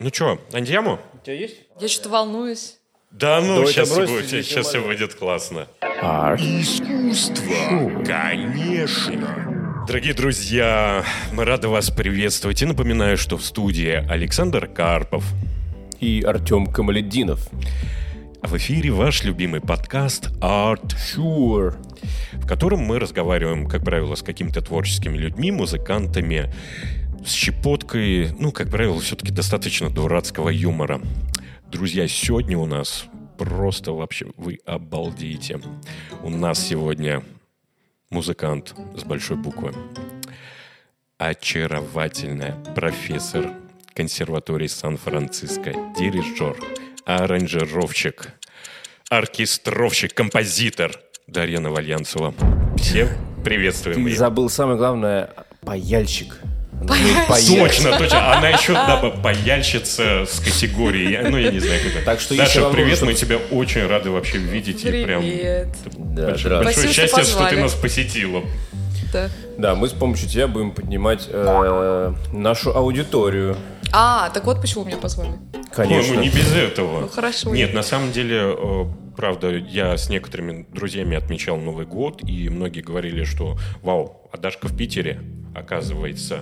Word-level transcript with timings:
Ну 0.00 0.10
что, 0.12 0.40
Андьяму? 0.52 0.98
У 1.14 1.24
тебя 1.24 1.36
есть? 1.36 1.54
Я 1.80 1.86
что-то 1.88 2.08
волнуюсь. 2.08 2.78
Да 3.12 3.40
ну, 3.40 3.56
Давай 3.58 3.72
сейчас, 3.72 3.94
брось, 3.94 4.10
будет, 4.10 4.28
сейчас 4.28 4.66
все 4.66 4.80
будет 4.80 5.14
классно. 5.14 5.68
Искусство, 5.80 8.02
конечно. 8.04 9.84
Дорогие 9.86 10.14
друзья, 10.14 11.04
мы 11.32 11.44
рады 11.44 11.68
вас 11.68 11.90
приветствовать 11.90 12.60
и 12.62 12.66
напоминаю, 12.66 13.16
что 13.16 13.36
в 13.36 13.44
студии 13.44 14.04
Александр 14.10 14.66
Карпов. 14.66 15.24
И 16.00 16.22
Артем 16.22 16.66
Камаледдинов. 16.66 17.48
А 18.42 18.48
в 18.48 18.56
эфире 18.56 18.90
ваш 18.90 19.22
любимый 19.22 19.60
подкаст 19.60 20.30
Art, 20.40 20.96
Sure. 20.96 21.76
в 22.32 22.46
котором 22.48 22.80
мы 22.80 22.98
разговариваем, 22.98 23.68
как 23.68 23.84
правило, 23.84 24.16
с 24.16 24.22
какими-то 24.22 24.60
творческими 24.60 25.16
людьми, 25.16 25.52
музыкантами, 25.52 26.52
с 27.24 27.32
щепоткой, 27.32 28.32
ну, 28.38 28.52
как 28.52 28.70
правило, 28.70 29.00
все-таки 29.00 29.32
достаточно 29.32 29.90
дурацкого 29.90 30.50
юмора. 30.50 31.00
Друзья, 31.70 32.06
сегодня 32.06 32.58
у 32.58 32.66
нас 32.66 33.06
просто 33.38 33.92
вообще 33.92 34.26
вы 34.36 34.60
обалдеете. 34.66 35.60
У 36.22 36.30
нас 36.30 36.64
сегодня 36.64 37.22
музыкант 38.10 38.74
с 38.96 39.04
большой 39.04 39.36
буквы. 39.36 39.72
Очаровательная 41.18 42.52
профессор 42.74 43.52
консерватории 43.94 44.66
Сан-Франциско, 44.66 45.72
дирижер, 45.96 46.56
аранжировщик, 47.06 48.32
оркестровщик, 49.08 50.12
композитор 50.12 51.00
Дарья 51.26 51.60
Новольянцева. 51.60 52.34
Все 52.76 53.08
приветствуем 53.44 54.04
Ты 54.04 54.10
ее. 54.10 54.16
забыл 54.16 54.50
самое 54.50 54.76
главное– 54.76 55.30
паяльщик. 55.60 56.40
Паяльщик. 56.86 57.58
Точно, 57.58 57.98
точно. 57.98 58.36
Она 58.36 58.48
еще 58.50 58.72
да, 58.72 58.96
паяльщица 59.22 60.24
с 60.26 60.40
категории. 60.40 61.18
Ну, 61.28 61.38
я 61.38 61.50
не 61.50 61.60
знаю, 61.60 61.80
как 61.82 61.96
это. 61.96 62.04
Так 62.04 62.20
что 62.20 62.36
Даша, 62.36 62.68
привет, 62.70 63.00
мы 63.02 63.14
тебя 63.14 63.38
очень 63.50 63.86
рады 63.86 64.10
вообще 64.10 64.38
видеть. 64.38 64.84
И 64.84 65.04
прям 65.04 65.22
Привет. 65.22 65.68
Большое, 65.94 66.92
счастье, 66.92 67.24
что 67.24 67.48
ты 67.48 67.56
нас 67.56 67.74
посетила. 67.74 68.42
Да. 69.12 69.30
Да, 69.56 69.74
мы 69.76 69.88
с 69.88 69.92
помощью 69.92 70.28
тебя 70.28 70.48
будем 70.48 70.72
поднимать 70.72 71.28
э, 71.30 72.12
нашу 72.32 72.76
аудиторию. 72.76 73.56
А, 73.92 74.28
так 74.30 74.44
вот 74.44 74.60
почему 74.60 74.84
меня 74.84 74.96
позвали. 74.96 75.30
Конечно. 75.72 76.14
Ну 76.14 76.20
не 76.20 76.28
без 76.28 76.52
этого. 76.52 77.02
Ну, 77.02 77.08
хорошо. 77.08 77.50
Нет, 77.54 77.74
на 77.74 77.84
самом 77.84 78.10
деле, 78.10 78.40
э, 78.42 78.84
правда, 79.16 79.50
я 79.50 79.96
с 79.96 80.08
некоторыми 80.08 80.66
друзьями 80.72 81.16
отмечал 81.16 81.58
Новый 81.58 81.86
год, 81.86 82.22
и 82.28 82.48
многие 82.48 82.80
говорили, 82.80 83.22
что 83.22 83.56
вау, 83.82 84.28
а 84.32 84.36
Дашка 84.36 84.66
в 84.66 84.76
Питере, 84.76 85.20
оказывается, 85.54 86.40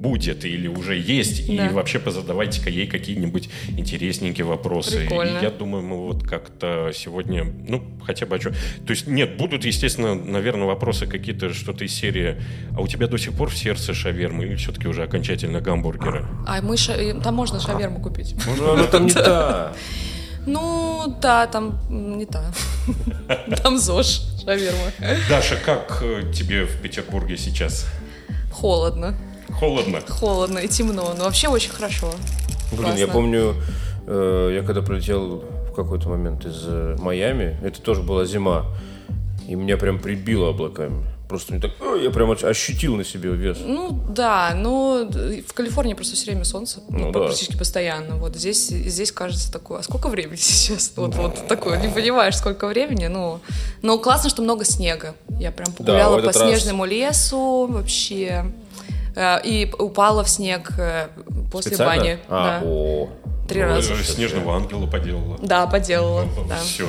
будет 0.00 0.44
или 0.46 0.66
уже 0.66 0.96
есть, 0.98 1.48
и 1.48 1.56
Да. 1.58 1.68
вообще 1.70 1.98
позадавайте-ка 1.98 2.70
ей 2.70 2.86
какие-нибудь 2.86 3.50
интересненькие 3.76 4.46
вопросы. 4.46 5.00
Прикольно. 5.06 5.38
И 5.38 5.42
я 5.42 5.50
думаю, 5.50 5.84
мы 5.84 5.96
вот 6.06 6.22
как-то 6.26 6.90
сегодня, 6.94 7.44
ну, 7.68 7.82
хотя 8.06 8.24
бы 8.26 8.36
о 8.36 8.38
чем... 8.38 8.52
То 8.86 8.90
есть, 8.92 9.06
нет, 9.06 9.36
будут, 9.36 9.64
естественно, 9.66 10.14
наверное, 10.14 10.64
вопросы 10.66 11.06
какие-то, 11.06 11.52
что-то 11.52 11.84
из 11.84 11.94
серии, 11.94 12.36
а 12.76 12.80
у 12.80 12.88
тебя 12.88 13.06
до 13.08 13.18
сих 13.18 13.34
пор 13.34 13.50
в 13.50 13.56
сердце 13.58 13.92
шавермы 13.94 14.44
или 14.46 14.54
все-таки 14.56 14.88
уже 14.88 15.02
окончательно 15.02 15.60
гамбургеры? 15.60 16.26
А 16.46 16.62
мы 16.62 16.76
ша- 16.78 16.94
э, 16.96 17.20
там 17.20 17.34
можно 17.34 17.60
шаверму 17.60 18.00
купить. 18.00 18.34
Ну, 18.58 18.72
она 18.72 18.84
там 18.84 19.04
не 19.06 19.12
та. 19.14 19.72
Ну, 20.46 21.14
да, 21.20 21.46
там 21.46 21.78
не 22.18 22.24
та. 22.24 22.52
Там 23.62 23.78
ЗОЖ 23.78 24.22
шаверма. 24.44 24.92
Даша, 25.28 25.56
как 25.56 25.98
э, 26.02 26.32
тебе 26.34 26.64
в 26.64 26.80
Петербурге 26.80 27.36
сейчас? 27.36 27.86
Холодно. 28.50 29.14
Холодно? 29.58 30.00
Холодно 30.08 30.58
и 30.58 30.68
темно. 30.68 31.14
Но 31.16 31.24
вообще 31.24 31.48
очень 31.48 31.70
хорошо. 31.70 32.10
Блин, 32.72 32.84
я 32.96 33.06
Классно. 33.06 33.06
помню, 33.12 33.54
э, 34.06 34.52
я 34.54 34.62
когда 34.62 34.82
прилетел 34.82 35.44
в 35.70 35.72
какой-то 35.74 36.08
момент 36.08 36.44
из 36.46 36.62
э, 36.66 36.96
Майами, 37.00 37.58
это 37.62 37.80
тоже 37.82 38.02
была 38.02 38.24
зима, 38.24 38.66
и 39.48 39.54
меня 39.54 39.76
прям 39.76 39.98
прибило 39.98 40.50
облаками. 40.50 41.04
Просто 41.28 41.52
мне 41.52 41.62
так, 41.62 41.70
«Ой», 41.80 42.02
я 42.02 42.10
прям 42.10 42.32
ощутил 42.32 42.96
на 42.96 43.04
себе 43.04 43.30
вес. 43.30 43.58
Ну 43.64 43.92
да, 44.08 44.52
но 44.56 45.08
в 45.46 45.52
Калифорнии 45.54 45.94
просто 45.94 46.16
все 46.16 46.26
время 46.32 46.44
солнце, 46.44 46.80
ну, 46.88 47.06
Ну 47.06 47.12
да. 47.12 47.20
практически 47.20 47.56
постоянно. 47.56 48.16
Вот 48.16 48.34
здесь, 48.34 48.66
здесь 48.66 49.12
кажется 49.12 49.52
такое, 49.52 49.78
а 49.78 49.82
сколько 49.84 50.08
времени 50.08 50.34
сейчас? 50.40 50.92
Вот, 50.96 51.14
вот 51.14 51.46
такое, 51.46 51.80
не 51.80 51.88
понимаешь, 51.88 52.36
сколько 52.36 52.66
времени, 52.66 53.06
ну. 53.06 53.38
Но 53.82 53.98
классно, 53.98 54.28
что 54.28 54.42
много 54.42 54.64
снега. 54.64 55.14
Я 55.38 55.52
прям 55.52 55.72
погуляла 55.72 56.18
в 56.18 56.22
по 56.24 56.30
этот 56.30 56.42
раз. 56.42 56.48
снежному 56.50 56.84
лесу 56.84 57.66
вообще. 57.68 58.46
Э, 59.16 59.38
И 59.44 59.70
упала 59.78 60.22
в 60.24 60.28
снег 60.28 60.72
э, 60.78 61.08
после 61.50 61.72
Специально? 61.72 61.96
бани. 62.02 62.18
А, 62.28 62.60
да. 62.60 62.66
о. 62.66 63.08
Три 63.48 63.62
раза. 63.62 63.92
Э, 63.94 63.96
Снежного 64.04 64.54
ангела 64.56 64.86
поделала. 64.86 65.38
Да, 65.42 65.66
поделала. 65.66 66.24
Да. 66.48 66.56
Все. 66.56 66.86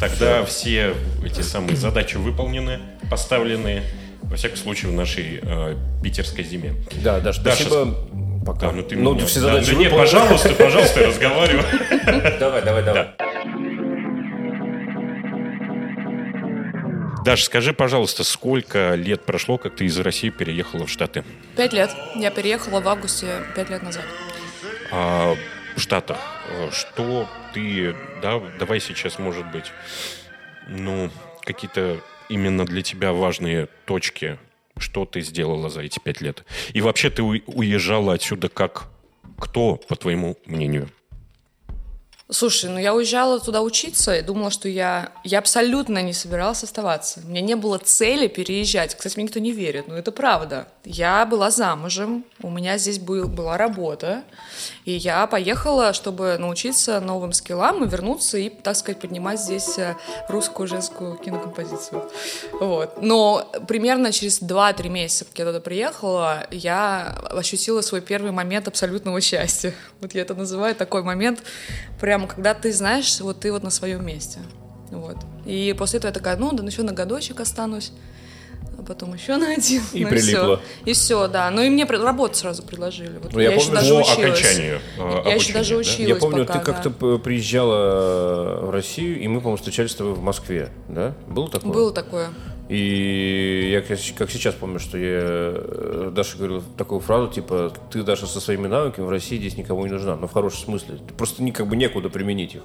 Тогда 0.00 0.44
все 0.44 0.94
эти 1.24 1.40
самые 1.42 1.76
задачи 1.76 2.16
выполнены, 2.16 2.78
поставлены, 3.10 3.82
во 4.22 4.36
всяком 4.36 4.56
случае, 4.56 4.92
в 4.92 4.94
нашей 4.94 5.40
э, 5.42 5.76
питерской 6.02 6.44
зиме. 6.44 6.74
Да, 7.02 7.18
Даш, 7.20 7.38
Даша, 7.38 7.62
спасибо. 7.64 7.94
Пока. 8.46 8.68
Да, 8.68 8.72
ну 8.72 8.82
ты 8.82 8.96
ну, 8.96 9.14
меня- 9.14 9.26
все 9.26 9.40
да, 9.40 9.46
задачи 9.48 9.72
да 9.72 9.76
нет, 9.78 9.92
выполнены. 9.92 9.98
пожалуйста, 10.20 10.48
пожалуйста, 10.54 11.06
разговаривай. 11.06 11.64
Давай, 12.38 12.62
давай, 12.64 12.82
давай. 12.84 13.08
Да. 13.18 13.27
Даша, 17.24 17.44
скажи, 17.44 17.72
пожалуйста, 17.72 18.24
сколько 18.24 18.94
лет 18.94 19.24
прошло, 19.24 19.58
как 19.58 19.76
ты 19.76 19.84
из 19.84 19.98
России 19.98 20.30
переехала 20.30 20.86
в 20.86 20.90
Штаты? 20.90 21.24
Пять 21.56 21.72
лет. 21.72 21.90
Я 22.14 22.30
переехала 22.30 22.80
в 22.80 22.88
августе 22.88 23.42
пять 23.54 23.70
лет 23.70 23.82
назад. 23.82 24.04
А 24.90 25.34
в 25.76 25.80
Штатах, 25.80 26.18
что 26.72 27.28
ты, 27.52 27.94
да, 28.22 28.40
давай 28.58 28.80
сейчас, 28.80 29.18
может 29.18 29.50
быть, 29.50 29.72
ну, 30.68 31.10
какие-то 31.42 32.00
именно 32.28 32.64
для 32.64 32.82
тебя 32.82 33.12
важные 33.12 33.68
точки, 33.84 34.38
что 34.78 35.04
ты 35.04 35.20
сделала 35.20 35.68
за 35.70 35.82
эти 35.82 35.98
пять 35.98 36.20
лет? 36.20 36.44
И 36.72 36.80
вообще 36.80 37.10
ты 37.10 37.22
уезжала 37.22 38.14
отсюда 38.14 38.48
как 38.48 38.86
кто, 39.38 39.76
по 39.76 39.96
твоему 39.96 40.36
мнению? 40.46 40.88
Слушай, 42.30 42.68
ну 42.68 42.78
я 42.78 42.94
уезжала 42.94 43.40
туда 43.40 43.62
учиться 43.62 44.14
и 44.14 44.20
думала, 44.20 44.50
что 44.50 44.68
я, 44.68 45.12
я 45.24 45.38
абсолютно 45.38 46.02
не 46.02 46.12
собиралась 46.12 46.62
оставаться. 46.62 47.20
У 47.24 47.28
меня 47.28 47.40
не 47.40 47.56
было 47.56 47.78
цели 47.78 48.28
переезжать. 48.28 48.94
Кстати, 48.94 49.16
мне 49.16 49.24
никто 49.24 49.40
не 49.40 49.50
верит, 49.50 49.88
но 49.88 49.96
это 49.96 50.12
правда. 50.12 50.68
Я 50.84 51.24
была 51.24 51.50
замужем, 51.50 52.26
у 52.42 52.50
меня 52.50 52.76
здесь 52.76 52.98
был, 52.98 53.28
была 53.28 53.56
работа, 53.56 54.24
и 54.84 54.92
я 54.92 55.26
поехала, 55.26 55.94
чтобы 55.94 56.36
научиться 56.38 57.00
новым 57.00 57.32
скиллам 57.32 57.82
и 57.84 57.88
вернуться 57.88 58.36
и, 58.36 58.50
так 58.50 58.76
сказать, 58.76 59.00
поднимать 59.00 59.40
здесь 59.40 59.78
э, 59.78 59.96
русскую 60.28 60.66
женскую 60.66 61.16
кинокомпозицию. 61.16 62.10
Вот. 62.60 63.02
Но 63.02 63.50
примерно 63.66 64.12
через 64.12 64.42
2-3 64.42 64.88
месяца, 64.90 65.24
как 65.24 65.38
я 65.38 65.46
туда 65.46 65.60
приехала, 65.60 66.46
я 66.50 67.16
ощутила 67.30 67.80
свой 67.80 68.02
первый 68.02 68.32
момент 68.32 68.68
абсолютного 68.68 69.22
счастья. 69.22 69.72
Вот 70.02 70.14
я 70.14 70.22
это 70.22 70.34
называю 70.34 70.74
такой 70.74 71.02
момент, 71.02 71.42
прямо 72.18 72.26
когда 72.28 72.54
ты 72.54 72.72
знаешь, 72.72 73.20
вот 73.20 73.40
ты 73.40 73.52
вот 73.52 73.62
на 73.62 73.70
своем 73.70 74.04
месте. 74.04 74.40
Вот. 74.90 75.16
И 75.46 75.74
после 75.78 75.98
этого 75.98 76.08
я 76.10 76.14
такая, 76.14 76.36
ну, 76.36 76.50
да, 76.52 76.62
ну 76.62 76.68
еще 76.68 76.82
на 76.82 76.92
годочек 76.92 77.40
останусь, 77.40 77.92
а 78.78 78.82
потом 78.82 79.14
еще 79.14 79.36
на 79.36 79.52
один. 79.52 79.82
И 79.92 80.02
ну, 80.04 80.10
прилипла. 80.10 80.60
И 80.84 80.92
все, 80.94 81.28
да. 81.28 81.50
Ну 81.50 81.62
и 81.62 81.68
мне 81.70 81.84
работу 81.84 82.36
сразу 82.36 82.62
предложили. 82.62 83.18
Вот 83.22 83.32
Ну, 83.32 83.38
я 83.40 83.50
я, 83.50 83.54
еще 83.54 83.66
помню, 83.66 83.80
даже 83.80 83.94
По 83.94 84.00
училась. 84.00 84.18
окончанию 84.40 84.80
э, 84.96 85.00
Я 85.00 85.18
еще 85.18 85.30
обучения, 85.30 85.52
даже 85.54 85.74
да? 85.74 85.80
училась 85.80 86.08
Я 86.08 86.14
помню, 86.16 86.46
пока, 86.46 86.58
ты 86.58 86.64
как-то 86.64 86.90
да. 86.90 86.96
п- 86.96 87.18
приезжала 87.18 88.60
в 88.66 88.70
Россию, 88.70 89.20
и 89.20 89.28
мы, 89.28 89.40
по-моему, 89.40 89.58
встречались 89.58 89.92
с 89.92 89.94
тобой 89.94 90.14
в 90.14 90.22
Москве, 90.22 90.70
да? 90.88 91.14
Было 91.28 91.48
такое? 91.50 91.72
Было 91.72 91.92
такое. 91.92 92.28
И 92.68 93.70
я 93.72 93.80
как 93.80 94.30
сейчас 94.30 94.54
помню, 94.54 94.78
что 94.78 94.98
я 94.98 95.22
э, 95.22 96.12
Даша 96.14 96.36
говорил 96.36 96.62
такую 96.76 97.00
фразу, 97.00 97.28
типа, 97.28 97.72
ты, 97.90 98.02
Даша, 98.02 98.26
со 98.26 98.40
своими 98.40 98.66
навыками 98.66 99.06
в 99.06 99.10
России 99.10 99.38
здесь 99.38 99.56
никому 99.56 99.86
не 99.86 99.92
нужна. 99.92 100.16
Но 100.16 100.28
в 100.28 100.32
хорошем 100.32 100.64
смысле. 100.64 100.98
Просто 101.16 101.42
не, 101.42 101.50
как 101.50 101.66
бы 101.66 101.76
некуда 101.76 102.10
применить 102.10 102.56
их. 102.56 102.62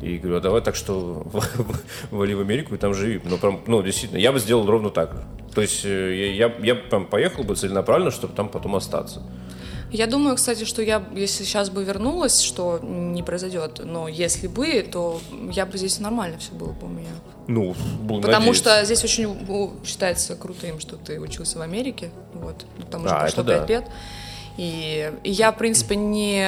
И 0.00 0.18
говорю, 0.18 0.36
а 0.36 0.40
давай 0.40 0.62
так, 0.62 0.76
что 0.76 1.26
вали 2.12 2.34
в 2.34 2.40
Америку 2.40 2.76
и 2.76 2.78
там 2.78 2.94
живи. 2.94 3.20
Ну, 3.24 3.38
прям, 3.38 3.60
ну, 3.66 3.82
действительно, 3.82 4.18
я 4.18 4.30
бы 4.30 4.38
сделал 4.38 4.64
ровно 4.66 4.90
так. 4.90 5.24
То 5.52 5.62
есть 5.62 5.84
э, 5.84 6.34
я, 6.36 6.46
я, 6.46 6.54
я 6.62 6.74
прям 6.76 7.04
поехал 7.04 7.42
бы 7.42 7.56
целенаправленно, 7.56 8.12
чтобы 8.12 8.34
там 8.34 8.48
потом 8.48 8.76
остаться. 8.76 9.24
Я 9.90 10.06
думаю, 10.06 10.36
кстати, 10.36 10.64
что 10.64 10.82
я, 10.82 11.02
если 11.14 11.44
сейчас 11.44 11.70
бы 11.70 11.82
вернулась, 11.82 12.40
что 12.40 12.78
не 12.82 13.22
произойдет, 13.22 13.80
но 13.84 14.06
если 14.06 14.46
бы, 14.46 14.82
то 14.82 15.20
я 15.50 15.64
бы 15.64 15.78
здесь 15.78 15.98
нормально 15.98 16.38
все 16.38 16.52
было 16.52 16.72
бы 16.72 16.86
у 16.86 16.90
меня. 16.90 17.10
Ну, 17.46 17.74
буду 18.02 18.22
Потому 18.26 18.48
надеяться. 18.48 18.70
что 18.76 18.84
здесь 18.84 19.04
очень 19.04 19.38
считается 19.86 20.36
крутым, 20.36 20.78
что 20.80 20.96
ты 20.96 21.18
учился 21.18 21.58
в 21.58 21.62
Америке, 21.62 22.10
вот, 22.34 22.66
ну, 22.76 22.84
там 22.84 23.04
уже 23.06 23.14
А, 23.14 23.20
прошло 23.20 23.42
да. 23.42 23.64
лет. 23.64 23.86
И, 24.58 25.10
и 25.22 25.30
я, 25.30 25.52
в 25.52 25.56
принципе, 25.56 25.96
не... 25.96 26.44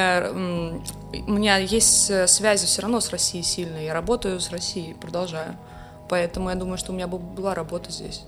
У 1.27 1.31
меня 1.31 1.57
есть 1.57 2.11
связи 2.29 2.65
все 2.65 2.81
равно 2.81 2.99
с 2.99 3.09
Россией 3.09 3.43
сильные. 3.43 3.85
Я 3.85 3.93
работаю 3.93 4.39
с 4.39 4.51
Россией, 4.51 4.93
продолжаю. 4.93 5.57
Поэтому 6.09 6.49
я 6.49 6.55
думаю, 6.55 6.77
что 6.77 6.91
у 6.91 6.95
меня 6.95 7.07
бы 7.07 7.17
была 7.17 7.55
работа 7.55 7.89
здесь. 7.89 8.21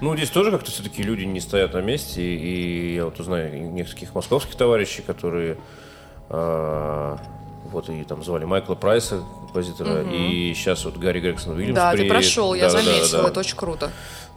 Ну, 0.00 0.16
здесь 0.16 0.30
тоже 0.30 0.50
как-то 0.50 0.70
все-таки 0.70 1.02
люди 1.02 1.24
не 1.24 1.40
стоят 1.40 1.74
на 1.74 1.80
месте, 1.80 2.22
и 2.22 2.94
я 2.94 3.04
вот 3.04 3.18
узнаю 3.20 3.70
нескольких 3.72 4.14
московских 4.14 4.54
товарищей, 4.56 5.02
которые 5.02 5.56
А, 6.30 7.18
вот 7.70 7.88
и 7.90 8.04
там 8.04 8.22
звали 8.24 8.44
Майкла 8.44 8.74
Прайса, 8.74 9.22
композитора, 9.40 10.02
и 10.02 10.52
сейчас 10.54 10.84
вот 10.84 10.96
Гарри 10.96 11.20
Грегсон 11.20 11.56
Уильямс 11.56 11.76
Да, 11.76 11.90
ты 11.90 11.98
приедет. 11.98 12.12
прошел, 12.12 12.54
я 12.54 12.68
Да, 12.70 12.78
да, 12.78 12.82
да, 12.82 13.22
да. 13.22 13.28
это 13.28 13.40
очень 13.40 13.56
круто. 13.56 13.90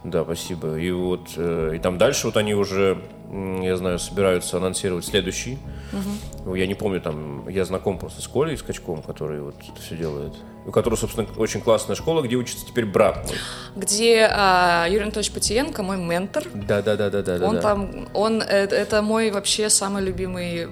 Да, 0.04 0.24
спасибо. 0.24 0.76
И 0.78 0.90
вот 0.90 1.28
э, 1.36 1.74
и 1.76 1.78
там 1.78 1.96
дальше 1.96 2.26
вот 2.26 2.36
они 2.36 2.54
уже, 2.54 2.98
я 3.30 3.76
знаю, 3.76 4.00
собираются 4.00 4.56
анонсировать 4.56 5.04
следующий. 5.04 5.58
Ну, 6.44 6.54
Я 6.56 6.66
не 6.66 6.74
помню, 6.74 7.00
там 7.00 7.48
я 7.48 7.64
знаком 7.64 7.98
просто 7.98 8.20
с 8.20 8.26
Колей 8.26 8.56
Скачком, 8.56 9.02
который 9.02 9.40
вот 9.40 9.54
это 9.60 9.80
все 9.80 9.96
делает. 9.96 10.32
У 10.66 10.72
которого, 10.72 10.98
собственно, 10.98 11.28
очень 11.36 11.60
классная 11.60 11.94
школа, 11.94 12.22
где 12.22 12.34
учится 12.36 12.66
теперь 12.66 12.86
брат 12.86 13.24
мой. 13.28 13.36
Где 13.76 14.28
а, 14.32 14.86
Юрий 14.88 15.02
Анатольевич 15.04 15.32
Патиенко, 15.32 15.82
мой 15.82 15.98
ментор, 15.98 16.44
Да, 16.54 16.82
да, 16.82 16.96
да, 16.96 17.10
да, 17.10 17.22
да. 17.22 17.46
он 17.46 17.56
да. 17.56 17.60
там, 17.60 18.08
он, 18.14 18.42
э, 18.42 18.44
это 18.44 19.02
мой 19.02 19.30
вообще 19.30 19.70
самый 19.70 20.02
любимый 20.02 20.64
э, 20.64 20.68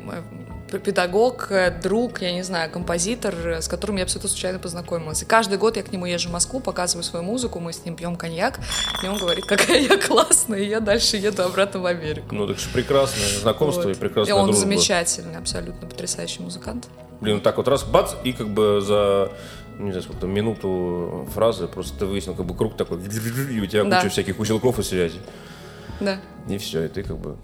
педагог, 0.78 1.48
э, 1.50 1.70
друг, 1.82 2.22
я 2.22 2.32
не 2.32 2.42
знаю, 2.42 2.70
композитор, 2.70 3.34
э, 3.34 3.60
с 3.62 3.68
которым 3.68 3.96
я 3.96 4.04
абсолютно 4.04 4.28
случайно 4.30 4.58
познакомилась. 4.58 5.22
И 5.22 5.24
каждый 5.24 5.58
год 5.58 5.76
я 5.76 5.82
к 5.82 5.90
нему 5.92 6.06
езжу 6.06 6.28
в 6.28 6.32
Москву, 6.32 6.60
показываю 6.60 7.02
свою 7.04 7.24
музыку, 7.24 7.58
мы 7.60 7.72
с 7.72 7.84
ним 7.84 7.96
пьем 7.96 8.16
коньяк, 8.16 8.60
и 9.02 9.06
он 9.08 9.18
говорит, 9.18 9.44
какая 9.46 9.80
я 9.80 9.96
классная, 9.98 10.60
и 10.60 10.68
я 10.68 10.80
дальше 10.80 11.16
еду 11.16 11.42
обратно 11.42 11.80
в 11.80 11.86
Америку. 11.86 12.34
Ну, 12.34 12.46
так 12.46 12.58
что 12.58 12.70
прекрасное 12.72 13.26
знакомство 13.40 13.82
Вот. 13.82 13.96
и 13.96 13.98
прекрасная 13.98 14.34
И 14.34 14.38
он 14.38 14.46
дружба. 14.46 14.60
замечательный, 14.60 15.36
абсолютно 15.36 15.88
потрясающий 15.88 16.42
музыкант. 16.42 16.88
Блин, 17.20 17.36
вот 17.36 17.42
так 17.42 17.56
вот 17.56 17.68
раз, 17.68 17.82
бац, 17.84 18.12
и 18.24 18.32
как 18.32 18.48
бы 18.48 18.80
за 18.80 19.30
не 19.78 19.92
знаю, 19.92 20.02
сколько 20.02 20.20
там, 20.22 20.30
минуту 20.30 21.26
фразы 21.32 21.66
просто 21.66 22.00
ты 22.00 22.06
выяснил, 22.06 22.34
как 22.34 22.44
бы 22.44 22.54
круг 22.54 22.76
такой, 22.76 22.98
и 22.98 23.60
у 23.60 23.66
тебя 23.66 23.84
Да. 23.84 23.96
куча 24.00 24.10
всяких 24.10 24.38
узелков 24.38 24.78
и 24.78 24.82
связей. 24.82 25.20
Да. 26.00 26.20
И 26.48 26.58
все, 26.58 26.84
и 26.84 26.88
ты 26.88 27.02
как 27.02 27.16
бы 27.18 27.36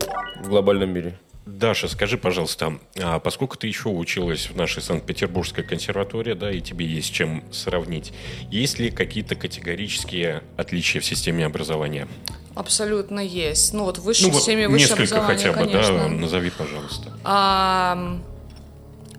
в 0.43 0.49
глобальном 0.49 0.90
мире. 0.90 1.19
Даша, 1.46 1.87
скажи, 1.87 2.19
пожалуйста, 2.19 2.78
а 3.00 3.20
поскольку 3.20 3.56
ты 3.56 3.69
еще 3.69 3.88
училась 3.88 4.50
в 4.50 4.56
нашей 4.56 4.82
Санкт-Петербургской 4.82 5.62
консерватории, 5.62 6.34
да, 6.34 6.50
и 6.50 6.60
тебе 6.60 6.84
есть 6.84 7.14
чем 7.14 7.44
сравнить, 7.52 8.12
есть 8.50 8.81
ли 8.81 8.90
какие-то 8.90 9.37
категорические 9.37 10.43
отличия 10.56 11.00
в 11.00 11.04
системе 11.04 11.46
образования? 11.46 12.08
Абсолютно 12.56 13.20
есть. 13.20 13.72
Ну 13.75 13.84
вот 13.84 13.98
в 13.98 14.02
высшей 14.02 14.26
Ну 14.26 14.32
вот 14.32 14.38
системе 14.40 14.66
высшего 14.66 14.98
несколько 14.98 15.25
образования, 15.25 15.52
хотя 15.52 15.52
бы, 15.52 15.70
конечно. 15.70 15.98
да, 15.98 16.08
назови, 16.08 16.50
пожалуйста. 16.50 17.12
А, 17.22 18.19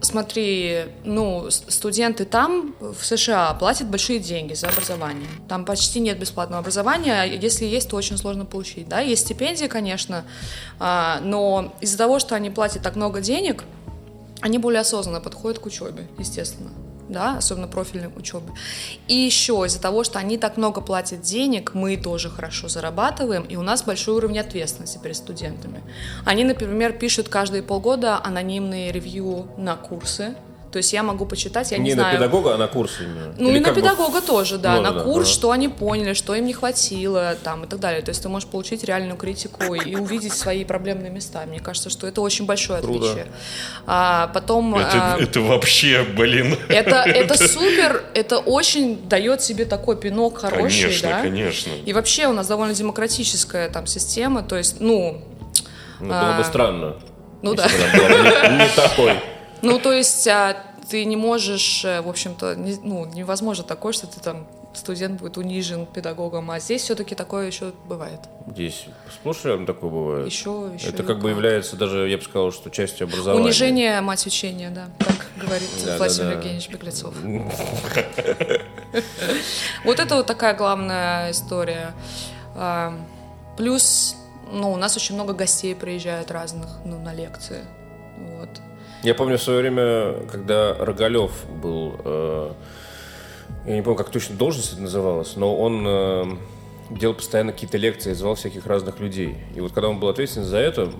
смотри, 0.01 0.85
ну, 1.03 1.49
студенты 1.49 2.25
там, 2.25 2.75
в 2.79 3.03
США, 3.03 3.53
платят 3.53 3.87
большие 3.87 4.19
деньги 4.19 4.53
за 4.53 4.69
образование. 4.69 5.27
Там 5.47 5.65
почти 5.65 5.99
нет 5.99 6.19
бесплатного 6.19 6.59
образования, 6.59 7.21
а 7.21 7.25
если 7.25 7.65
есть, 7.65 7.89
то 7.89 7.95
очень 7.95 8.17
сложно 8.17 8.45
получить. 8.45 8.87
Да? 8.87 8.99
Есть 8.99 9.25
стипендии, 9.25 9.67
конечно, 9.67 10.25
а, 10.79 11.19
но 11.21 11.73
из-за 11.81 11.97
того, 11.97 12.19
что 12.19 12.35
они 12.35 12.49
платят 12.49 12.83
так 12.83 12.95
много 12.95 13.21
денег, 13.21 13.63
они 14.41 14.57
более 14.57 14.81
осознанно 14.81 15.19
подходят 15.19 15.59
к 15.59 15.65
учебе, 15.65 16.07
естественно. 16.17 16.69
Да, 17.09 17.37
особенно 17.37 17.67
профильной 17.67 18.09
учебе. 18.15 18.47
И 19.07 19.13
еще 19.13 19.63
из-за 19.65 19.81
того, 19.81 20.03
что 20.03 20.19
они 20.19 20.37
так 20.37 20.57
много 20.57 20.81
платят 20.81 21.21
денег, 21.21 21.73
мы 21.73 21.95
тоже 21.95 22.29
хорошо 22.29 22.67
зарабатываем, 22.67 23.43
и 23.43 23.55
у 23.55 23.61
нас 23.61 23.83
большой 23.83 24.15
уровень 24.15 24.39
ответственности 24.39 24.99
перед 25.01 25.15
студентами. 25.15 25.81
Они, 26.25 26.43
например, 26.43 26.93
пишут 26.93 27.29
каждые 27.29 27.63
полгода 27.63 28.21
анонимные 28.21 28.91
ревью 28.91 29.47
на 29.57 29.75
курсы. 29.75 30.35
То 30.71 30.77
есть 30.79 30.91
я 30.91 31.01
могу 31.01 31.25
почитать, 31.25 31.71
я 31.71 31.77
не, 31.77 31.85
не 31.85 31.89
на 31.95 32.01
знаю. 32.03 32.17
педагога, 32.17 32.53
а 32.55 32.57
на 32.57 32.67
курсы 32.67 33.03
именно. 33.05 33.33
Ну 33.37 33.49
Или 33.49 33.57
и 33.57 33.59
на 33.61 33.65
как 33.67 33.75
бы 33.75 33.81
педагога 33.81 34.21
тоже, 34.21 34.57
да, 34.57 34.75
Ну, 34.75 34.81
на 34.81 34.91
да, 34.91 34.97
да, 34.97 35.03
курс, 35.05 35.27
ага. 35.27 35.33
что 35.33 35.51
они 35.51 35.69
поняли, 35.69 36.13
что 36.13 36.35
им 36.35 36.45
не 36.45 36.53
хватило, 36.53 37.35
там 37.41 37.63
и 37.63 37.67
так 37.67 37.79
далее. 37.79 38.01
То 38.01 38.09
есть 38.09 38.21
ты 38.21 38.27
можешь 38.29 38.49
получить 38.49 38.83
реальную 38.83 39.15
критику 39.17 39.73
и 39.73 39.95
увидеть 39.95 40.33
свои 40.33 40.65
проблемные 40.65 41.09
места. 41.09 41.45
Мне 41.47 41.59
кажется, 41.61 41.89
что 41.89 42.05
это 42.05 42.19
очень 42.21 42.45
большое 42.45 42.81
Круто. 42.81 43.11
отличие. 43.11 43.27
А, 43.85 44.27
потом 44.33 44.75
Это, 44.75 45.15
а, 45.15 45.17
это 45.19 45.39
вообще, 45.41 46.03
блин. 46.03 46.57
это, 46.67 46.95
это 46.97 47.37
супер, 47.47 48.03
это 48.13 48.37
очень 48.39 49.07
дает 49.07 49.41
себе 49.41 49.63
такой 49.65 49.95
пинок 49.97 50.37
хороший, 50.39 50.81
Конечно, 50.83 51.09
да. 51.09 51.21
конечно. 51.21 51.71
И 51.85 51.93
вообще 51.93 52.27
у 52.27 52.33
нас 52.33 52.45
довольно 52.47 52.73
демократическая 52.73 53.69
там 53.69 53.87
система, 53.87 54.43
то 54.43 54.57
есть, 54.57 54.81
ну, 54.81 55.23
Ну, 56.01 56.07
было 56.07 56.33
бы 56.33 56.41
а, 56.41 56.43
странно. 56.43 56.95
ну 57.41 57.53
да. 57.55 57.67
бы 57.67 57.69
не, 57.69 58.57
не 58.63 58.69
такой. 58.75 59.13
Ну, 59.61 59.79
то 59.79 59.91
есть 59.93 60.27
а, 60.27 60.63
ты 60.89 61.05
не 61.05 61.15
можешь, 61.15 61.83
э, 61.85 62.01
в 62.01 62.09
общем-то, 62.09 62.55
не- 62.55 62.79
ну, 62.81 63.05
невозможно 63.05 63.63
такое, 63.63 63.93
что 63.93 64.07
ты 64.07 64.19
там 64.19 64.47
студент 64.73 65.19
будет 65.19 65.37
унижен 65.37 65.87
педагогом, 65.87 66.51
а 66.51 66.59
здесь 66.59 66.83
все-таки 66.83 67.15
такое 67.15 67.47
еще 67.47 67.73
бывает. 67.85 68.19
Здесь 68.45 68.85
сплошь 69.11 69.43
рядом 69.43 69.65
такое 69.65 69.89
бывает. 69.89 70.27
Еще, 70.27 70.69
еще. 70.75 70.89
Это 70.89 71.03
как 71.03 71.19
бы 71.19 71.29
является 71.31 71.75
даже, 71.75 72.07
я 72.07 72.17
бы 72.17 72.23
сказал, 72.23 72.51
что 72.51 72.69
частью 72.69 73.05
образования. 73.05 73.43
Унижение 73.43 73.99
мать 74.01 74.25
учения, 74.27 74.69
да, 74.69 74.87
так 74.99 75.25
говорит 75.35 75.69
Да, 75.83 75.97
Владимир 75.97 76.23
да, 76.25 76.29
да. 76.29 76.35
Евгеньевич 76.37 76.69
Беглецов. 76.69 77.15
Вот 79.83 79.99
это 79.99 80.15
вот 80.15 80.25
такая 80.27 80.55
главная 80.55 81.31
история. 81.31 81.93
А, 82.55 82.93
Плюс, 83.57 84.15
ну, 84.51 84.71
у 84.71 84.75
нас 84.77 84.95
очень 84.95 85.15
много 85.15 85.33
гостей 85.33 85.73
приезжают 85.73 86.29
разных, 86.29 86.67
ну, 86.85 86.99
на 86.99 87.13
лекции. 87.13 87.65
Вот. 88.19 88.49
Я 89.03 89.13
помню 89.13 89.37
в 89.37 89.41
свое 89.41 89.59
время, 89.61 90.27
когда 90.31 90.73
Рогалев 90.79 91.31
был, 91.49 91.95
э, 92.03 92.51
я 93.67 93.75
не 93.75 93.81
помню, 93.81 93.97
как 93.97 94.09
точно 94.09 94.35
должность 94.35 94.73
это 94.73 94.81
называлась, 94.81 95.35
но 95.35 95.55
он 95.55 95.83
э, 95.87 96.25
делал 96.91 97.13
постоянно 97.15 97.51
какие-то 97.51 97.77
лекции, 97.77 98.13
звал 98.13 98.35
всяких 98.35 98.65
разных 98.65 98.99
людей. 98.99 99.37
И 99.55 99.61
вот 99.61 99.71
когда 99.71 99.89
он 99.89 99.99
был 99.99 100.09
ответственен 100.09 100.45
за 100.47 100.57
это, 100.57 100.91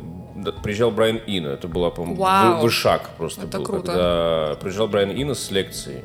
приезжал 0.63 0.91
Брайан 0.91 1.19
Ина, 1.25 1.47
это 1.49 1.67
была, 1.67 1.89
по-моему, 1.89 2.21
Вау. 2.21 2.57
вы- 2.57 2.61
вышаг 2.63 3.09
просто 3.17 3.41
Это 3.47 3.57
был, 3.57 3.65
круто. 3.65 3.85
когда 3.87 4.55
приезжал 4.61 4.87
Брайан 4.87 5.11
Ина 5.11 5.33
с 5.33 5.49
лекцией. 5.51 6.03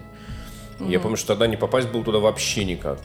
И 0.80 0.84
Я 0.90 0.98
помню, 0.98 1.16
что 1.16 1.28
тогда 1.28 1.46
не 1.46 1.56
попасть 1.56 1.88
было 1.90 2.02
туда 2.02 2.18
вообще 2.18 2.64
никак. 2.64 2.98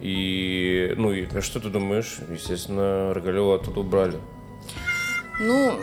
И, 0.00 0.94
ну, 0.96 1.12
и 1.12 1.26
а 1.32 1.42
что 1.42 1.60
ты 1.60 1.68
думаешь? 1.68 2.16
Естественно, 2.28 3.12
Рогалева 3.14 3.56
оттуда 3.56 3.80
убрали. 3.80 4.16
Ну, 5.38 5.78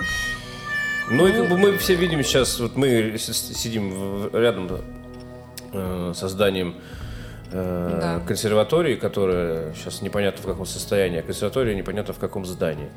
Ну 1.10 1.28
и 1.28 1.32
как 1.32 1.50
бы 1.50 1.58
мы 1.58 1.78
все 1.78 1.96
видим 1.96 2.24
сейчас, 2.24 2.60
вот 2.60 2.76
мы 2.76 3.16
сидим 3.18 4.30
рядом 4.34 4.70
э, 5.74 6.14
со 6.16 6.28
зданием 6.28 6.76
э, 7.52 7.98
Да. 8.02 8.20
консерватории, 8.28 8.96
которая 8.96 9.74
сейчас 9.74 10.02
непонятно 10.02 10.44
в 10.44 10.46
каком 10.46 10.66
состоянии, 10.66 11.20
а 11.20 11.24
консерватория 11.24 11.76
непонятно 11.76 12.14
в 12.14 12.20
каком 12.20 12.46
здании. 12.46 12.90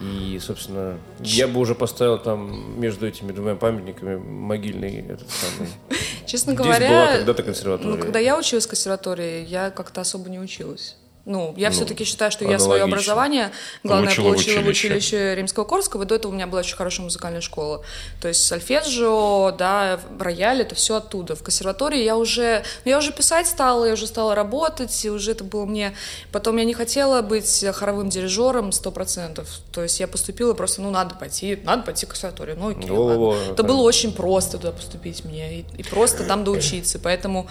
И, 0.00 0.38
собственно, 0.40 0.98
я 1.20 1.46
бы 1.46 1.60
уже 1.60 1.74
поставил 1.74 2.18
там 2.18 2.80
между 2.80 3.06
этими 3.06 3.32
двумя 3.32 3.54
памятниками 3.54 4.16
могильный 4.16 5.04
этот 5.08 5.28
самый. 5.30 5.70
честно 6.26 6.52
Здесь 6.52 6.64
говоря... 6.66 6.88
была 6.88 7.16
когда-то 7.18 7.42
консерватория. 7.42 7.96
Ну, 7.96 8.02
когда 8.02 8.18
я 8.18 8.36
училась 8.38 8.66
в 8.66 8.68
консерватории, 8.68 9.44
я 9.46 9.70
как-то 9.70 10.00
особо 10.00 10.28
не 10.30 10.38
училась. 10.40 10.96
Ну, 11.26 11.54
я 11.56 11.68
Ну, 11.70 11.74
все-таки 11.74 12.04
считаю, 12.04 12.30
что 12.30 12.44
я 12.44 12.58
свое 12.58 12.82
образование, 12.82 13.50
главное, 13.82 14.08
Получила 14.08 14.28
получила 14.28 14.54
в 14.62 14.66
училище. 14.66 14.88
училище 14.88 15.34
Римского 15.36 15.64
Корского. 15.64 16.04
До 16.04 16.14
этого 16.14 16.32
у 16.32 16.34
меня 16.34 16.46
была 16.46 16.60
очень 16.60 16.76
хорошая 16.76 17.04
музыкальная 17.04 17.40
школа. 17.40 17.82
То 18.20 18.28
есть 18.28 18.44
сольфеджио, 18.44 19.52
да, 19.52 19.98
рояль, 20.18 20.60
это 20.60 20.74
все 20.74 20.96
оттуда. 20.96 21.34
В 21.34 21.42
консерватории 21.42 22.02
я 22.02 22.16
уже, 22.16 22.62
ну, 22.84 22.90
я 22.90 22.98
уже 22.98 23.10
писать 23.12 23.46
стала, 23.46 23.86
я 23.86 23.94
уже 23.94 24.06
стала 24.06 24.34
работать, 24.34 25.04
и 25.04 25.10
уже 25.10 25.30
это 25.32 25.44
было 25.44 25.64
мне... 25.64 25.94
Потом 26.30 26.56
я 26.58 26.64
не 26.64 26.74
хотела 26.74 27.22
быть 27.22 27.64
хоровым 27.72 28.10
дирижером 28.10 28.70
сто 28.72 28.90
процентов. 28.90 29.48
То 29.72 29.82
есть 29.82 30.00
я 30.00 30.08
поступила 30.08 30.52
просто, 30.52 30.82
ну, 30.82 30.90
надо 30.90 31.14
пойти, 31.14 31.58
надо 31.64 31.84
пойти 31.84 32.04
в 32.04 32.10
консерваторию. 32.10 32.56
Ну, 32.58 32.70
окей, 32.70 32.90
Во-во-во, 32.90 33.28
ладно. 33.30 33.42
Это 33.44 33.52
это- 33.54 33.62
было 33.64 33.80
очень 33.80 34.12
просто 34.12 34.58
туда 34.58 34.72
поступить 34.72 35.24
мне, 35.24 35.60
и, 35.60 35.64
и 35.78 35.82
просто 35.82 36.24
там 36.24 36.44
доучиться. 36.44 36.98
Поэтому, 36.98 37.46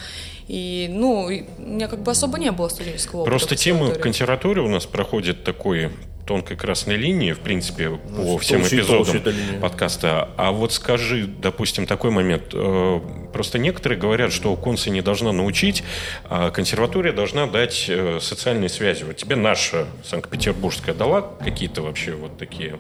и, 0.48 0.88
ну, 0.90 1.30
и 1.30 1.44
у 1.58 1.62
меня 1.62 1.88
как 1.88 2.04
бы 2.04 2.12
особо 2.12 2.38
не 2.38 2.52
было 2.52 2.70
студенческого 2.70 3.22
опыта. 3.22 3.32
Просто 3.32 3.56
тема 3.56 3.92
консерватории. 3.92 4.60
у 4.60 4.70
нас 4.70 4.86
проходит 4.86 5.44
такой 5.44 5.92
тонкой 6.26 6.58
красной 6.58 6.96
линии, 6.96 7.34
в 7.34 7.40
принципе, 7.40 7.90
по 7.90 8.24
что 8.24 8.38
всем 8.38 8.62
толще 8.62 8.78
эпизодам 8.78 9.22
толще 9.22 9.60
подкаста. 9.62 10.30
А 10.38 10.52
вот 10.52 10.72
скажи, 10.74 11.28
допустим, 11.28 11.86
такой 11.86 12.12
момент. 12.12 12.54
Э, 12.54 13.00
Просто 13.34 13.58
некоторые 13.58 14.00
говорят, 14.00 14.32
что 14.32 14.56
конса 14.56 14.92
не 14.92 15.02
должна 15.02 15.32
научить, 15.32 15.84
а 16.26 16.52
консерватория 16.52 17.12
должна 17.14 17.48
дать 17.48 17.86
э, 17.90 18.20
социальные 18.22 18.70
связи. 18.70 19.04
Вот 19.04 19.18
тебе 19.18 19.36
наша 19.36 19.88
Санкт-Петербургская 20.06 20.94
дала 20.94 21.22
какие-то 21.44 21.82
вообще 21.82 22.12
вот 22.12 22.38
такие 22.38 22.78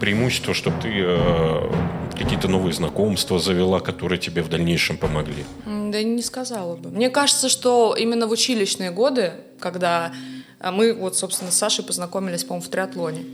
преимущества, 0.00 0.54
чтобы 0.54 0.80
ты 0.80 0.88
э, 0.92 1.72
какие-то 2.18 2.48
новые 2.48 2.72
знакомства 2.72 3.38
завела, 3.38 3.80
которые 3.80 4.18
тебе 4.18 4.42
в 4.42 4.48
дальнейшем 4.48 4.96
помогли? 4.96 5.44
Да 5.66 6.02
не 6.02 6.22
сказала 6.22 6.76
бы. 6.76 6.90
Мне 6.90 7.10
кажется, 7.10 7.48
что 7.48 7.94
именно 7.96 8.26
в 8.26 8.30
училищные 8.30 8.90
годы, 8.90 9.34
когда 9.58 10.12
а, 10.58 10.72
мы 10.72 10.92
вот, 10.92 11.16
собственно, 11.16 11.50
с 11.50 11.58
Сашей 11.58 11.84
познакомились, 11.84 12.44
по-моему, 12.44 12.66
в 12.66 12.70
триатлоне, 12.70 13.24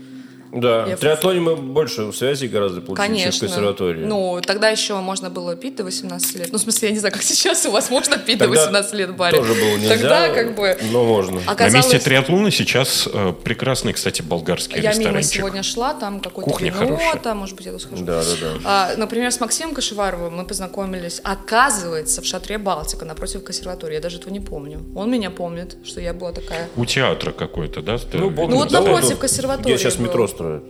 Да, 0.52 0.86
Я 0.86 0.96
в 0.96 1.00
триатлоне 1.00 1.40
мы 1.40 1.56
больше 1.56 2.12
связей 2.12 2.48
гораздо 2.48 2.80
получили, 2.80 3.06
чем 3.06 3.14
в 3.14 3.18
Конечно. 3.18 3.46
консерватории. 3.48 4.04
Ну, 4.04 4.40
тогда 4.44 4.68
еще 4.68 4.94
можно 4.96 5.30
было 5.30 5.56
пить 5.56 5.76
до 5.76 5.84
18 5.84 6.36
лет. 6.36 6.48
Ну, 6.52 6.58
в 6.58 6.60
смысле, 6.60 6.88
я 6.88 6.94
не 6.94 7.00
знаю, 7.00 7.12
как 7.12 7.22
сейчас 7.24 7.66
у 7.66 7.70
вас 7.70 7.90
можно 7.90 8.18
пить 8.18 8.38
Тогда 8.38 8.54
до 8.54 8.60
18 8.60 8.92
лет 8.94 9.10
в 9.10 9.16
баре. 9.16 9.38
Тоже 9.38 9.54
было 9.54 9.76
нельзя. 9.76 9.88
Тогда 9.88 10.28
как 10.28 10.54
бы... 10.54 10.78
Но 10.92 11.04
можно. 11.04 11.40
На 11.40 11.52
Оказалось, 11.52 11.92
месте 11.92 11.98
триатлона 11.98 12.50
сейчас 12.50 13.08
э, 13.12 13.32
прекрасный, 13.44 13.92
кстати, 13.92 14.22
болгарский 14.22 14.80
я 14.80 14.90
мимо 14.92 14.98
ресторанчик. 15.00 15.32
сегодня 15.32 15.62
шла, 15.62 15.94
там 15.94 16.20
какое-то 16.20 16.50
Кухня 16.50 16.70
вино, 16.70 16.96
хорошая. 16.96 17.20
там, 17.20 17.38
может 17.38 17.56
быть, 17.56 17.66
я 17.66 17.72
тут 17.72 17.82
схожу. 17.82 18.04
Да, 18.04 18.22
да, 18.22 18.30
да. 18.40 18.60
А, 18.64 18.96
например, 18.96 19.32
с 19.32 19.40
Максимом 19.40 19.74
Кашеваровым 19.74 20.36
мы 20.36 20.44
познакомились, 20.46 21.20
оказывается, 21.24 22.22
в 22.22 22.26
шатре 22.26 22.58
Балтика 22.58 23.04
напротив 23.04 23.44
консерватории. 23.44 23.94
Я 23.94 24.00
даже 24.00 24.18
этого 24.18 24.32
не 24.32 24.40
помню. 24.40 24.80
Он 24.94 25.10
меня 25.10 25.30
помнит, 25.30 25.76
что 25.84 26.00
я 26.00 26.12
была 26.12 26.32
такая. 26.32 26.68
У 26.76 26.84
театра 26.84 27.32
какой-то, 27.32 27.82
да? 27.82 27.98
Ну? 28.12 28.30
Ну, 28.30 28.56
вот 28.56 28.70
напротив 28.70 29.18
консерватории 29.18 29.74
Где 29.74 29.78
сейчас 29.78 29.98
метро 29.98 30.26
строят. 30.36 30.62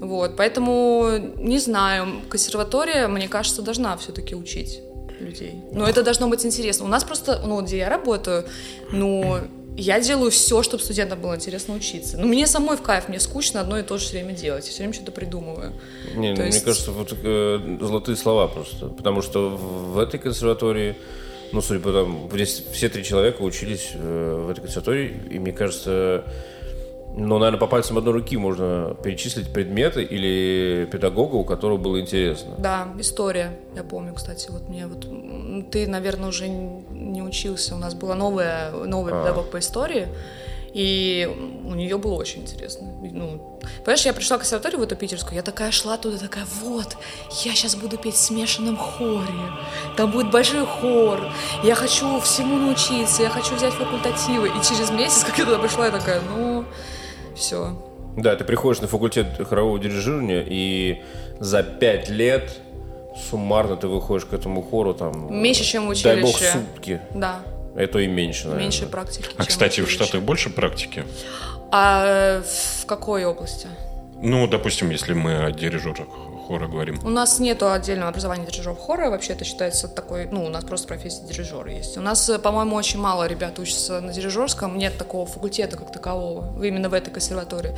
Вот, 0.00 0.36
поэтому 0.36 1.10
не 1.38 1.58
знаю, 1.58 2.06
консерватория, 2.28 3.08
мне 3.08 3.28
кажется, 3.28 3.62
должна 3.62 3.96
все-таки 3.96 4.36
учить 4.36 4.80
людей. 5.20 5.54
Но 5.72 5.88
это 5.88 6.02
должно 6.04 6.28
быть 6.28 6.46
интересно. 6.46 6.84
У 6.84 6.88
нас 6.88 7.02
просто, 7.02 7.42
ну, 7.44 7.60
где 7.62 7.78
я 7.78 7.88
работаю, 7.88 8.44
ну, 8.92 9.38
я 9.76 10.00
делаю 10.00 10.30
все, 10.30 10.62
чтобы 10.62 10.82
студентам 10.82 11.20
было 11.20 11.34
интересно 11.34 11.74
учиться. 11.74 12.16
Ну, 12.18 12.28
мне 12.28 12.46
самой 12.46 12.76
в 12.76 12.82
кайф, 12.82 13.08
мне 13.08 13.18
скучно 13.20 13.60
одно 13.60 13.78
и 13.78 13.82
то 13.82 13.98
же 13.98 14.04
все 14.04 14.18
время 14.18 14.32
делать. 14.34 14.64
Я 14.66 14.70
все 14.70 14.78
время 14.78 14.92
что-то 14.94 15.10
придумываю. 15.12 15.72
Не, 16.14 16.34
То 16.34 16.42
мне 16.42 16.46
есть- 16.52 16.64
кажется, 16.64 16.92
вот 16.92 17.12
э, 17.22 17.78
золотые 17.80 18.16
слова 18.16 18.46
просто. 18.48 18.88
Потому 18.88 19.22
что 19.22 19.50
в, 19.50 19.94
в 19.94 19.98
этой 19.98 20.20
консерватории, 20.20 20.96
ну, 21.52 21.60
судя 21.60 21.80
по 21.80 21.92
тому, 21.92 22.28
здесь 22.32 22.62
все 22.72 22.88
три 22.88 23.02
человека 23.02 23.42
учились 23.42 23.90
э, 23.94 24.44
в 24.46 24.50
этой 24.50 24.60
консерватории, 24.60 25.20
и 25.30 25.38
мне 25.40 25.52
кажется, 25.52 26.24
ну, 27.16 27.38
наверное, 27.38 27.58
по 27.58 27.66
пальцам 27.66 27.98
одной 27.98 28.14
руки 28.14 28.36
можно 28.36 28.96
перечислить 29.02 29.52
предметы 29.52 30.02
или 30.02 30.88
педагога, 30.90 31.34
у 31.34 31.44
которого 31.44 31.76
было 31.76 32.00
интересно. 32.00 32.54
Да, 32.58 32.88
история, 32.98 33.58
я 33.74 33.82
помню, 33.82 34.14
кстати, 34.14 34.50
вот 34.50 34.68
мне 34.68 34.86
вот, 34.86 35.06
ты, 35.70 35.86
наверное, 35.86 36.28
уже 36.28 36.48
не 36.48 37.22
учился, 37.22 37.74
у 37.74 37.78
нас 37.78 37.94
была 37.94 38.14
новая, 38.14 38.70
новый 38.70 39.12
А. 39.14 39.22
педагог 39.22 39.50
по 39.50 39.58
истории, 39.58 40.08
и 40.74 41.28
у 41.64 41.74
нее 41.74 41.96
было 41.98 42.14
очень 42.14 42.42
интересно. 42.42 42.86
Ну, 43.00 43.60
понимаешь, 43.84 44.04
я 44.04 44.12
пришла 44.12 44.36
в 44.36 44.40
консерваторию 44.40 44.80
в 44.80 44.82
эту 44.82 44.96
питерскую, 44.96 45.34
я 45.34 45.42
такая 45.42 45.70
шла 45.70 45.96
туда, 45.96 46.18
такая, 46.18 46.44
вот, 46.62 46.96
я 47.44 47.54
сейчас 47.54 47.74
буду 47.74 47.96
петь 47.96 48.14
в 48.14 48.20
смешанном 48.20 48.76
хоре, 48.76 49.50
там 49.96 50.10
будет 50.10 50.30
большой 50.30 50.66
хор, 50.66 51.20
я 51.64 51.74
хочу 51.74 52.20
всему 52.20 52.56
научиться, 52.58 53.22
я 53.22 53.30
хочу 53.30 53.54
взять 53.54 53.72
факультативы, 53.72 54.48
и 54.48 54.62
через 54.62 54.90
месяц, 54.90 55.24
как 55.24 55.38
я 55.38 55.46
туда 55.46 55.58
пришла, 55.58 55.86
я 55.86 55.90
такая, 55.90 56.20
ну, 56.20 56.57
все, 57.38 57.76
Да, 58.16 58.34
ты 58.36 58.44
приходишь 58.44 58.80
на 58.82 58.88
факультет 58.88 59.26
хорового 59.48 59.78
дирижирования, 59.78 60.44
и 60.46 61.02
за 61.40 61.62
пять 61.62 62.08
лет 62.08 62.50
суммарно 63.30 63.76
ты 63.76 63.86
выходишь 63.88 64.26
к 64.26 64.32
этому 64.32 64.62
хору 64.62 64.94
там... 64.94 65.32
Меньше, 65.42 65.64
чем 65.64 65.88
в 65.88 66.02
Дай 66.02 66.20
бог, 66.20 66.34
училище. 66.34 66.52
сутки. 66.52 67.00
да, 67.14 67.40
Это 67.76 67.98
и 68.00 68.06
меньше, 68.06 68.44
наверное. 68.44 68.62
меньше 68.64 68.86
практики. 68.86 69.26
А, 69.36 69.44
кстати, 69.44 69.80
в 69.80 69.84
училище. 69.84 70.04
Штатах 70.04 70.22
больше 70.22 70.50
практики? 70.50 71.04
А 71.70 72.42
в 72.82 72.86
какой 72.86 73.24
области? 73.24 73.68
Ну, 74.20 74.46
допустим, 74.48 74.90
если 74.90 75.12
мы 75.14 75.44
о 75.44 75.50
дирижерах 75.52 76.06
хора 76.48 76.66
говорим. 76.66 76.98
У 77.04 77.10
нас 77.10 77.38
нету 77.40 77.70
отдельного 77.70 78.08
образования 78.08 78.46
дирижеров 78.46 78.78
хора, 78.78 79.10
вообще 79.10 79.34
это 79.34 79.44
считается 79.44 79.86
такой, 79.86 80.24
ну, 80.24 80.46
у 80.46 80.48
нас 80.48 80.64
просто 80.64 80.88
профессия 80.88 81.22
дирижера 81.26 81.70
есть. 81.70 81.98
У 81.98 82.00
нас, 82.00 82.26
э, 82.30 82.38
по-моему, 82.38 82.74
очень 82.74 82.98
мало 82.98 83.26
ребят 83.26 83.58
учатся 83.58 84.00
на 84.00 84.14
дирижерском, 84.14 84.78
нет 84.78 84.96
такого 84.96 85.26
факультета 85.26 85.76
как 85.76 85.92
такового, 85.92 86.64
именно 86.64 86.88
в 86.88 86.94
этой 86.94 87.10
консерватории. 87.10 87.76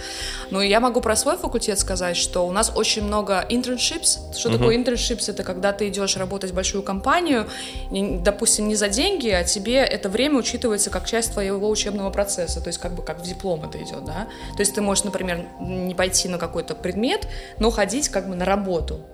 Но 0.50 0.62
я 0.62 0.78
могу 0.78 1.00
про 1.00 1.16
свой 1.16 1.36
факультет 1.36 1.80
сказать, 1.80 2.16
что 2.16 2.46
у 2.46 2.52
нас 2.52 2.72
очень 2.76 3.02
много 3.02 3.44
internships. 3.50 4.38
Что 4.38 4.50
такое 4.50 4.78
internships? 4.78 5.28
Это 5.28 5.42
когда 5.42 5.72
ты 5.72 5.88
идешь 5.88 6.16
работать 6.16 6.52
в 6.52 6.54
большую 6.54 6.84
компанию, 6.84 7.48
допустим, 7.90 8.68
не 8.68 8.76
за 8.76 8.88
деньги, 8.88 9.28
а 9.28 9.42
тебе 9.42 9.78
это 9.78 10.08
время 10.08 10.38
учитывается 10.38 10.90
как 10.90 11.06
часть 11.06 11.32
твоего 11.32 11.68
учебного 11.68 12.10
процесса, 12.10 12.60
то 12.60 12.68
есть 12.68 12.78
как 12.78 12.92
бы 12.92 13.02
как 13.02 13.20
в 13.20 13.22
диплом 13.22 13.64
это 13.64 13.78
идет, 13.82 14.04
да? 14.04 14.28
То 14.56 14.60
есть 14.60 14.74
ты 14.76 14.80
можешь, 14.80 15.02
например, 15.02 15.46
не 15.58 15.94
пойти 15.96 16.28
на 16.28 16.38
какой-то 16.38 16.76
предмет, 16.76 17.26
но 17.58 17.70
ходить 17.70 18.08
как 18.08 18.28
бы 18.28 18.36
на 18.36 18.44
работу 18.44 18.60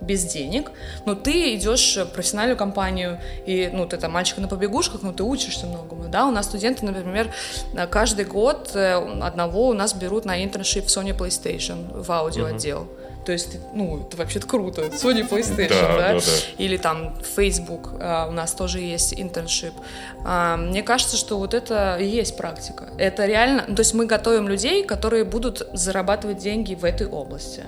без 0.01 0.23
денег, 0.25 0.71
но 1.05 1.15
ты 1.15 1.55
идешь 1.55 1.97
в 1.97 2.05
профессиональную 2.05 2.57
компанию, 2.57 3.19
и, 3.45 3.69
ну, 3.71 3.85
ты 3.85 3.97
там 3.97 4.11
мальчик 4.11 4.37
на 4.37 4.47
побегушках, 4.47 5.01
но 5.01 5.13
ты 5.13 5.23
учишься 5.23 5.65
многому, 5.65 6.09
да? 6.09 6.27
У 6.27 6.31
нас 6.31 6.45
студенты, 6.45 6.85
например, 6.85 7.31
э, 7.73 7.87
каждый 7.87 8.25
год 8.25 8.71
э, 8.75 8.95
одного 9.21 9.67
у 9.67 9.73
нас 9.73 9.93
берут 9.93 10.25
на 10.25 10.43
internship 10.43 10.85
в 10.85 10.87
Sony 10.87 11.17
PlayStation 11.17 12.01
в 12.01 12.11
аудиоотдел. 12.11 12.87
То 13.27 13.33
есть, 13.33 13.57
ну, 13.73 14.03
это 14.07 14.15
вообще-то 14.15 14.47
круто. 14.47 14.83
Sony 14.83 15.27
PlayStation, 15.27 15.81
Да, 15.81 15.97
да? 15.97 16.13
да, 16.13 16.19
да. 16.19 16.21
Или 16.57 16.77
там 16.77 17.13
Facebook, 17.35 17.89
а, 17.99 18.27
у 18.29 18.31
нас 18.31 18.53
тоже 18.53 18.79
есть 18.79 19.13
internship. 19.19 19.73
А, 20.23 20.55
Мне 20.55 20.81
кажется, 20.81 21.17
что 21.17 21.37
вот 21.37 21.53
это 21.53 21.97
и 21.99 22.05
есть 22.05 22.37
практика. 22.37 22.87
Это 22.97 23.25
реально, 23.25 23.63
то 23.63 23.81
есть 23.81 23.93
мы 23.93 24.05
готовим 24.05 24.47
людей, 24.47 24.85
которые 24.85 25.25
будут 25.25 25.67
зарабатывать 25.73 26.37
деньги 26.37 26.73
в 26.73 26.85
этой 26.85 27.05
области. 27.05 27.65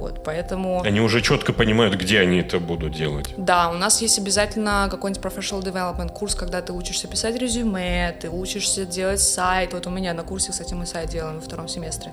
Вот, 0.00 0.24
поэтому... 0.24 0.80
Они 0.82 0.98
уже 0.98 1.20
четко 1.20 1.52
понимают, 1.52 1.94
где 1.94 2.20
они 2.20 2.38
это 2.40 2.58
будут 2.58 2.94
делать. 2.94 3.34
Да, 3.36 3.68
у 3.68 3.74
нас 3.74 4.00
есть 4.00 4.18
обязательно 4.18 4.88
какой-нибудь 4.90 5.22
professional 5.22 5.62
development 5.62 6.10
курс, 6.12 6.34
когда 6.34 6.62
ты 6.62 6.72
учишься 6.72 7.06
писать 7.06 7.36
резюме, 7.36 8.16
ты 8.18 8.30
учишься 8.30 8.86
делать 8.86 9.20
сайт. 9.20 9.74
Вот 9.74 9.86
у 9.86 9.90
меня 9.90 10.14
на 10.14 10.22
курсе, 10.22 10.52
кстати, 10.52 10.72
мы 10.72 10.86
сайт 10.86 11.10
делаем 11.10 11.36
во 11.36 11.42
втором 11.42 11.68
семестре. 11.68 12.12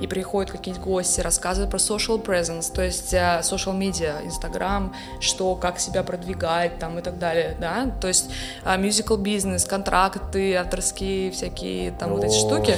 И 0.00 0.06
приходят 0.06 0.52
какие-нибудь 0.52 0.84
гости, 0.86 1.20
рассказывают 1.22 1.72
про 1.72 1.78
social 1.78 2.24
presence, 2.24 2.72
то 2.72 2.82
есть 2.82 3.12
э, 3.12 3.40
social 3.42 3.76
media, 3.76 4.24
Instagram, 4.24 4.94
что, 5.18 5.56
как 5.56 5.80
себя 5.80 6.04
продвигать 6.04 6.78
там 6.78 7.00
и 7.00 7.02
так 7.02 7.18
далее, 7.18 7.56
да. 7.60 7.90
То 8.00 8.06
есть 8.06 8.30
э, 8.64 8.76
musical 8.76 9.20
business, 9.20 9.68
контракты, 9.68 10.54
авторские 10.54 11.32
всякие 11.32 11.90
там 11.90 12.10
вот 12.10 12.22
эти 12.22 12.36
О, 12.36 12.38
штуки. 12.38 12.76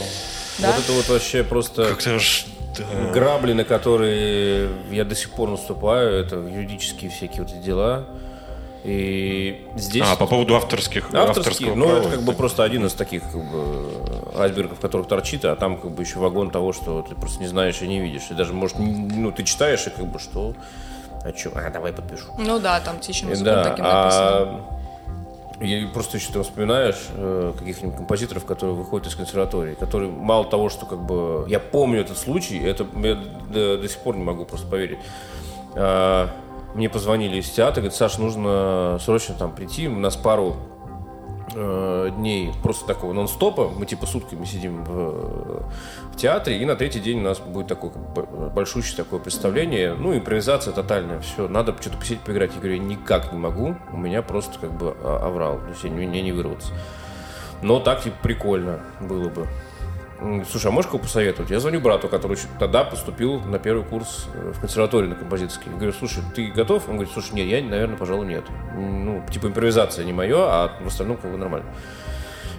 Да? 0.59 0.69
Вот 0.73 0.81
это 0.83 0.93
вот 0.93 1.09
вообще 1.11 1.45
просто 1.45 1.85
Как-то 1.85 2.15
аж... 2.15 2.47
да. 2.79 3.11
грабли, 3.13 3.53
на 3.53 3.65
которые 3.65 4.69
я 4.91 5.05
до 5.05 5.15
сих 5.15 5.31
пор 5.31 5.51
наступаю, 5.51 6.13
это 6.13 6.37
юридические 6.37 7.11
всякие 7.11 7.43
вот 7.43 7.53
эти 7.53 7.63
дела. 7.63 8.07
И 8.85 9.67
здесь... 9.75 10.05
А, 10.07 10.15
по 10.17 10.27
поводу 10.27 10.55
авторских, 10.55 11.07
Авторские, 11.13 11.71
авторского 11.71 11.75
ну 11.75 11.87
права. 11.87 11.99
это 12.01 12.09
как 12.11 12.23
бы 12.23 12.33
просто 12.35 12.63
один 12.63 12.87
из 12.87 12.93
таких 12.93 13.23
как 13.25 13.51
бы 13.51 13.91
айсбергов, 14.39 14.79
которых 14.79 15.09
торчит, 15.09 15.45
а 15.45 15.57
там 15.57 15.77
как 15.81 15.91
бы 15.91 16.03
еще 16.05 16.21
вагон 16.21 16.51
того, 16.51 16.73
что 16.73 17.03
ты 17.03 17.17
просто 17.17 17.41
не 17.41 17.49
знаешь 17.49 17.83
и 17.83 17.89
не 17.89 17.99
видишь. 18.01 18.31
И 18.31 18.35
даже, 18.35 18.53
может, 18.53 18.79
ну 18.79 19.33
ты 19.33 19.43
читаешь 19.43 19.85
и 19.89 19.91
как 19.91 20.07
бы 20.07 20.21
что? 20.21 20.55
А 21.25 21.37
что? 21.37 21.51
А, 21.57 21.69
давай 21.71 21.93
подпишу. 21.93 22.27
Ну 22.39 22.61
да, 22.61 22.79
там 22.81 22.99
птичьим 22.99 23.31
языком 23.31 23.55
Да, 23.55 23.65
таким 23.65 23.85
написано. 23.85 24.29
а 24.29 24.76
и 25.61 25.87
просто 25.87 26.19
еще 26.19 26.33
там 26.33 26.43
вспоминаешь 26.43 27.09
э, 27.15 27.53
каких-нибудь 27.59 27.97
композиторов, 27.97 28.45
которые 28.45 28.77
выходят 28.77 29.07
из 29.07 29.15
консерватории, 29.15 29.75
которые 29.75 30.11
мало 30.11 30.45
того, 30.45 30.69
что 30.69 30.85
как 30.85 31.01
бы 31.01 31.47
я 31.49 31.59
помню 31.61 32.01
этот 32.01 32.19
случай, 32.19 32.59
это 32.59 32.87
я 33.03 33.15
до, 33.51 33.79
до 33.79 33.89
сих 33.89 33.99
пор 33.99 34.17
не 34.17 34.25
могу 34.25 34.45
просто 34.45 34.67
поверить. 34.67 34.99
А, 35.75 36.31
мне 36.75 36.91
позвонили 36.91 37.39
из 37.39 37.49
театра, 37.49 37.81
говорят, 37.81 37.95
Саш, 37.95 38.19
нужно 38.19 38.99
срочно 39.01 39.35
там 39.35 39.55
прийти, 39.55 39.89
у 39.89 39.99
нас 39.99 40.15
пару 40.17 40.57
э, 41.57 42.11
дней 42.17 42.53
просто 42.63 42.87
такого 42.87 43.13
нон-стопа, 43.13 43.69
мы 43.69 43.87
типа 43.87 44.07
сутками 44.07 44.45
сидим 44.45 44.85
в, 44.85 45.65
в 46.13 46.17
театре, 46.17 46.59
и 46.59 46.65
на 46.65 46.77
третий 46.77 47.01
день 47.01 47.21
у 47.21 47.23
нас 47.23 47.39
будет 47.41 47.67
такое 47.67 47.91
большущее 47.91 48.97
такое 48.97 49.19
представление, 49.21 49.95
ну, 49.95 50.17
импровизация 50.17 50.73
тотальная, 50.73 51.21
все, 51.21 51.49
надо 51.49 51.75
что-то 51.81 51.97
посидеть, 51.97 52.21
поиграть. 52.21 52.53
Я 52.55 52.61
говорю, 52.61 52.77
я 52.77 52.83
никак 52.83 53.33
не 53.33 53.39
могу, 53.39 53.75
у 53.93 53.97
меня 53.97 54.23
просто 54.23 54.59
как 54.59 54.73
бы 54.73 54.95
а- 55.03 55.27
аврал, 55.27 55.59
то 55.59 55.69
есть 55.69 55.85
я, 55.85 55.91
мне 55.91 56.23
не 56.23 56.33
вырваться. 56.33 56.73
Но 57.63 57.81
так 57.81 58.03
типа 58.03 58.17
прикольно 58.23 58.81
было 59.01 59.29
бы. 59.29 59.47
Слушай, 60.19 60.69
а 60.69 60.71
можешь 60.71 60.91
кого 60.91 61.03
посоветовать? 61.03 61.51
Я 61.51 61.61
звоню 61.61 61.81
брату, 61.81 62.09
который 62.09 62.39
тогда 62.59 62.85
поступил 62.85 63.41
на 63.41 63.59
первый 63.59 63.85
курс 63.85 64.29
э, 64.33 64.53
в 64.53 64.61
консерваторию 64.61 65.11
на 65.11 65.15
композиторский. 65.17 65.71
Я 65.71 65.77
говорю, 65.77 65.93
слушай, 65.93 66.23
ты 66.35 66.47
готов? 66.47 66.89
Он 66.89 66.95
говорит, 66.95 67.13
слушай, 67.13 67.35
нет, 67.35 67.47
я, 67.47 67.63
наверное, 67.63 67.99
пожалуй, 67.99 68.27
нет. 68.27 68.45
Ну, 68.75 69.25
типа 69.31 69.49
импровизация 69.49 70.05
не 70.05 70.15
мое, 70.15 70.39
а 70.39 70.79
в 70.81 70.87
остальном 70.87 71.19
как 71.19 71.31
бы 71.31 71.37
нормально. 71.37 71.71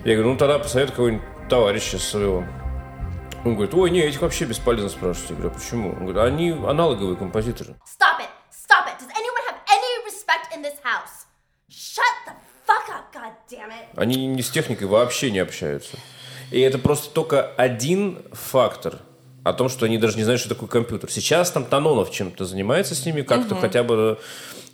Я 0.05 0.13
говорю, 0.13 0.33
ну 0.33 0.37
тогда 0.37 0.59
посоветуй 0.59 0.95
кого-нибудь 0.95 1.23
товарища 1.49 1.97
своего. 1.97 2.45
Он 3.43 3.55
говорит, 3.55 3.73
ой, 3.73 3.89
не, 3.89 4.01
этих 4.01 4.21
вообще 4.21 4.45
бесполезно 4.45 4.89
спрашивать. 4.89 5.31
Я 5.31 5.35
говорю, 5.37 5.51
а 5.51 5.57
почему? 5.57 5.89
Он 5.89 6.05
говорит, 6.05 6.17
они 6.17 6.51
аналоговые 6.51 7.17
композиторы. 7.17 7.75
Stop 7.85 8.19
it! 8.19 8.29
Stop 8.51 8.85
it! 8.85 8.99
Does 8.99 9.09
anyone 9.09 9.43
have 9.47 9.57
any 9.67 10.05
respect 10.05 10.53
in 10.55 10.61
this 10.61 10.77
house? 10.83 11.25
Shut 11.69 12.03
the 12.27 12.33
fuck 12.67 12.87
up, 12.89 13.11
god 13.11 13.33
damn 13.49 13.69
it! 13.69 13.87
Они 13.95 14.27
не 14.27 14.43
с 14.43 14.49
техникой 14.49 14.87
вообще 14.87 15.31
не 15.31 15.39
общаются. 15.39 15.97
И 16.51 16.59
это 16.59 16.77
просто 16.77 17.09
только 17.09 17.51
один 17.57 18.19
фактор 18.31 18.99
о 19.43 19.53
том, 19.53 19.69
что 19.69 19.85
они 19.85 19.97
даже 19.97 20.17
не 20.17 20.23
знают, 20.23 20.41
что 20.41 20.49
такое 20.49 20.69
компьютер. 20.69 21.09
Сейчас 21.11 21.51
там 21.51 21.65
Танонов 21.65 22.11
чем-то 22.11 22.45
занимается 22.45 22.95
с 22.95 23.05
ними, 23.05 23.21
как-то 23.21 23.55
хотя 23.55 23.83
бы 23.83 24.17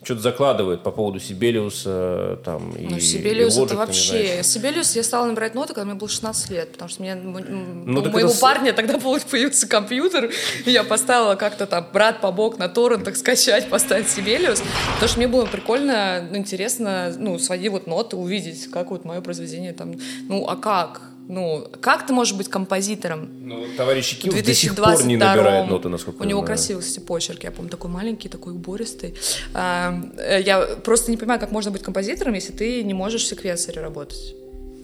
что-то 0.03 0.21
закладывает 0.21 0.83
по 0.83 0.91
поводу 0.91 1.19
Сибелиуса, 1.19 2.39
там, 2.43 2.71
и 2.71 2.87
Ну, 2.87 2.99
Сибелиус 2.99 3.57
и 3.57 3.61
это 3.61 3.73
Logic, 3.73 3.85
ты 3.85 3.91
не 3.91 3.99
знаешь. 3.99 4.27
вообще... 4.27 4.43
Сибелиус 4.43 4.95
я 4.95 5.03
стала 5.03 5.27
набирать 5.27 5.55
ноты, 5.55 5.73
когда 5.73 5.85
мне 5.85 5.93
было 5.95 6.09
16 6.09 6.49
лет, 6.49 6.71
потому 6.73 6.89
что 6.89 7.01
мне, 7.01 7.15
Ну, 7.15 8.01
у 8.01 8.09
моего 8.09 8.29
это 8.29 8.39
парня 8.39 8.73
тогда 8.73 8.99
появился 8.99 9.67
компьютер, 9.67 10.31
и 10.65 10.71
я 10.71 10.83
поставила 10.83 11.35
как-то 11.35 11.65
там 11.65 11.87
брат 11.93 12.21
по 12.21 12.31
бок 12.31 12.57
на 12.57 12.69
торрентах 12.69 13.15
скачать, 13.15 13.69
поставить 13.69 14.09
Сибелиус, 14.09 14.61
потому 14.95 15.07
что 15.07 15.17
мне 15.17 15.27
было 15.27 15.45
прикольно, 15.45 16.27
ну, 16.29 16.37
интересно, 16.37 17.13
ну, 17.17 17.39
свои 17.39 17.69
вот 17.69 17.87
ноты 17.87 18.17
увидеть, 18.17 18.69
как 18.71 18.91
вот 18.91 19.05
мое 19.05 19.21
произведение 19.21 19.73
там, 19.73 19.95
ну, 20.27 20.47
а 20.47 20.55
как? 20.55 21.12
Ну, 21.27 21.67
как 21.81 22.05
ты 22.05 22.13
можешь 22.13 22.35
быть 22.35 22.49
композитором? 22.49 23.29
Ну, 23.41 23.65
товарищ 23.77 24.17
В 24.17 24.21
Ким 24.21 24.31
до 24.43 24.53
сих 24.53 24.75
пор 24.75 25.03
не 25.05 25.17
2022 25.17 25.27
набирает 25.27 25.69
ноты, 25.69 25.89
насколько 25.89 26.19
У 26.21 26.23
я 26.23 26.29
него 26.29 26.39
знаю. 26.41 26.47
красивый, 26.47 26.83
кстати, 26.83 27.03
почерк. 27.05 27.43
Я 27.43 27.51
помню, 27.51 27.69
такой 27.71 27.89
маленький, 27.89 28.27
такой 28.29 28.53
убористый. 28.53 29.15
А, 29.53 29.93
э, 30.17 30.41
Я 30.41 30.61
просто 30.83 31.11
не 31.11 31.17
понимаю, 31.17 31.39
как 31.39 31.51
можно 31.51 31.71
быть 31.71 31.81
композитором, 31.81 32.33
если 32.33 32.51
ты 32.51 32.83
не 32.83 32.93
можешь 32.93 33.23
в 33.23 33.27
секвенсоре 33.27 33.81
работать. 33.81 34.35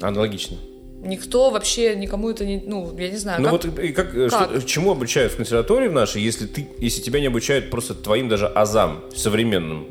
Аналогично. 0.01 0.57
Никто 1.01 1.49
вообще, 1.49 1.95
никому 1.95 2.29
это 2.29 2.45
не... 2.45 2.57
Ну, 2.65 2.93
я 2.97 3.09
не 3.09 3.17
знаю, 3.17 3.41
Ну 3.41 3.49
как- 3.49 3.65
вот 3.65 3.79
и 3.79 3.93
как, 3.93 4.13
э, 4.15 4.27
что- 4.29 4.45
как? 4.47 4.65
чему 4.65 4.91
обучают 4.91 5.31
в 5.33 5.37
консерватории 5.37 5.87
в 5.87 5.93
нашей, 5.93 6.21
если 6.21 6.45
ты, 6.45 6.67
если 6.77 7.01
тебя 7.01 7.19
не 7.21 7.27
обучают 7.27 7.69
просто 7.69 7.93
твоим 7.95 8.27
даже 8.27 8.47
азам 8.47 9.03
современным? 9.15 9.87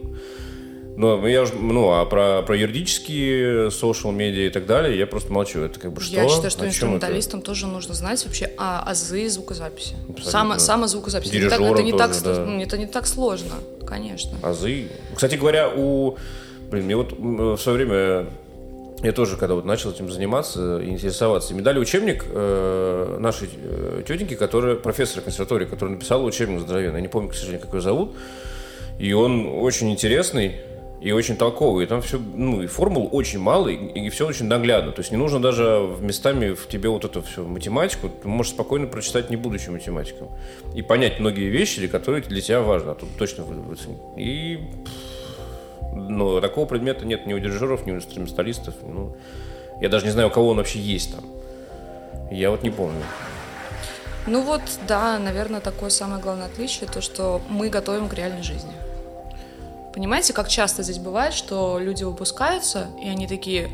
Ну, 0.99 1.25
я 1.29 1.43
уже, 1.43 1.55
ну, 1.55 1.93
а 1.93 2.05
про, 2.07 2.43
про 2.43 2.57
юридические, 2.57 3.69
social 3.69 4.11
медиа 4.11 4.49
и 4.49 4.51
так 4.51 4.67
далее, 4.67 4.99
я 4.99 5.07
просто 5.07 5.33
молчу. 5.33 5.61
Это 5.61 5.79
как 5.79 5.93
бы 5.93 6.01
что? 6.01 6.13
Я 6.13 6.29
считаю, 6.29 6.51
что 6.51 6.65
О 6.65 6.67
инструменталистам 6.67 7.41
тоже 7.41 7.69
нужно 7.69 7.95
знать 7.95 8.25
вообще 8.27 8.51
а, 8.57 8.83
азы 8.85 9.29
звукозаписи. 9.29 9.95
Абсолютно. 10.09 10.31
Само, 10.33 10.59
самозвукозапись. 10.59 11.29
Это 11.29 11.39
не 11.39 11.49
так- 11.49 11.61
это, 11.61 11.83
не 11.85 11.93
так, 11.93 12.21
тоже, 12.21 12.45
да. 12.45 12.61
это 12.61 12.79
не 12.79 12.87
так 12.87 13.07
сложно, 13.07 13.55
конечно. 13.87 14.35
это? 14.39 14.49
Азы. 14.49 14.89
Кстати 15.15 15.37
говоря, 15.37 15.71
у... 15.71 16.17
Блин, 16.69 16.87
мне 16.87 16.97
вот 16.97 17.13
в 17.17 17.59
свое 17.59 17.79
время... 17.79 18.27
Я 19.05 19.13
тоже, 19.13 19.37
когда 19.37 19.55
вот 19.55 19.65
начал 19.65 19.93
этим 19.93 20.11
заниматься 20.11 20.81
и 20.81 20.89
интересоваться, 20.89 21.55
мне 21.55 21.63
дали 21.63 21.79
учебник 21.79 22.25
э, 22.29 23.19
нашей 23.21 23.49
э, 23.55 24.03
тетеньки, 24.05 24.35
которая 24.35 24.75
профессор 24.75 25.23
консерватории, 25.23 25.67
которая 25.67 25.95
написала 25.95 26.25
учебник 26.25 26.59
здоровенный. 26.59 26.97
Я 26.97 27.03
не 27.03 27.07
помню, 27.07 27.31
к 27.31 27.35
сожалению, 27.35 27.61
как 27.61 27.73
ее 27.75 27.83
зовут. 27.83 28.17
И 28.99 29.13
он 29.13 29.47
очень 29.47 29.93
интересный 29.93 30.57
и 31.01 31.13
очень 31.13 31.37
толковый. 31.37 31.85
И 31.85 31.89
там 31.89 32.03
все, 32.03 32.19
ну, 32.19 32.63
и 32.63 32.67
формул 32.67 33.09
очень 33.13 33.39
мало, 33.39 33.69
и, 33.69 33.77
и 33.77 34.11
все 34.11 34.27
очень 34.27 34.47
наглядно. 34.47 34.93
То 34.93 35.01
есть 35.01 35.11
не 35.11 35.17
нужно 35.17 35.41
даже 35.41 35.97
местами 36.01 36.53
в 36.53 36.69
тебе 36.69 36.89
вот 36.89 37.05
эту 37.05 37.23
всю 37.23 37.47
математику, 37.47 38.09
ты 38.09 38.29
можешь 38.29 38.53
спокойно 38.53 38.87
прочитать 38.87 39.31
не 39.31 39.37
будучи 39.37 39.71
математиком. 39.71 40.29
И 40.75 40.83
понять 40.83 41.21
многие 41.21 41.49
вещи, 41.49 41.87
которые 41.87 42.23
для 42.23 42.41
тебя 42.41 42.61
важны, 42.61 42.91
а 42.91 42.95
тут 42.95 43.11
точно 43.17 43.45
вы- 43.45 43.61
выценить. 43.61 43.99
И 44.17 44.61
ну, 45.93 46.41
такого 46.41 46.67
предмета 46.67 47.05
нет 47.05 47.27
ни 47.27 47.35
у 47.35 47.39
дирижеров, 47.39 47.87
ни 47.87 47.93
у 47.93 47.97
инструменталистов. 47.97 48.75
Ну, 48.83 49.17
я 49.81 49.89
даже 49.89 50.05
не 50.05 50.11
знаю, 50.11 50.29
у 50.29 50.31
кого 50.31 50.49
он 50.49 50.57
вообще 50.57 50.81
есть 50.81 51.15
там. 51.15 51.25
Я 52.31 52.51
вот 52.51 52.63
не 52.63 52.71
помню. 52.71 53.03
Ну 54.27 54.43
вот, 54.43 54.61
да, 54.87 55.19
наверное, 55.19 55.61
такое 55.61 55.89
самое 55.89 56.21
главное 56.21 56.47
отличие, 56.47 56.89
то, 56.89 57.01
что 57.01 57.41
мы 57.49 57.71
готовим 57.71 58.09
к 58.09 58.15
реальной 58.15 58.43
жизни. 58.43 58.73
Понимаете, 59.99 60.33
как 60.33 60.47
часто 60.47 60.85
здесь 60.85 60.99
бывает, 60.99 61.35
что 61.35 61.81
люди 61.81 62.05
выпускаются, 62.05 62.87
и 63.03 63.09
они 63.09 63.27
такие, 63.27 63.69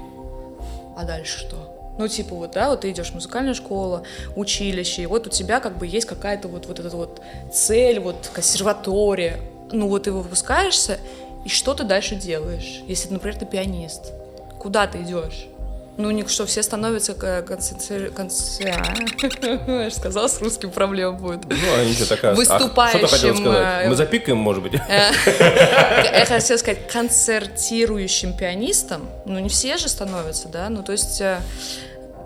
а 0.97 1.05
дальше 1.05 1.41
что? 1.41 1.95
Ну, 1.99 2.09
типа 2.09 2.35
вот, 2.35 2.53
да, 2.53 2.71
вот 2.71 2.81
ты 2.81 2.91
идешь 2.93 3.11
в 3.11 3.15
музыкальную 3.15 3.55
школу, 3.55 4.07
училище, 4.35 5.03
и 5.03 5.07
вот 5.07 5.27
у 5.27 5.31
тебя 5.31 5.61
как 5.61 5.77
бы 5.77 5.87
есть 5.87 6.07
какая-то 6.07 6.49
вот, 6.49 6.65
вот 6.65 6.81
эта 6.81 6.97
вот 6.97 7.21
цель, 7.53 8.01
вот 8.01 8.31
консерватория. 8.33 9.39
Ну, 9.71 9.87
вот 9.87 10.05
ты 10.05 10.13
выпускаешься, 10.13 10.99
и 11.45 11.51
что 11.51 11.75
ты 11.75 11.85
дальше 11.85 12.15
делаешь? 12.15 12.81
Если, 12.87 13.13
например, 13.13 13.39
ты 13.39 13.45
пианист, 13.45 14.15
куда 14.59 14.87
ты 14.87 15.03
идешь? 15.03 15.49
Ну, 15.97 16.11
не, 16.11 16.27
что 16.27 16.45
все 16.45 16.63
становятся 16.63 17.15
концентри... 17.15 18.09
конце- 18.11 18.75
а, 18.75 19.91
сказала, 19.91 20.27
с 20.27 20.41
русским 20.41 20.71
проблем 20.71 21.17
будет. 21.19 21.45
Ну, 21.45 21.55
а 21.77 21.85
ничего 21.85 22.07
такая. 22.07 22.33
А 22.33 22.35
что 22.35 22.53
Выступающим, 22.55 23.37
сказать? 23.37 23.85
э, 23.85 23.89
Мы 23.89 23.95
запикаем, 23.95 24.39
может 24.39 24.63
быть? 24.63 24.73
Я 24.75 26.25
хотела 26.27 26.57
сказать, 26.59 26.89
концертирующим 26.91 28.37
пианистом, 28.37 29.03
ну, 29.25 29.39
не 29.39 29.49
все 29.49 29.77
же 29.77 29.89
становятся, 29.89 30.49
да, 30.49 30.69
ну, 30.69 30.83
то 30.83 30.91
есть, 30.93 31.21
э, 31.21 31.39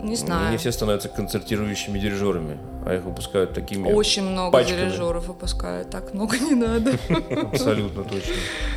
не 0.01 0.15
знаю. 0.15 0.51
Не 0.51 0.57
все 0.57 0.71
становятся 0.71 1.09
концертирующими 1.09 1.99
дирижерами, 1.99 2.57
а 2.87 2.95
их 2.95 3.03
выпускают 3.03 3.53
такими. 3.53 3.91
Очень 3.91 4.23
много 4.23 4.51
пачками. 4.51 4.77
дирижеров 4.85 5.27
выпускают, 5.27 5.89
так 5.91 6.13
много 6.13 6.37
не 6.39 6.55
надо. 6.55 6.93
Абсолютно 7.51 8.03
точно. 8.03 8.33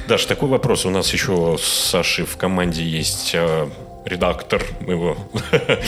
Даш, 0.09 0.27
такой 0.27 0.49
вопрос. 0.51 0.85
У 0.85 0.91
нас 0.91 1.11
еще 1.13 1.57
с 1.59 1.65
Сашей 1.65 2.27
в 2.27 2.37
команде 2.37 2.83
есть 2.85 3.31
э, 3.35 3.69
редактор 4.05 4.63
моего 4.81 5.17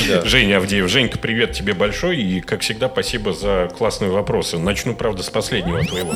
Да. 0.09 0.23
Женя 0.25 0.59
Авдеев. 0.59 0.89
Женька, 0.89 1.19
привет 1.19 1.53
тебе 1.53 1.75
большой. 1.75 2.21
И, 2.21 2.41
как 2.41 2.61
всегда, 2.61 2.89
спасибо 2.89 3.33
за 3.33 3.71
классные 3.77 4.11
вопросы. 4.11 4.59
Начну, 4.59 4.95
правда, 4.95 5.23
с 5.23 5.31
последнего 5.31 5.85
твоего. 5.85 6.15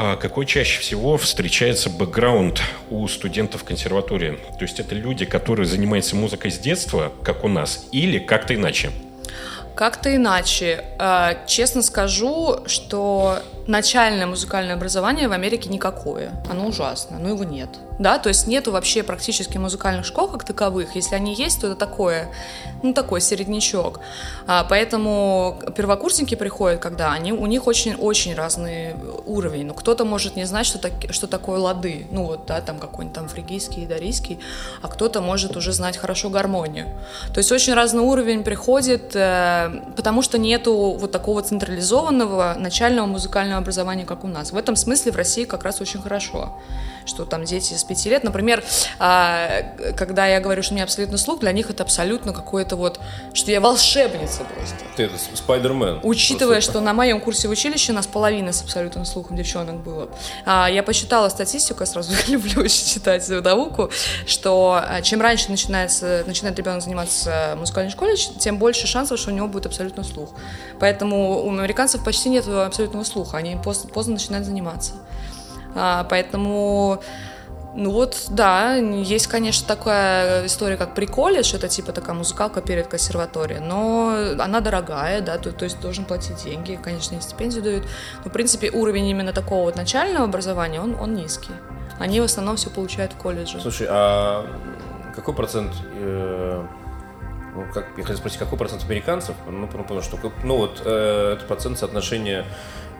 А 0.00 0.16
какой 0.16 0.46
чаще 0.46 0.80
всего 0.80 1.18
встречается 1.18 1.90
бэкграунд 1.90 2.62
у 2.88 3.06
студентов 3.08 3.64
консерватории? 3.64 4.38
То 4.58 4.62
есть 4.62 4.78
это 4.78 4.94
люди, 4.94 5.24
которые 5.24 5.66
занимаются 5.66 6.14
музыкой 6.14 6.52
с 6.52 6.58
детства, 6.58 7.12
как 7.24 7.42
у 7.42 7.48
нас, 7.48 7.88
или 7.90 8.20
как-то 8.20 8.54
иначе? 8.54 8.90
Как-то 9.74 10.14
иначе. 10.14 10.84
Э, 11.00 11.34
Честно 11.46 11.82
скажу, 11.82 12.58
что 12.66 13.40
начальное 13.68 14.26
музыкальное 14.26 14.74
образование 14.74 15.28
в 15.28 15.32
Америке 15.32 15.68
никакое. 15.68 16.32
Оно 16.50 16.66
ужасно, 16.66 17.18
но 17.18 17.28
его 17.28 17.44
нет. 17.44 17.68
Да, 17.98 18.18
то 18.18 18.28
есть 18.28 18.46
нету 18.46 18.70
вообще 18.70 19.02
практически 19.02 19.58
музыкальных 19.58 20.06
школ 20.06 20.28
как 20.28 20.44
таковых. 20.44 20.94
Если 20.94 21.16
они 21.16 21.34
есть, 21.34 21.60
то 21.60 21.66
это 21.66 21.76
такое, 21.76 22.28
ну 22.82 22.94
такой 22.94 23.20
середнячок. 23.20 24.00
А, 24.46 24.64
поэтому 24.64 25.58
первокурсники 25.76 26.36
приходят, 26.36 26.80
когда 26.80 27.12
они, 27.12 27.32
у 27.32 27.44
них 27.46 27.66
очень-очень 27.66 28.34
разный 28.34 28.94
уровень. 29.26 29.66
Ну, 29.66 29.74
кто-то 29.74 30.04
может 30.04 30.36
не 30.36 30.44
знать, 30.44 30.64
что, 30.64 30.78
так, 30.78 30.92
что 31.10 31.26
такое 31.26 31.58
лады. 31.58 32.06
Ну, 32.12 32.24
вот, 32.24 32.46
да, 32.46 32.60
там 32.60 32.78
какой-нибудь 32.78 33.14
там 33.14 33.28
фригийский, 33.28 33.84
дарийский, 33.84 34.38
а 34.80 34.88
кто-то 34.88 35.20
может 35.20 35.56
уже 35.56 35.72
знать 35.72 35.96
хорошо 35.96 36.30
гармонию. 36.30 36.86
То 37.34 37.38
есть 37.38 37.50
очень 37.50 37.74
разный 37.74 38.02
уровень 38.02 38.44
приходит, 38.44 39.14
э, 39.14 39.70
потому 39.96 40.22
что 40.22 40.38
нету 40.38 40.96
вот 40.98 41.10
такого 41.10 41.42
централизованного 41.42 42.54
начального 42.58 43.06
музыкального 43.06 43.57
образования, 43.58 44.04
как 44.04 44.24
у 44.24 44.28
нас. 44.28 44.52
В 44.52 44.56
этом 44.56 44.76
смысле 44.76 45.12
в 45.12 45.16
России 45.16 45.44
как 45.44 45.62
раз 45.62 45.80
очень 45.80 46.00
хорошо, 46.00 46.56
что 47.06 47.24
там 47.24 47.44
дети 47.44 47.74
с 47.74 47.84
пяти 47.84 48.10
лет, 48.10 48.24
например, 48.24 48.62
а, 48.98 49.62
когда 49.96 50.26
я 50.26 50.40
говорю, 50.40 50.62
что 50.62 50.72
у 50.72 50.76
меня 50.76 50.84
абсолютно 50.84 51.18
слух, 51.18 51.40
для 51.40 51.52
них 51.52 51.70
это 51.70 51.82
абсолютно 51.82 52.32
какое-то 52.32 52.76
вот, 52.76 53.00
что 53.34 53.50
я 53.50 53.60
волшебница 53.60 54.44
просто. 54.44 54.76
Ты 54.96 55.04
это 55.04 55.14
Спайдермен. 55.34 56.00
Учитывая, 56.02 56.56
Просто. 56.56 56.72
что 56.72 56.80
на 56.80 56.92
моем 56.92 57.20
курсе 57.20 57.48
в 57.48 57.50
училище 57.50 57.92
у 57.92 57.94
нас 57.94 58.06
половина 58.06 58.52
с 58.52 58.62
абсолютным 58.62 59.04
слухом 59.04 59.36
девчонок 59.36 59.76
было, 59.76 60.08
а, 60.44 60.68
я 60.68 60.82
посчитала 60.82 61.28
статистику, 61.28 61.80
я 61.80 61.86
сразу 61.86 62.12
люблю 62.28 62.66
читать 62.68 63.28
науку, 63.28 63.90
что 64.26 64.80
а, 64.82 65.02
чем 65.02 65.20
раньше 65.20 65.50
начинается, 65.50 66.24
начинает 66.26 66.58
ребенок 66.58 66.82
заниматься 66.82 67.54
музыкальной 67.56 67.90
школе, 67.90 68.16
тем 68.16 68.58
больше 68.58 68.86
шансов, 68.86 69.18
что 69.18 69.30
у 69.30 69.34
него 69.34 69.48
будет 69.48 69.66
абсолютно 69.66 70.04
слух. 70.04 70.30
Поэтому 70.78 71.44
у 71.44 71.50
американцев 71.50 72.04
почти 72.04 72.28
нет 72.28 72.46
абсолютного 72.46 73.04
слуха, 73.04 73.36
они 73.38 73.47
поз- 73.56 73.86
поздно 73.92 74.14
начинают 74.14 74.46
заниматься. 74.46 74.94
А, 75.74 76.04
поэтому 76.04 77.00
ну 77.74 77.90
вот, 77.90 78.26
да, 78.30 78.74
есть, 78.74 79.28
конечно, 79.28 79.66
такая 79.66 80.46
история, 80.46 80.76
как 80.76 80.94
приколледж, 80.94 81.54
это 81.54 81.68
типа 81.68 81.92
такая 81.92 82.16
музыкалка 82.16 82.60
перед 82.60 82.88
консерваторией, 82.88 83.60
но 83.60 84.34
она 84.40 84.60
дорогая, 84.60 85.20
да, 85.20 85.38
то, 85.38 85.52
то 85.52 85.64
есть 85.64 85.80
должен 85.80 86.04
платить 86.04 86.42
деньги, 86.42 86.76
конечно, 86.82 87.14
и 87.14 87.20
стипендию 87.20 87.62
дают, 87.62 87.84
но, 88.24 88.30
в 88.30 88.32
принципе, 88.32 88.70
уровень 88.70 89.06
именно 89.06 89.32
такого 89.32 89.64
вот 89.64 89.76
начального 89.76 90.24
образования, 90.24 90.80
он, 90.80 90.96
он 90.98 91.14
низкий. 91.14 91.52
Они 92.00 92.20
в 92.20 92.24
основном 92.24 92.56
все 92.56 92.68
получают 92.70 93.12
в 93.12 93.16
колледже. 93.16 93.60
Слушай, 93.60 93.86
а 93.90 94.46
какой 95.14 95.34
процент... 95.34 95.72
э, 95.94 96.64
ну, 97.54 97.64
как, 97.72 97.86
я 97.96 98.02
хотел 98.02 98.18
спросить, 98.18 98.38
какой 98.38 98.58
процент 98.58 98.84
американцев, 98.84 99.36
ну, 99.48 99.66
потому 99.68 100.00
что, 100.02 100.18
ну, 100.42 100.56
вот, 100.56 100.82
э, 100.84 101.34
это 101.36 101.44
процент 101.46 101.78
соотношения 101.78 102.44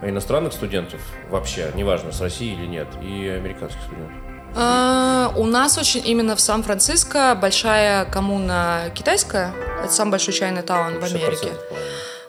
иностранных 0.01 0.53
студентов 0.53 0.99
вообще, 1.29 1.71
неважно, 1.75 2.11
с 2.11 2.21
России 2.21 2.53
или 2.53 2.65
нет, 2.65 2.87
и 3.01 3.27
американских 3.27 3.81
студентов. 3.81 4.15
А, 4.55 5.31
у 5.35 5.45
нас 5.45 5.77
очень 5.77 6.01
именно 6.05 6.35
в 6.35 6.39
Сан-Франциско 6.39 7.37
большая 7.39 8.05
коммуна 8.05 8.91
китайская, 8.95 9.53
это 9.83 9.91
самый 9.93 10.11
большой 10.11 10.33
чайный 10.33 10.63
таун 10.63 10.99
в 10.99 11.03
60%, 11.03 11.15
Америке. 11.15 11.49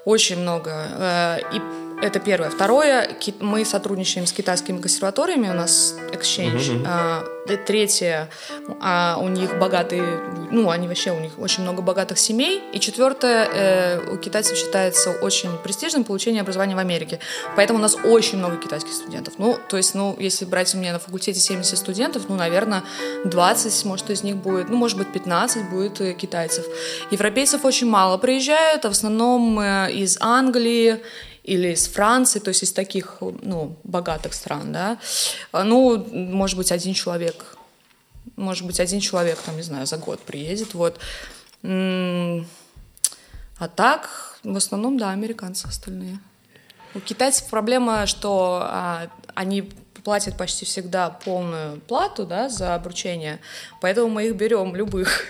Очень 0.05 0.41
много. 0.41 0.71
Э, 0.99 1.39
И 1.53 1.61
Это 2.03 2.19
первое. 2.19 2.49
Второе, 2.49 3.09
мы 3.41 3.65
сотрудничаем 3.65 4.27
с 4.27 4.33
китайскими 4.33 4.81
консерваториями, 4.81 5.51
у 5.51 5.53
нас 5.53 5.97
exchange. 6.13 6.83
А, 6.87 7.23
и 7.47 7.57
третье, 7.57 8.31
а, 8.81 9.19
у 9.21 9.29
них 9.29 9.59
богатые, 9.59 10.21
ну, 10.51 10.71
они 10.71 10.89
вообще, 10.89 11.11
у 11.11 11.21
них 11.21 11.39
очень 11.39 11.63
много 11.63 11.83
богатых 11.83 12.19
семей. 12.19 12.63
И 12.73 12.81
четвертое, 12.81 13.49
э, 13.53 14.13
у 14.13 14.17
китайцев 14.17 14.57
считается 14.57 15.11
очень 15.11 15.51
престижным 15.59 16.05
получение 16.05 16.43
образования 16.43 16.75
в 16.75 16.79
Америке. 16.79 17.19
Поэтому 17.57 17.79
у 17.79 17.83
нас 17.83 17.97
очень 18.05 18.39
много 18.39 18.57
китайских 18.57 18.93
студентов. 18.93 19.35
Ну, 19.39 19.59
то 19.69 19.77
есть, 19.77 19.95
ну, 19.95 20.17
если 20.19 20.45
брать 20.45 20.75
у 20.75 20.79
меня 20.79 20.93
на 20.93 20.99
факультете 20.99 21.41
70 21.41 21.77
студентов, 21.77 22.25
ну, 22.29 22.37
наверное, 22.37 22.83
20, 23.25 23.85
может, 23.85 24.11
из 24.11 24.23
них 24.23 24.37
будет, 24.37 24.71
ну, 24.71 24.77
может 24.77 24.97
быть, 24.97 25.13
15 25.13 25.71
будет 25.71 26.01
э, 26.01 26.15
китайцев. 26.15 26.65
Европейцев 27.11 27.65
очень 27.65 27.89
мало 27.89 28.17
приезжают, 28.17 28.85
а 28.85 28.89
в 28.89 28.93
основном 28.93 29.59
э, 29.59 29.93
из 29.93 30.19
Англии, 30.21 31.01
или 31.45 31.73
из 31.73 31.89
Франции, 31.89 32.39
то 32.39 32.49
есть 32.49 32.63
из 32.63 32.73
таких, 32.73 33.19
ну, 33.21 33.77
богатых 33.85 34.35
стран, 34.35 34.73
да, 34.73 34.99
А, 35.53 35.65
ну, 35.65 36.05
может 36.13 36.57
быть, 36.57 36.73
один 36.73 36.95
человек, 36.95 37.57
может 38.37 38.67
быть, 38.67 38.81
один 38.81 39.01
человек, 39.01 39.39
там, 39.39 39.57
не 39.57 39.63
знаю, 39.63 39.87
за 39.87 39.97
год 39.97 40.21
приедет, 40.21 40.75
вот. 40.75 40.99
А 41.63 43.69
так, 43.69 44.39
в 44.43 44.57
основном, 44.57 44.99
да, 44.99 45.11
американцы 45.11 45.67
остальные. 45.67 46.19
У 46.95 47.01
китайцев 47.01 47.49
проблема, 47.49 48.07
что 48.07 48.61
а, 48.63 49.09
они 49.35 49.71
платят 50.05 50.37
почти 50.37 50.65
всегда 50.65 51.11
полную 51.11 51.81
плату, 51.81 52.27
да, 52.27 52.49
за 52.49 52.75
обручение, 52.75 53.41
поэтому 53.81 54.09
мы 54.09 54.27
их 54.27 54.37
берем 54.37 54.75
любых. 54.75 55.23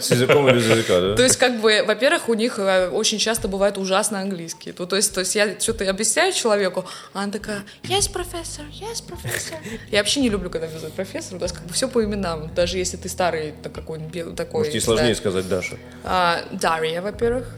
С 0.00 0.10
языком 0.10 0.48
или 0.48 0.56
без 0.56 0.68
языка, 0.68 1.00
да? 1.00 1.14
То 1.14 1.22
есть, 1.22 1.36
как 1.36 1.60
бы, 1.60 1.84
во-первых, 1.86 2.28
у 2.28 2.34
них 2.34 2.58
э, 2.58 2.88
очень 2.88 3.18
часто 3.18 3.46
бывает 3.46 3.78
ужасно 3.78 4.18
английский. 4.18 4.74
Ну, 4.76 4.86
то 4.86 4.96
есть, 4.96 5.14
то 5.14 5.20
есть 5.20 5.34
я 5.36 5.58
что-то 5.60 5.88
объясняю 5.88 6.32
человеку, 6.32 6.84
а 7.12 7.22
она 7.22 7.30
такая, 7.32 7.62
yes, 7.84 8.10
профессор, 8.12 8.64
yes, 8.66 9.06
профессор. 9.06 9.58
Я 9.92 9.98
вообще 9.98 10.20
не 10.20 10.28
люблю, 10.28 10.50
когда 10.50 10.66
меня 10.66 10.80
зовут 10.80 10.96
профессор, 10.96 11.36
у 11.36 11.40
нас 11.40 11.52
как 11.52 11.64
бы 11.64 11.72
все 11.72 11.88
по 11.88 12.04
именам, 12.04 12.52
даже 12.54 12.78
если 12.78 12.96
ты 12.96 13.08
старый 13.08 13.54
какой-нибудь 13.62 14.34
такой. 14.34 14.60
Может, 14.60 14.74
не 14.74 14.80
сложнее 14.80 15.14
сказать 15.14 15.48
Даша. 15.48 15.76
А, 16.02 16.42
Дарья, 16.50 17.00
во-первых. 17.00 17.54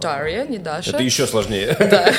Дарья, 0.00 0.44
не 0.46 0.58
Даша. 0.58 0.90
Это 0.90 1.02
еще 1.02 1.26
сложнее. 1.26 1.76
Да. 1.78 2.10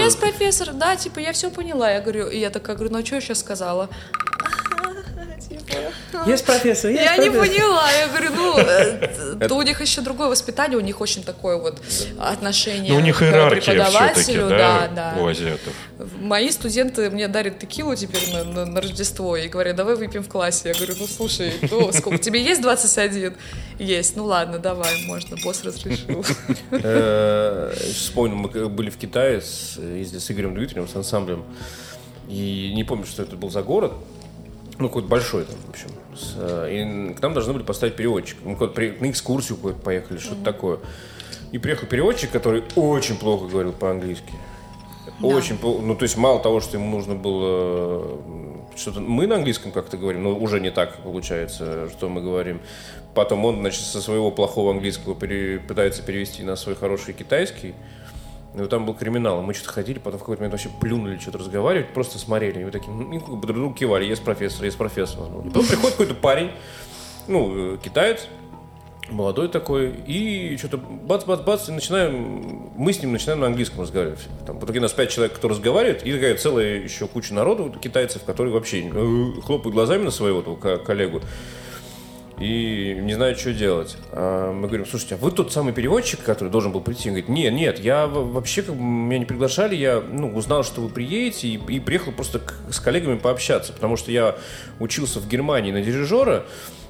Yes, 0.00 0.18
профессор, 0.18 0.72
да, 0.72 0.96
типа, 0.96 1.18
я 1.18 1.32
все 1.32 1.50
поняла. 1.50 1.90
Я 1.90 2.00
говорю, 2.00 2.28
и 2.28 2.38
я 2.38 2.50
такая 2.50 2.76
говорю, 2.76 2.92
ну 2.92 3.00
а 3.00 3.04
что 3.04 3.16
я 3.16 3.20
сейчас 3.20 3.40
сказала? 3.40 3.88
Типа, 5.48 5.74
Есть 6.26 6.44
профессор, 6.44 6.90
Я 6.90 7.16
не 7.16 7.30
поняла. 7.30 7.90
Я 7.92 8.08
говорю, 8.08 8.30
ну, 8.34 8.58
э, 8.58 9.48
то 9.48 9.54
у 9.56 9.62
них 9.62 9.80
еще 9.80 10.00
другое 10.00 10.28
воспитание, 10.28 10.76
у 10.78 10.80
них 10.82 11.00
очень 11.00 11.22
такое 11.22 11.56
вот 11.56 11.80
отношение 12.18 12.92
Ну, 12.92 12.98
у 12.98 13.00
них 13.00 13.16
к 13.18 13.50
преподавателю. 13.50 14.48
да, 14.48 14.88
Да, 14.88 15.14
у 15.18 15.26
азиатов. 15.26 15.72
Мои 16.20 16.50
студенты 16.50 17.10
мне 17.10 17.28
дарят 17.28 17.58
текилу 17.58 17.94
теперь 17.94 18.30
на, 18.32 18.44
на- 18.44 18.64
на 18.66 18.80
Рождество 18.80 19.36
и 19.36 19.48
говорят, 19.48 19.76
давай 19.76 19.96
выпьем 19.96 20.22
в 20.22 20.28
классе. 20.28 20.68
Я 20.68 20.74
говорю, 20.74 20.94
ну 20.98 21.06
слушай, 21.06 21.52
ну 21.70 21.92
сколько, 21.92 22.18
тебе 22.18 22.42
есть 22.42 22.60
21? 22.62 23.34
Есть, 23.78 24.16
ну 24.16 24.24
ладно, 24.24 24.58
давай, 24.58 25.04
можно, 25.06 25.36
босс 25.42 25.62
разрешил. 25.64 26.24
Э, 26.70 27.72
Вспомнил, 27.94 28.36
мы 28.36 28.68
были 28.68 28.90
в 28.90 28.96
Китае, 28.96 29.40
с- 29.40 29.76
ездили 29.78 30.18
с 30.18 30.30
Игорем 30.30 30.54
Дмитриевым, 30.54 30.88
с 30.88 30.96
ансамблем. 30.96 31.44
И 32.28 32.72
не 32.74 32.84
помню, 32.84 33.06
что 33.06 33.22
это 33.22 33.36
был 33.36 33.50
за 33.50 33.62
город. 33.62 33.92
Ну, 34.78 34.88
какой-то 34.88 35.08
большой 35.08 35.44
там, 35.44 35.56
в 35.66 35.70
общем. 35.70 35.88
Э, 36.36 36.68
И 36.70 37.14
к 37.14 37.20
нам 37.22 37.34
должны 37.34 37.52
были 37.52 37.62
поставить 37.62 37.96
переводчик. 37.96 38.38
Мы 38.44 38.54
на 38.56 39.10
экскурсию 39.10 39.58
куда-то 39.58 39.80
поехали, 39.80 40.18
что-то 40.18 40.42
такое. 40.42 40.78
И 41.52 41.58
приехал 41.58 41.86
переводчик, 41.86 42.30
который 42.30 42.62
очень 42.76 43.16
плохо 43.16 43.46
говорил 43.46 43.72
по-английски. 43.72 44.32
Очень 45.22 45.58
плохо. 45.58 45.82
Ну, 45.82 45.94
то 45.96 46.04
есть, 46.04 46.16
мало 46.16 46.40
того, 46.40 46.60
что 46.60 46.76
ему 46.76 46.88
нужно 46.96 47.14
было 47.14 48.02
м, 48.24 48.62
что-то... 48.76 49.00
Мы 49.00 49.26
на 49.26 49.34
английском 49.36 49.72
как-то 49.72 49.96
говорим, 49.96 50.22
но 50.22 50.34
уже 50.38 50.60
не 50.60 50.70
так 50.70 50.96
получается, 51.02 51.88
что 51.90 52.08
мы 52.08 52.20
говорим. 52.22 52.60
Потом 53.14 53.44
он, 53.44 53.56
значит, 53.60 53.82
со 53.82 54.00
своего 54.00 54.30
плохого 54.30 54.70
английского 54.72 55.14
пере- 55.14 55.58
пытается 55.58 56.02
перевести 56.02 56.42
на 56.42 56.56
свой 56.56 56.74
хороший 56.76 57.12
китайский. 57.12 57.74
И 58.54 58.58
вот 58.58 58.68
там 58.68 58.84
был 58.84 58.94
криминал. 58.94 59.42
Мы 59.42 59.54
что-то 59.54 59.72
ходили, 59.72 59.98
потом 59.98 60.18
в 60.18 60.22
какой-то 60.22 60.42
момент 60.42 60.54
вообще 60.54 60.70
плюнули 60.80 61.18
что-то 61.18 61.38
разговаривать, 61.38 61.92
просто 61.92 62.18
смотрели. 62.18 62.60
И 62.60 62.64
мы 62.64 62.70
такие, 62.70 62.92
ну, 62.92 63.36
друг 63.36 63.56
другу 63.56 63.74
кивали, 63.74 64.04
есть 64.04 64.24
профессор, 64.24 64.64
есть 64.64 64.76
профессор. 64.76 65.26
И 65.44 65.48
потом 65.48 65.66
приходит 65.66 65.92
какой-то 65.92 66.14
парень, 66.14 66.50
ну, 67.28 67.74
э, 67.74 67.78
китаец, 67.82 68.26
молодой 69.08 69.48
такой, 69.48 69.90
и 70.06 70.56
что-то 70.56 70.78
бац-бац-бац, 70.78 71.68
и 71.68 71.72
начинаем, 71.72 72.70
мы 72.76 72.92
с 72.92 73.00
ним 73.00 73.12
начинаем 73.12 73.40
на 73.40 73.46
английском 73.46 73.82
разговаривать. 73.82 74.26
Там, 74.46 74.58
в 74.58 74.64
итоге 74.64 74.80
нас 74.80 74.92
пять 74.92 75.10
человек, 75.10 75.36
кто 75.36 75.48
разговаривает, 75.48 76.04
и 76.04 76.12
такая 76.12 76.36
целая 76.36 76.80
еще 76.80 77.06
куча 77.06 77.34
народу, 77.34 77.72
китайцев, 77.80 78.24
которые 78.24 78.52
вообще 78.52 78.80
э, 78.80 79.40
хлопают 79.42 79.74
глазами 79.74 80.04
на 80.04 80.10
своего 80.10 80.42
коллегу 80.42 81.20
и 82.40 82.96
не 83.00 83.12
знают, 83.14 83.38
что 83.38 83.52
делать. 83.52 83.96
А 84.12 84.52
мы 84.52 84.66
говорим, 84.66 84.86
слушайте, 84.86 85.14
а 85.16 85.18
вы 85.18 85.30
тот 85.30 85.52
самый 85.52 85.72
переводчик, 85.74 86.20
который 86.22 86.48
должен 86.48 86.72
был 86.72 86.80
прийти? 86.80 87.10
Он 87.10 87.14
говорит, 87.14 87.28
нет, 87.28 87.52
нет, 87.52 87.78
я 87.80 88.06
вообще, 88.06 88.62
как 88.62 88.74
бы, 88.74 88.82
меня 88.82 89.18
не 89.18 89.24
приглашали, 89.26 89.76
я 89.76 90.00
ну, 90.10 90.34
узнал, 90.34 90.64
что 90.64 90.80
вы 90.80 90.88
приедете, 90.88 91.48
и, 91.48 91.60
и 91.68 91.80
приехал 91.80 92.12
просто 92.12 92.38
к- 92.40 92.54
с 92.72 92.80
коллегами 92.80 93.18
пообщаться, 93.18 93.72
потому 93.72 93.96
что 93.96 94.10
я 94.10 94.36
учился 94.78 95.20
в 95.20 95.28
Германии 95.28 95.70
на 95.70 95.82
дирижера, 95.82 96.44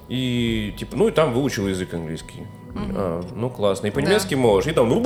и 0.08 0.74
типа, 0.78 0.96
ну 0.96 1.08
и 1.08 1.12
там 1.12 1.32
выучил 1.32 1.68
язык 1.68 1.94
английский. 1.94 2.46
А, 2.74 3.22
ну 3.34 3.50
классно. 3.50 3.88
И 3.88 3.90
по-немецки 3.90 4.34
можешь. 4.34 4.70
И 4.70 4.74
там, 4.74 4.88
ну, 4.88 5.00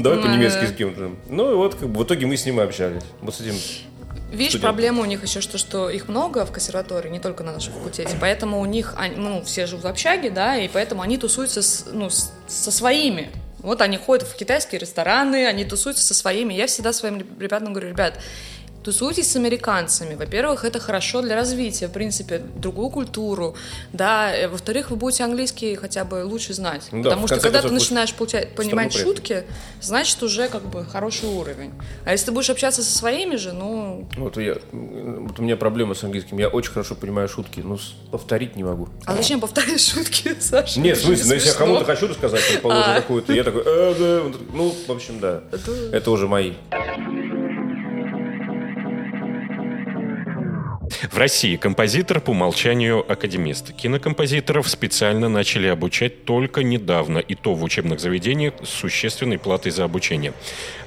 давай 0.00 0.18
Ну, 0.18 0.22
по-немецки 0.24 0.60
да. 0.62 0.66
с 0.68 0.72
кем-то. 0.72 1.10
Ну 1.28 1.52
и 1.52 1.54
вот, 1.54 1.74
как 1.74 1.88
бы, 1.88 2.00
в 2.00 2.04
итоге 2.04 2.26
мы 2.26 2.36
с 2.36 2.46
ним 2.46 2.60
и 2.60 2.64
общались. 2.64 3.02
Вот 3.20 3.34
с 3.34 3.40
этим. 3.40 3.54
Видишь, 4.30 4.52
студенты. 4.52 4.60
проблема 4.62 5.02
у 5.02 5.04
них 5.04 5.22
еще 5.22 5.40
что, 5.40 5.58
что 5.58 5.90
их 5.90 6.08
много 6.08 6.44
в 6.46 6.52
консерватории, 6.52 7.08
не 7.10 7.20
только 7.20 7.42
на 7.42 7.52
нашем 7.52 7.72
факультете, 7.74 8.16
поэтому 8.20 8.60
у 8.60 8.64
них, 8.64 8.94
они- 8.96 9.16
ну, 9.16 9.42
все 9.44 9.66
живут 9.66 9.84
в 9.84 9.88
общаге, 9.88 10.30
да, 10.30 10.56
и 10.56 10.68
поэтому 10.68 11.02
они 11.02 11.18
тусуются 11.18 11.62
с, 11.62 11.86
ну, 11.92 12.10
с- 12.10 12.30
со 12.48 12.70
своими. 12.70 13.30
Вот 13.58 13.82
они 13.82 13.98
ходят 13.98 14.26
в 14.26 14.34
китайские 14.36 14.78
рестораны, 14.80 15.46
они 15.46 15.64
тусуются 15.64 16.02
со 16.04 16.14
своими. 16.14 16.54
Я 16.54 16.66
всегда 16.66 16.92
своим 16.94 17.18
ребятам 17.38 17.72
говорю, 17.74 17.90
ребят, 17.90 18.18
тусуйтесь 18.82 19.30
с 19.30 19.36
американцами. 19.36 20.14
Во-первых, 20.14 20.64
это 20.64 20.78
хорошо 20.80 21.22
для 21.22 21.36
развития, 21.36 21.88
в 21.88 21.92
принципе, 21.92 22.38
другую 22.56 22.90
культуру, 22.90 23.54
да. 23.92 24.34
Э, 24.34 24.48
Во-вторых, 24.48 24.90
вы 24.90 24.96
будете 24.96 25.24
английский 25.24 25.74
хотя 25.76 26.04
бы 26.04 26.24
лучше 26.24 26.54
знать. 26.54 26.88
Ну 26.92 27.02
да, 27.02 27.10
потому 27.10 27.26
что 27.26 27.40
когда 27.40 27.62
ты 27.62 27.70
начинаешь 27.70 28.12
получать, 28.14 28.54
понимать 28.54 28.92
шутки, 28.92 29.44
значит, 29.80 30.22
уже 30.22 30.48
как 30.48 30.62
бы 30.62 30.84
хороший 30.84 31.28
уровень. 31.28 31.72
А 32.04 32.12
если 32.12 32.26
ты 32.26 32.32
будешь 32.32 32.50
общаться 32.50 32.82
со 32.82 32.96
своими 32.96 33.36
же, 33.36 33.52
ну, 33.52 34.06
Вот, 34.16 34.36
я, 34.36 34.56
вот 34.72 35.38
у 35.38 35.42
меня 35.42 35.56
проблема 35.56 35.94
с 35.94 36.02
английским. 36.04 36.38
Я 36.38 36.48
очень 36.48 36.72
хорошо 36.72 36.94
понимаю 36.94 37.28
шутки, 37.28 37.60
но 37.60 37.78
повторить 38.10 38.56
не 38.56 38.64
могу. 38.64 38.88
А 39.04 39.16
зачем 39.16 39.40
повторять 39.40 39.80
шутки, 39.80 40.34
Саша? 40.40 40.80
Нет, 40.80 40.98
в 40.98 41.04
смысле, 41.04 41.26
но 41.26 41.34
если 41.34 41.48
я 41.48 41.54
кому-то 41.54 41.84
хочу 41.84 42.08
рассказать, 42.08 42.42
предположим, 42.48 42.84
А. 42.86 42.94
какую-то, 42.94 43.32
я 43.32 43.44
такой, 43.44 43.62
«Э, 43.64 43.94
да». 43.98 44.22
Вот, 44.22 44.40
ну, 44.52 44.74
в 44.86 44.90
общем, 44.90 45.20
да. 45.20 45.42
Это 45.92 46.10
уже 46.10 46.26
мои. 46.28 46.52
В 50.90 51.16
России 51.16 51.54
композитор 51.56 52.20
по 52.20 52.30
умолчанию 52.30 53.10
академист. 53.10 53.72
Кинокомпозиторов 53.72 54.68
специально 54.68 55.28
начали 55.28 55.68
обучать 55.68 56.24
только 56.24 56.64
недавно, 56.64 57.18
и 57.18 57.36
то 57.36 57.54
в 57.54 57.62
учебных 57.62 58.00
заведениях 58.00 58.54
с 58.62 58.68
существенной 58.68 59.38
платой 59.38 59.70
за 59.70 59.84
обучение. 59.84 60.32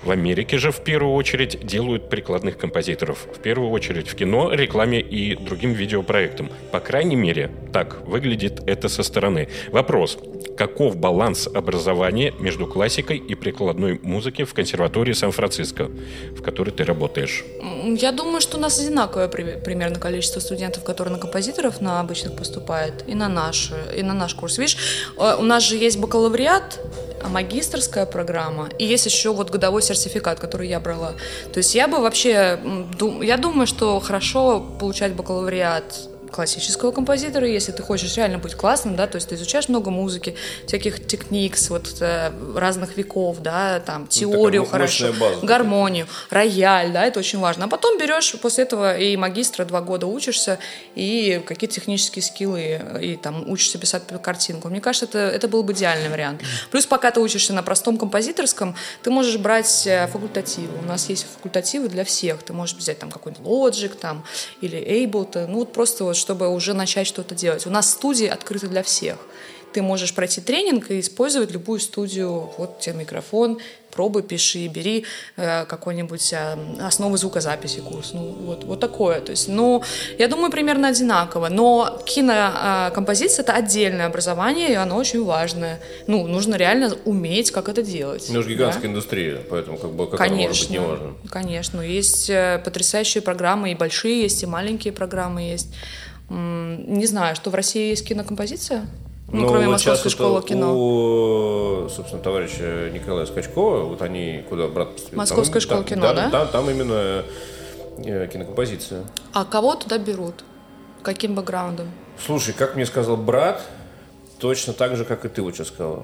В 0.04 0.12
Америке 0.12 0.58
же 0.58 0.72
в 0.72 0.84
первую 0.84 1.14
очередь 1.14 1.66
делают 1.66 2.10
прикладных 2.10 2.58
композиторов. 2.58 3.26
В 3.34 3.40
первую 3.40 3.72
очередь 3.72 4.10
в 4.10 4.16
кино, 4.16 4.52
рекламе 4.52 5.00
и 5.00 5.36
другим 5.36 5.72
видеопроектам. 5.72 6.52
По 6.72 6.82
крайней 6.82 7.16
мере, 7.16 7.50
так 7.72 8.06
выглядит 8.06 8.62
это 8.68 8.90
со 8.90 9.04
стороны. 9.04 9.48
Вопрос. 9.72 10.18
Каков 10.58 10.98
баланс 10.98 11.48
образования 11.48 12.34
между 12.40 12.68
классикой 12.68 13.18
и 13.18 13.34
прикладной 13.34 14.00
музыки 14.04 14.44
в 14.44 14.54
консерватории 14.54 15.14
Сан-Франциско, 15.14 15.90
в 16.38 16.42
которой 16.42 16.72
ты 16.72 16.84
работаешь? 16.84 17.44
Я 17.86 18.12
думаю, 18.12 18.42
что 18.42 18.58
у 18.58 18.60
нас 18.60 18.80
одинаковое 18.80 19.30
при- 19.30 19.60
примерно 19.94 20.00
количество 20.00 20.40
студентов, 20.40 20.84
которые 20.84 21.14
на 21.14 21.20
композиторов 21.20 21.82
на 21.82 22.00
обычных 22.00 22.36
поступают, 22.36 23.04
и 23.08 23.16
на 23.16 23.30
наш, 23.30 23.72
и 23.98 24.04
на 24.04 24.14
наш 24.14 24.34
курс. 24.34 24.58
Видишь, 24.58 24.78
э, 25.18 25.36
у 25.40 25.44
нас 25.44 25.64
же 25.64 25.76
есть 25.76 26.00
бакалавриат, 26.00 26.80
магистрская 27.30 28.06
программа, 28.06 28.70
и 28.80 28.86
есть 28.86 29.06
еще 29.06 29.32
вот 29.34 29.50
годовой 29.50 29.82
сертификат, 29.82 30.40
который 30.40 30.68
я 30.68 30.80
брала. 30.80 31.14
То 31.54 31.60
есть 31.60 31.76
я 31.76 31.88
бы 31.88 32.00
вообще, 32.00 32.60
я 33.22 33.38
думаю, 33.38 33.68
что 33.68 34.00
хорошо 34.00 34.60
получать 34.80 35.14
бакалавриат 35.14 36.13
классического 36.34 36.92
композитора, 36.92 37.48
если 37.48 37.72
ты 37.72 37.84
хочешь 37.84 38.18
реально 38.18 38.40
быть 38.40 38.56
классным, 38.56 38.96
да, 38.96 39.08
то 39.08 39.18
есть 39.18 39.30
ты 39.30 39.36
изучаешь 39.36 39.70
много 39.70 39.92
музыки, 39.92 40.36
всяких 40.68 41.06
техникс, 41.06 41.70
вот 41.70 41.98
э, 42.02 42.32
разных 42.56 42.98
веков, 42.98 43.42
да, 43.42 43.80
там, 43.80 44.08
теорию 44.08 44.64
Ну, 44.64 44.68
хорошо, 44.68 45.14
база 45.14 45.46
гармонию, 45.46 46.08
рояль, 46.30 46.92
да, 46.92 47.06
это 47.06 47.20
очень 47.20 47.40
важно. 47.40 47.66
А 47.66 47.68
потом 47.68 47.98
берешь 47.98 48.34
после 48.42 48.64
этого 48.64 48.98
и 48.98 49.16
магистра 49.16 49.66
два 49.66 49.82
года 49.82 50.08
учишься, 50.08 50.60
и 50.96 51.42
какие-то 51.46 51.76
технические 51.76 52.24
скиллы, 52.24 52.82
и 53.02 53.16
там 53.16 53.50
учишься 53.50 53.78
писать 53.78 54.04
картинку. 54.22 54.70
Мне 54.70 54.82
кажется, 54.82 55.06
это, 55.06 55.20
это 55.20 55.48
был 55.48 55.64
бы 55.64 55.74
идеальный 55.74 56.10
вариант. 56.10 56.42
Плюс 56.72 56.86
пока 56.86 57.12
ты 57.12 57.20
учишься 57.20 57.54
на 57.54 57.64
простом 57.64 57.98
композиторском, 57.98 58.76
ты 59.04 59.12
можешь 59.12 59.38
брать 59.38 59.86
э, 59.86 60.08
факультативы. 60.08 60.80
У 60.80 60.86
нас 60.86 61.10
есть 61.10 61.28
факультативы 61.36 61.90
для 61.90 62.04
всех. 62.04 62.42
Ты 62.44 62.54
можешь 62.54 62.76
взять 62.76 63.00
там 63.00 63.12
какой-нибудь 63.12 63.46
Logic 63.46 63.96
там, 63.96 64.24
или 64.62 64.80
Ableton, 64.80 65.48
ну 65.48 65.60
вот 65.60 65.74
просто 65.74 66.04
вот, 66.04 66.18
чтобы 66.24 66.48
уже 66.48 66.74
начать 66.74 67.06
что-то 67.06 67.36
делать. 67.36 67.68
У 67.68 67.70
нас 67.70 67.92
студии 67.92 68.28
открыты 68.28 68.68
для 68.68 68.82
всех. 68.82 69.18
Ты 69.74 69.82
можешь 69.82 70.14
пройти 70.14 70.40
тренинг 70.40 70.92
и 70.92 71.00
использовать 71.00 71.52
любую 71.52 71.80
студию. 71.80 72.52
Вот 72.58 72.80
тебе 72.80 72.96
микрофон, 72.96 73.58
пробуй, 73.92 74.22
пиши, 74.22 74.68
бери 74.68 75.06
э, 75.36 75.66
какой-нибудь 75.66 76.34
э, 76.34 76.58
основы 76.80 77.18
звукозаписи 77.18 77.80
курс. 77.80 78.12
Ну, 78.14 78.22
вот, 78.46 78.64
вот 78.64 78.80
такое. 78.80 79.20
То 79.20 79.32
есть, 79.32 79.48
ну, 79.48 79.84
я 80.20 80.28
думаю, 80.28 80.52
примерно 80.52 80.90
одинаково. 80.90 81.50
Но 81.50 82.02
кинокомпозиция— 82.06 83.44
это 83.44 83.54
отдельное 83.54 84.06
образование, 84.06 84.72
и 84.72 84.76
оно 84.76 84.96
очень 84.96 85.24
важное. 85.24 85.80
Ну, 86.08 86.28
нужно 86.28 86.56
реально 86.56 86.96
уметь, 87.06 87.52
как 87.52 87.68
это 87.68 87.82
делать. 87.82 88.28
Ну, 88.30 88.40
это 88.40 88.44
же 88.44 88.50
да? 88.50 88.54
гигантская 88.54 88.92
индустрия, 88.92 89.42
поэтому 89.50 89.78
как 89.78 89.92
бы 89.92 90.08
как 90.08 90.22
это 90.22 90.34
может 90.34 90.60
быть 90.60 90.68
Конечно, 90.68 90.74
неважно. 90.74 91.14
конечно. 91.30 91.82
Есть 91.82 92.30
э, 92.30 92.62
потрясающие 92.64 93.22
программы, 93.24 93.72
и 93.72 93.76
большие 93.76 94.22
есть, 94.22 94.44
и 94.44 94.46
маленькие 94.46 94.94
программы 94.94 95.42
есть. 95.42 95.70
Не 96.30 97.06
знаю, 97.06 97.36
что 97.36 97.50
в 97.50 97.56
России 97.56 97.90
есть 97.90 98.08
кинокомпозиция? 98.08 98.88
Ну, 99.32 99.48
кроме 99.48 99.66
вот 99.66 99.74
Московской 99.74 100.12
школы 100.12 100.44
кино. 100.44 100.74
У, 100.76 101.90
собственно, 101.90 102.22
товарища 102.22 102.92
Николая 102.94 103.26
Скачкова, 103.26 103.84
вот 103.86 104.02
они 104.02 104.44
куда 104.48 104.68
брат? 104.68 104.90
Московская 105.12 105.60
школа 105.60 105.84
там, 105.84 105.90
кино, 105.90 106.14
да? 106.14 106.30
Там, 106.30 106.48
там 106.50 106.70
именно 106.70 107.24
э, 107.98 108.28
кинокомпозиция. 108.32 109.04
А 109.34 109.44
кого 109.44 109.76
туда 109.76 109.98
берут? 109.98 110.44
Каким 111.02 111.34
бэкграундом? 111.34 111.88
Слушай, 112.24 112.54
как 112.54 112.76
мне 112.76 112.86
сказал 112.86 113.18
брат, 113.18 113.64
точно 114.40 114.74
так 114.74 114.96
же, 114.96 115.06
как 115.06 115.26
и 115.26 115.30
ты 115.30 115.42
вот 115.42 115.56
сейчас 115.56 115.68
сказал. 115.68 116.04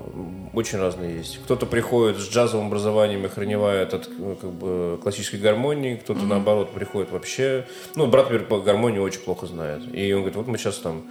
Очень 0.53 0.79
разные 0.79 1.17
есть. 1.17 1.39
Кто-то 1.43 1.65
приходит 1.65 2.17
с 2.17 2.29
джазовым 2.29 2.67
образованием 2.67 3.23
и 3.23 3.25
охреневает 3.25 3.93
от 3.93 4.07
э, 4.07 4.35
как 4.39 4.51
бы, 4.51 4.99
классической 5.01 5.39
гармонии, 5.39 5.95
кто-то 5.95 6.21
наоборот 6.21 6.71
приходит 6.71 7.11
вообще... 7.11 7.67
Ну, 7.95 8.07
брат, 8.07 8.25
например, 8.25 8.47
по 8.47 8.59
гармонии 8.59 8.99
очень 8.99 9.21
плохо 9.21 9.45
знает. 9.45 9.81
И 9.93 10.11
он 10.13 10.21
говорит, 10.21 10.35
вот 10.35 10.47
мы 10.47 10.57
сейчас 10.57 10.77
там 10.77 11.03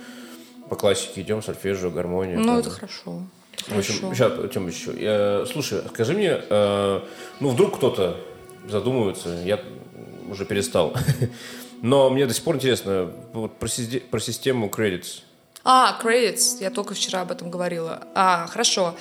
по 0.68 0.76
классике 0.76 1.22
идем, 1.22 1.42
сольфеджио, 1.42 1.90
гармония. 1.90 2.38
Ну, 2.38 2.44
там. 2.44 2.58
это 2.58 2.70
хорошо. 2.70 3.22
Это 3.66 3.74
В 3.74 3.78
общем, 3.78 3.94
хорошо. 4.00 4.14
сейчас, 4.14 4.52
Тем, 4.52 4.66
еще. 4.68 4.92
Я- 4.98 5.46
слушай, 5.46 5.80
скажи 5.92 6.14
мне, 6.14 6.40
э, 6.48 7.00
ну, 7.40 7.48
вдруг 7.48 7.76
кто-то 7.76 8.16
задумывается, 8.68 9.30
я 9.44 9.60
уже 10.30 10.44
перестал. 10.44 10.94
Но 11.82 12.10
мне 12.10 12.26
до 12.26 12.34
сих 12.34 12.42
пор 12.44 12.56
интересно 12.56 13.10
вот 13.32 13.56
про, 13.58 13.68
про 14.10 14.20
систему 14.20 14.68
credits. 14.68 15.22
А, 15.70 15.98
credits. 16.02 16.62
Я 16.62 16.70
только 16.70 16.94
вчера 16.94 17.20
об 17.20 17.30
этом 17.30 17.50
говорила. 17.50 18.08
А, 18.14 18.46
хорошо. 18.46 18.94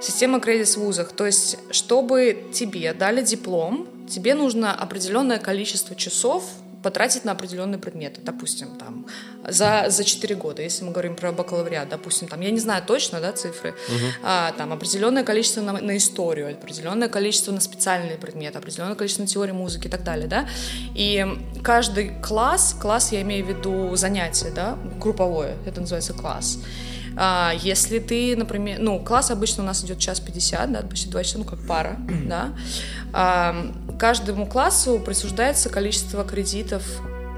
Система 0.00 0.38
credits 0.38 0.78
в 0.78 0.84
вузах. 0.84 1.10
То 1.10 1.26
есть, 1.26 1.58
чтобы 1.72 2.44
тебе 2.52 2.94
дали 2.94 3.22
диплом, 3.22 3.88
тебе 4.08 4.36
нужно 4.36 4.72
определенное 4.72 5.40
количество 5.40 5.96
часов 5.96 6.44
потратить 6.82 7.24
на 7.24 7.32
определенные 7.32 7.78
предметы. 7.78 8.20
Допустим, 8.22 8.76
там, 8.76 9.06
за, 9.46 9.86
за 9.88 10.04
4 10.04 10.34
года, 10.34 10.62
если 10.62 10.84
мы 10.84 10.92
говорим 10.92 11.16
про 11.16 11.32
бакалавриат, 11.32 11.88
допустим, 11.88 12.28
там, 12.28 12.40
я 12.40 12.50
не 12.50 12.60
знаю 12.60 12.82
точно, 12.86 13.20
да, 13.20 13.32
цифры, 13.32 13.74
а, 14.22 14.52
там, 14.52 14.72
определенное 14.72 15.24
количество 15.24 15.60
на, 15.60 15.72
на 15.72 15.96
историю, 15.96 16.52
определенное 16.52 17.08
количество 17.08 17.52
на 17.52 17.60
специальные 17.60 18.18
предметы, 18.18 18.58
определенное 18.58 18.94
количество 18.94 19.22
на 19.22 19.28
теорию 19.28 19.54
музыки 19.54 19.86
и 19.86 19.90
так 19.90 20.04
далее, 20.04 20.28
да, 20.28 20.48
и 20.94 21.26
каждый 21.62 22.20
класс, 22.20 22.76
класс 22.80 23.12
я 23.12 23.22
имею 23.22 23.44
в 23.44 23.48
виду 23.48 23.96
занятие, 23.96 24.50
да, 24.50 24.78
групповое, 25.00 25.56
это 25.66 25.80
называется 25.80 26.12
класс, 26.12 26.58
а, 27.16 27.52
если 27.58 27.98
ты, 27.98 28.36
например, 28.36 28.78
ну, 28.78 28.98
класс 28.98 29.30
обычно 29.30 29.62
у 29.62 29.66
нас 29.66 29.84
идет 29.84 29.98
час 29.98 30.20
50, 30.20 30.72
да, 30.72 30.82
почти 30.82 31.08
2 31.08 31.24
часа, 31.24 31.38
ну, 31.38 31.44
как 31.44 31.58
пара, 31.66 31.96
да. 32.28 32.50
А, 33.12 33.54
каждому 33.98 34.46
классу 34.46 34.98
присуждается 34.98 35.70
количество 35.70 36.24
кредитов 36.24 36.82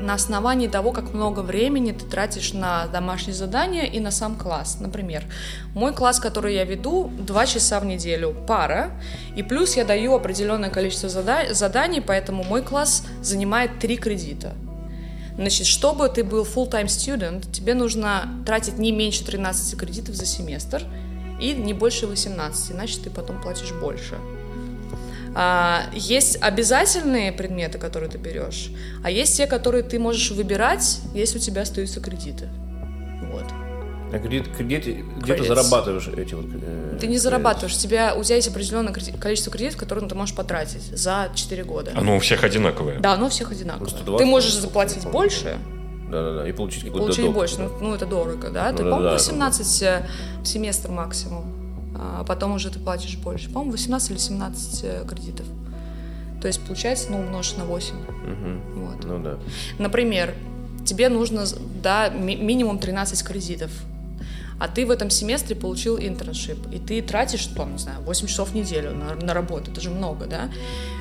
на 0.01 0.15
основании 0.15 0.69
того, 0.69 0.93
как 0.93 1.13
много 1.13 1.41
времени 1.41 1.93
ты 1.93 2.05
тратишь 2.05 2.53
на 2.53 2.87
домашние 2.87 3.35
задания 3.35 3.85
и 3.85 3.99
на 4.01 4.11
сам 4.11 4.37
класс. 4.37 4.79
Например, 4.81 5.25
мой 5.75 5.93
класс, 5.93 6.21
который 6.21 6.55
я 6.55 6.65
веду, 6.65 7.11
2 7.19 7.47
часа 7.47 7.81
в 7.81 7.85
неделю 7.85 8.35
пара, 8.47 8.91
и 9.37 9.43
плюс 9.43 9.77
я 9.77 9.85
даю 9.85 10.15
определенное 10.15 10.71
количество 10.71 11.09
зада- 11.09 11.53
заданий, 11.53 12.01
поэтому 12.01 12.45
мой 12.45 12.63
класс 12.63 13.05
занимает 13.23 13.79
3 13.81 13.97
кредита. 13.97 14.55
Значит, 15.39 15.69
чтобы 15.69 16.09
ты 16.09 16.25
был 16.25 16.43
full-time 16.43 16.87
student, 16.87 17.51
тебе 17.53 17.75
нужно 17.75 18.29
тратить 18.45 18.77
не 18.77 18.91
меньше 18.91 19.25
13 19.25 19.79
кредитов 19.79 20.17
за 20.17 20.27
семестр 20.27 20.83
и 21.41 21.55
не 21.55 21.75
больше 21.75 22.09
18, 22.09 22.73
иначе 22.73 22.99
ты 23.05 23.09
потом 23.09 23.41
платишь 23.41 23.73
больше. 23.73 24.17
А, 25.37 25.85
есть 25.93 26.39
обязательные 26.43 27.31
предметы, 27.31 27.79
которые 27.79 28.11
ты 28.11 28.19
берешь, 28.19 28.71
а 29.05 29.13
есть 29.13 29.37
те, 29.37 29.47
которые 29.47 29.85
ты 29.85 30.01
можешь 30.01 30.33
выбирать, 30.33 30.99
если 31.15 31.39
у 31.39 31.41
тебя 31.41 31.63
остаются 31.63 32.01
кредиты. 32.01 32.49
Вот. 33.31 33.45
А 34.13 34.19
где, 34.19 34.39
где, 34.41 34.81
ты- 34.81 35.05
где 35.19 35.35
ты 35.35 35.45
зарабатываешь 35.45 36.09
эти 36.09 36.35
вот... 36.35 36.47
э, 36.63 36.97
Ты 37.01 37.07
не 37.09 37.19
зарабатываешь, 37.19 37.75
у 37.77 37.79
тебя, 37.79 38.15
у 38.17 38.23
тебя 38.25 38.37
есть 38.37 38.49
определенное 38.49 38.93
количество 38.93 39.53
кредитов, 39.53 39.79
которые 39.79 40.09
ты 40.09 40.15
можешь 40.15 40.35
потратить 40.35 40.83
за 40.83 41.31
4 41.35 41.65
года. 41.65 41.93
Оно 41.95 42.17
у 42.17 42.19
всех 42.21 42.43
одинаковое. 42.43 43.01
Да, 43.01 43.13
оно 43.15 43.27
у 43.27 43.29
всех 43.29 43.53
одинаково. 43.53 43.85
Ну, 43.85 43.91
120, 43.91 44.19
ты 44.19 44.25
можешь 44.25 44.55
заплатить 44.55 45.07
больше, 45.11 45.59
Да-да-да, 46.11 46.49
и 46.49 46.53
получить 46.53 46.85
какой-то 46.85 47.05
получить 47.07 47.25
доп. 47.27 47.35
больше. 47.35 47.59
Ну, 47.59 47.71
ну, 47.81 47.95
это 47.95 48.07
дорого, 48.07 48.51
да? 48.51 48.73
Ты, 48.73 48.83
Ну, 48.83 48.91
по-моему, 48.91 49.11
да, 49.11 49.13
18 49.13 49.83
э, 49.83 50.07
в 50.43 50.47
семестр 50.47 50.91
максимум. 50.91 51.45
А 52.01 52.25
потом 52.25 52.53
уже 52.55 52.71
ты 52.71 52.79
платишь 52.79 53.17
больше. 53.19 53.49
По-моему, 53.51 53.73
18 53.73 54.11
или 54.13 54.19
17 54.19 54.81
э, 54.85 55.05
кредитов. 55.07 55.47
То 56.41 56.47
есть, 56.47 56.61
получается, 56.65 57.09
ну, 57.11 57.19
умножить 57.19 57.59
на 57.59 57.65
8. 57.65 57.95
Мгм. 57.97 58.61
Вот. 58.87 59.05
Ну 59.05 59.19
да. 59.23 59.39
Например, 59.79 60.33
тебе 60.87 61.09
нужно, 61.09 61.45
да, 61.83 62.09
ми- 62.09 62.37
минимум 62.37 62.79
13 62.79 63.23
кредитов. 63.25 63.71
А 64.59 64.69
ты 64.69 64.87
в 64.87 64.91
этом 64.91 65.11
семестре 65.11 65.55
получил 65.55 65.99
internship, 65.99 66.59
и 66.73 66.79
ты 66.79 67.01
тратишь, 67.01 67.47
там, 67.47 67.73
не 67.73 67.79
знаю, 67.79 68.01
8 68.03 68.27
часов 68.27 68.51
в 68.51 68.55
неделю 68.55 68.93
на, 68.93 69.15
на 69.15 69.35
работу, 69.35 69.71
это 69.71 69.81
же 69.81 69.91
много, 69.91 70.27
да? 70.27 70.51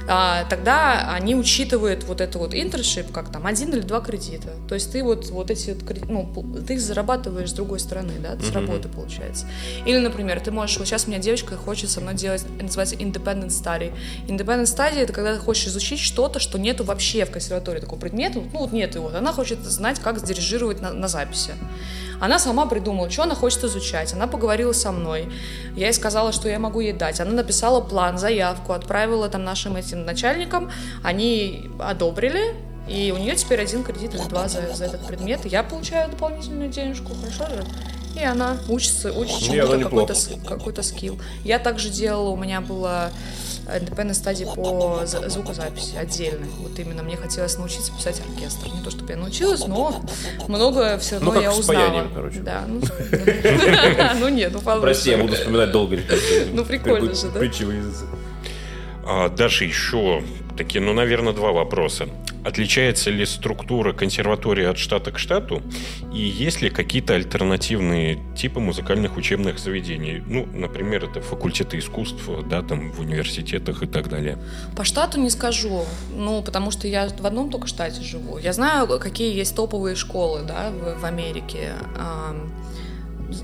А, 0.10 0.46
тогда 0.50 1.14
они 1.14 1.36
учитывают 1.36 2.04
вот 2.06 2.22
это 2.22 2.40
вот 2.40 2.54
internship 2.54 3.12
как 3.12 3.30
там 3.32 3.46
один 3.46 3.74
или 3.74 3.82
два 3.82 4.00
кредита. 4.00 4.52
То 4.68 4.76
есть 4.76 4.92
ты 4.92 5.04
вот, 5.04 5.30
вот 5.30 5.52
эти 5.52 5.72
вот, 5.72 5.84
креди- 5.84 6.06
ну, 6.12 6.30
ты 6.66 6.76
их 6.76 6.82
зарабатываешь 6.82 7.50
с 7.50 7.54
другой 7.54 7.80
стороны, 7.80 8.14
да, 8.20 8.38
с 8.42 8.52
работы 8.52 8.88
получается. 8.88 9.46
Или, 9.86 9.98
например, 9.98 10.40
ты 10.40 10.52
можешь, 10.52 10.78
вот 10.78 10.88
сейчас 10.88 11.06
у 11.06 11.10
меня 11.10 11.20
девочка 11.20 11.56
хочет 11.58 11.90
со 11.90 12.00
мной 12.00 12.14
делать, 12.14 12.46
называется 12.62 12.96
independent 12.96 13.50
study. 13.50 13.94
Independent 14.28 14.64
study 14.64 15.00
это 15.00 15.12
когда 15.12 15.34
ты 15.34 15.40
хочешь 15.40 15.68
изучить 15.68 16.00
что-то, 16.00 16.40
что 16.40 16.58
нету 16.58 16.84
вообще 16.84 17.26
в 17.26 17.32
консерватории 17.32 17.80
такого 17.80 18.00
предмета, 18.00 18.40
ну 18.54 18.60
вот 18.60 18.72
нет 18.72 18.96
его, 18.96 19.12
она 19.14 19.34
хочет 19.34 19.60
знать, 19.64 20.00
как 20.00 20.20
сдирижировать 20.20 20.82
на, 20.82 20.94
на 20.94 21.08
записи. 21.08 21.52
Она 22.20 22.40
сама 22.40 22.66
придумала, 22.66 23.10
что 23.12 23.24
она 23.24 23.36
хочет 23.36 23.64
изучать. 23.64 24.14
Она 24.14 24.26
поговорила 24.28 24.72
со 24.74 24.92
мной. 24.92 25.30
Я 25.76 25.88
ей 25.88 25.94
сказала, 25.94 26.32
что 26.32 26.50
я 26.50 26.58
могу 26.58 26.80
ей 26.80 26.94
дать. 26.94 27.20
Она 27.20 27.32
написала 27.32 27.80
план, 27.80 28.18
заявку, 28.18 28.74
отправила 28.74 29.30
там 29.30 29.44
нашим 29.44 29.76
этим 29.76 29.97
начальникам. 30.06 30.72
Они 31.04 31.70
одобрили. 31.80 32.56
И 32.88 33.14
у 33.14 33.20
нее 33.20 33.36
теперь 33.36 33.60
один 33.60 33.84
кредит 33.84 34.16
или 34.16 34.24
два 34.30 34.48
за, 34.48 34.74
за 34.74 34.86
этот 34.86 35.06
предмет. 35.06 35.46
И 35.46 35.50
я 35.50 35.62
получаю 35.62 36.10
дополнительную 36.10 36.70
денежку, 36.70 37.12
хорошо 37.16 37.54
же? 37.54 37.66
И 38.16 38.24
она 38.24 38.58
учится, 38.70 39.12
учится 39.12 39.44
чему-то, 39.44 39.78
ну, 39.78 39.84
какой-то, 39.84 40.16
какой-то 40.48 40.84
скилл. 40.84 41.20
Я 41.44 41.60
также 41.60 41.90
делала, 41.90 42.30
у 42.30 42.38
меня 42.38 42.62
была 42.62 43.10
independent 43.68 44.14
стадии 44.14 44.46
по 44.56 45.02
за- 45.06 45.28
звукозаписи 45.30 45.98
отдельно. 45.98 46.48
Вот 46.60 46.80
именно 46.80 47.04
мне 47.04 47.18
хотелось 47.18 47.58
научиться 47.58 47.92
писать 47.94 48.22
оркестр. 48.22 48.70
Не 48.74 48.82
то, 48.82 48.90
чтобы 48.90 49.12
я 49.12 49.18
научилась, 49.18 49.68
но 49.68 50.02
много 50.48 50.98
все 50.98 51.16
равно 51.16 51.28
Ну, 51.28 51.34
как 51.34 51.44
я 51.44 51.54
узнала. 51.54 52.08
короче. 52.16 52.40
Да, 52.40 52.64
ну, 52.68 52.80
ну 54.22 54.30
нет, 54.30 54.52
ну 54.54 54.62
получше. 54.62 54.82
Прости, 54.82 55.10
я 55.12 55.18
буду 55.18 55.36
вспоминать 55.36 55.72
долго. 55.72 56.00
Ну, 56.54 56.64
прикольно 56.64 57.14
же, 57.14 57.30
да? 57.30 57.40
А, 59.10 59.30
Даша, 59.30 59.64
еще 59.64 60.22
такие, 60.58 60.82
ну, 60.82 60.92
наверное, 60.92 61.32
два 61.32 61.54
вопроса. 61.54 62.08
Отличается 62.44 63.10
ли 63.10 63.26
структура 63.26 63.94
консерватории 63.94 64.66
от 64.66 64.78
штата 64.78 65.12
к 65.12 65.20
штату? 65.20 65.62
И 66.14 66.20
есть 66.20 66.62
ли 66.62 66.70
какие-то 66.70 67.14
альтернативные 67.14 68.20
типы 68.36 68.60
музыкальных 68.60 69.16
учебных 69.16 69.60
заведений? 69.60 70.22
Ну, 70.26 70.46
например, 70.54 71.06
это 71.06 71.22
факультеты 71.22 71.78
искусств, 71.78 72.22
да, 72.50 72.62
там 72.62 72.92
в 72.92 73.00
университетах 73.00 73.82
и 73.84 73.88
так 73.88 74.10
далее. 74.10 74.38
По 74.76 74.84
штату 74.84 75.20
не 75.22 75.30
скажу, 75.30 75.86
ну, 76.14 76.42
потому 76.42 76.72
что 76.72 76.88
я 76.88 77.08
в 77.08 77.26
одном 77.26 77.50
только 77.50 77.68
штате 77.68 78.02
живу. 78.02 78.38
Я 78.38 78.52
знаю, 78.52 78.88
какие 79.00 79.34
есть 79.34 79.56
топовые 79.56 79.96
школы, 79.96 80.42
да, 80.46 80.70
в, 80.70 81.00
в 81.00 81.06
Америке. 81.06 81.74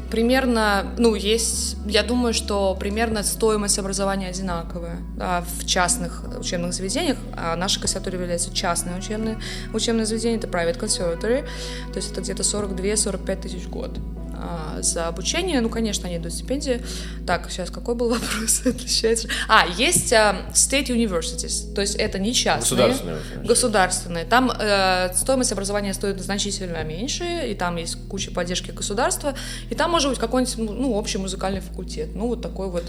Примерно, 0.09 0.93
ну, 0.97 1.15
есть, 1.15 1.77
я 1.85 2.03
думаю, 2.03 2.33
что 2.33 2.75
примерно 2.79 3.23
стоимость 3.23 3.77
образования 3.79 4.29
одинаковая 4.29 4.97
да, 5.17 5.43
в 5.59 5.65
частных 5.65 6.23
учебных 6.39 6.73
заведениях. 6.73 7.17
А 7.35 7.55
наша 7.55 7.79
консерватория 7.79 8.19
является 8.19 8.53
частное 8.53 8.97
учебное, 8.97 9.39
учебное 9.73 10.05
заведение, 10.05 10.37
это 10.37 10.47
private 10.47 10.79
conservatory, 10.79 11.45
то 11.91 11.97
есть 11.97 12.11
это 12.11 12.21
где-то 12.21 12.43
42-45 12.43 13.41
тысяч 13.41 13.63
в 13.63 13.69
год 13.69 13.99
а, 14.43 14.81
за 14.81 15.07
обучение. 15.07 15.61
Ну, 15.61 15.69
конечно, 15.69 16.07
они 16.07 16.17
идут 16.17 16.33
стипендии. 16.33 16.81
Так, 17.25 17.49
сейчас 17.49 17.69
какой 17.69 17.95
был 17.95 18.09
вопрос? 18.13 18.61
Отличается. 18.65 19.29
А, 19.47 19.65
есть 19.77 20.11
а, 20.11 20.35
state 20.53 20.87
universities, 20.87 21.73
то 21.73 21.81
есть 21.81 21.95
это 21.95 22.19
не 22.19 22.33
частные. 22.33 22.61
Государственные, 22.61 23.15
значит. 23.15 23.47
Государственные. 23.47 24.25
Там 24.25 24.51
э, 24.51 25.13
стоимость 25.15 25.51
образования 25.51 25.93
стоит 25.93 26.19
значительно 26.19 26.83
меньше, 26.83 27.47
и 27.49 27.55
там 27.55 27.77
есть 27.77 27.95
куча 28.09 28.31
поддержки 28.31 28.71
государства, 28.71 29.33
и 29.69 29.75
там 29.75 29.91
может 29.91 30.09
быть 30.09 30.19
какой-нибудь, 30.19 30.57
ну, 30.57 30.93
общий 30.93 31.17
музыкальный 31.17 31.61
факультет. 31.61 32.09
Ну, 32.15 32.27
вот 32.27 32.41
такой 32.41 32.69
вот 32.69 32.83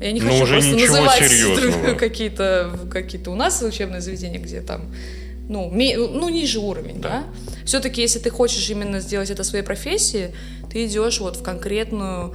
я 0.00 0.12
не 0.12 0.20
Ну, 0.20 0.30
хочу 0.30 0.42
уже 0.44 0.54
просто 0.54 0.76
называть 0.76 1.98
какие-то 1.98 2.78
какие 2.90 3.28
у 3.28 3.34
нас 3.34 3.62
учебные 3.62 4.00
заведения, 4.00 4.40
где 4.40 4.60
там 4.60 4.90
ну, 5.50 5.68
ме- 5.68 5.96
ну 5.96 6.28
ниже 6.28 6.60
уровень, 6.60 7.00
да. 7.00 7.24
Все-таки, 7.64 8.00
если 8.00 8.20
ты 8.20 8.30
хочешь 8.30 8.70
именно 8.70 9.00
сделать 9.00 9.30
это 9.30 9.42
своей 9.42 9.64
профессией, 9.64 10.30
ты 10.72 10.86
идешь 10.86 11.20
вот 11.20 11.36
в 11.36 11.42
конкретную 11.42 12.34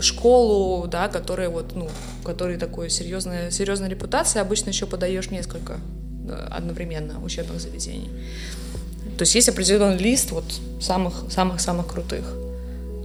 школу, 0.00 0.86
да, 0.86 1.08
которая 1.08 1.48
вот, 1.48 1.74
ну, 1.74 1.88
которой 2.24 2.58
такой 2.58 2.90
серьезная, 2.90 3.50
серьезная 3.50 3.88
репутация, 3.88 4.42
обычно 4.42 4.70
еще 4.70 4.86
подаешь 4.86 5.30
несколько 5.30 5.78
э, 6.28 6.48
одновременно 6.50 7.22
учебных 7.22 7.60
заведений. 7.60 8.10
То 9.16 9.22
есть 9.22 9.34
есть 9.34 9.48
определенный 9.48 9.96
лист 9.98 10.30
вот 10.32 10.44
самых 10.80 11.30
самых 11.30 11.60
самых 11.60 11.86
крутых. 11.86 12.24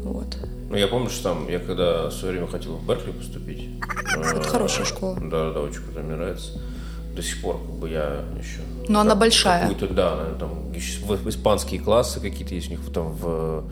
Вот. 0.03 0.37
Ну, 0.69 0.77
я 0.77 0.87
помню, 0.87 1.09
что 1.09 1.23
там, 1.23 1.49
я 1.49 1.59
когда 1.59 2.07
в 2.07 2.13
свое 2.13 2.33
время 2.33 2.47
хотел 2.47 2.75
в 2.75 2.87
Беркли 2.87 3.11
поступить. 3.11 3.69
Это 4.17 4.41
хорошая 4.43 4.85
школа. 4.85 5.17
Да, 5.19 5.51
да, 5.51 5.59
очень 5.59 5.81
круто, 5.81 5.99
мне 5.99 6.15
нравится. 6.15 6.61
До 7.15 7.21
сих 7.21 7.41
пор, 7.41 7.57
как 7.57 7.75
бы, 7.75 7.89
я 7.89 8.23
еще... 8.37 8.61
Но 8.87 9.01
она 9.01 9.11
как- 9.11 9.19
большая. 9.19 9.67
Какую-то, 9.67 9.93
да, 9.93 10.13
она 10.13 10.39
там, 10.39 10.71
испанские 10.73 11.81
классы 11.81 12.21
какие-то 12.21 12.55
есть 12.55 12.69
у 12.69 12.71
них 12.71 12.79
там 12.93 13.11
в... 13.11 13.65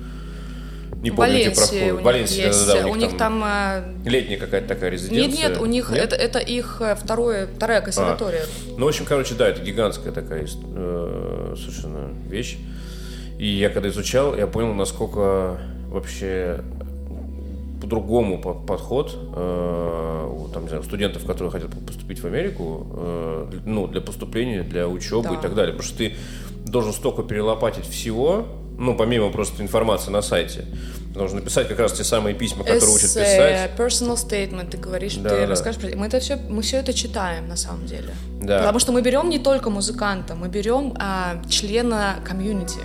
Не 1.02 1.12
помню, 1.12 1.32
где 1.34 1.52
проходит. 1.52 1.82
у 1.94 1.96
них 1.96 2.06
Валенсия, 2.06 2.48
есть. 2.48 2.68
да, 2.68 2.82
да, 2.82 2.88
у 2.88 2.96
них 2.96 3.18
там 3.18 3.42
э, 3.46 3.84
Летняя 4.06 4.38
какая-то 4.38 4.68
такая 4.68 4.90
резиденция. 4.90 5.28
нет, 5.28 5.50
нет, 5.52 5.62
у 5.62 5.66
них 5.66 5.90
Нет? 5.92 6.04
это 6.12 6.16
это 6.16 6.40
их 6.40 6.82
э, 6.82 6.96
второе 6.96 7.48
вторая 7.48 7.80
консерватория. 7.82 8.44
Ну, 8.78 8.86
в 8.86 8.90
общем, 8.90 9.06
короче, 9.06 9.34
да, 9.36 9.48
это 9.48 9.62
гигантская 9.62 10.12
такая 10.12 10.46
э, 10.46 11.56
совершенно 11.58 12.10
вещь. 12.28 12.58
И 13.38 13.48
я 13.48 13.70
когда 13.70 13.88
изучал, 13.88 14.36
я 14.36 14.46
понял, 14.48 14.74
насколько 14.74 15.58
вообще 15.88 16.62
по-другому 17.82 18.42
по- 18.42 18.54
подход 18.56 19.16
э, 19.36 20.30
у 20.30 20.50
там, 20.50 20.64
не 20.64 20.68
знаю, 20.70 20.84
студентов, 20.84 21.26
которые 21.26 21.50
хотят 21.52 21.70
поступить 21.86 22.20
в 22.22 22.26
Америку, 22.26 22.86
э, 22.92 23.52
ну, 23.66 23.88
для 23.88 24.02
поступления, 24.02 24.64
для 24.64 24.88
учебы 24.90 25.30
Да. 25.30 25.36
и 25.36 25.42
так 25.42 25.56
далее. 25.56 25.74
Потому 25.74 25.88
что 25.88 25.98
ты 25.98 26.16
должен 26.66 26.92
столько 26.92 27.24
перелопатить 27.24 27.86
всего, 27.88 28.48
ну, 28.80 28.96
помимо 28.96 29.30
просто 29.30 29.62
информации 29.62 30.10
на 30.10 30.22
сайте. 30.22 30.66
Ты 31.10 31.14
должен 31.14 31.38
написать 31.38 31.68
как 31.68 31.80
раз 31.80 31.92
те 31.94 32.04
самые 32.04 32.34
письма, 32.34 32.64
которые 32.64 32.90
учат 32.90 33.06
Эссе, 33.06 33.20
писать. 33.20 33.72
personal 33.78 34.16
statement, 34.16 34.70
ты 34.70 34.78
говоришь, 34.78 35.16
Да, 35.16 35.30
ты 35.30 35.42
да. 35.42 35.48
расскажешь 35.48 35.82
Мы 35.96 36.06
это 36.08 36.20
все, 36.20 36.38
мы 36.50 36.62
все 36.62 36.78
это 36.78 36.94
читаем 36.94 37.48
на 37.48 37.58
самом 37.58 37.86
деле. 37.86 38.14
Да. 38.42 38.60
Потому 38.60 38.80
что 38.80 38.94
мы 38.94 39.02
берем 39.02 39.30
не 39.30 39.40
только 39.40 39.70
музыканта, 39.70 40.36
мы 40.36 40.48
берем 40.48 40.94
а, 40.98 41.42
члена 41.50 42.16
комьюнити. 42.24 42.80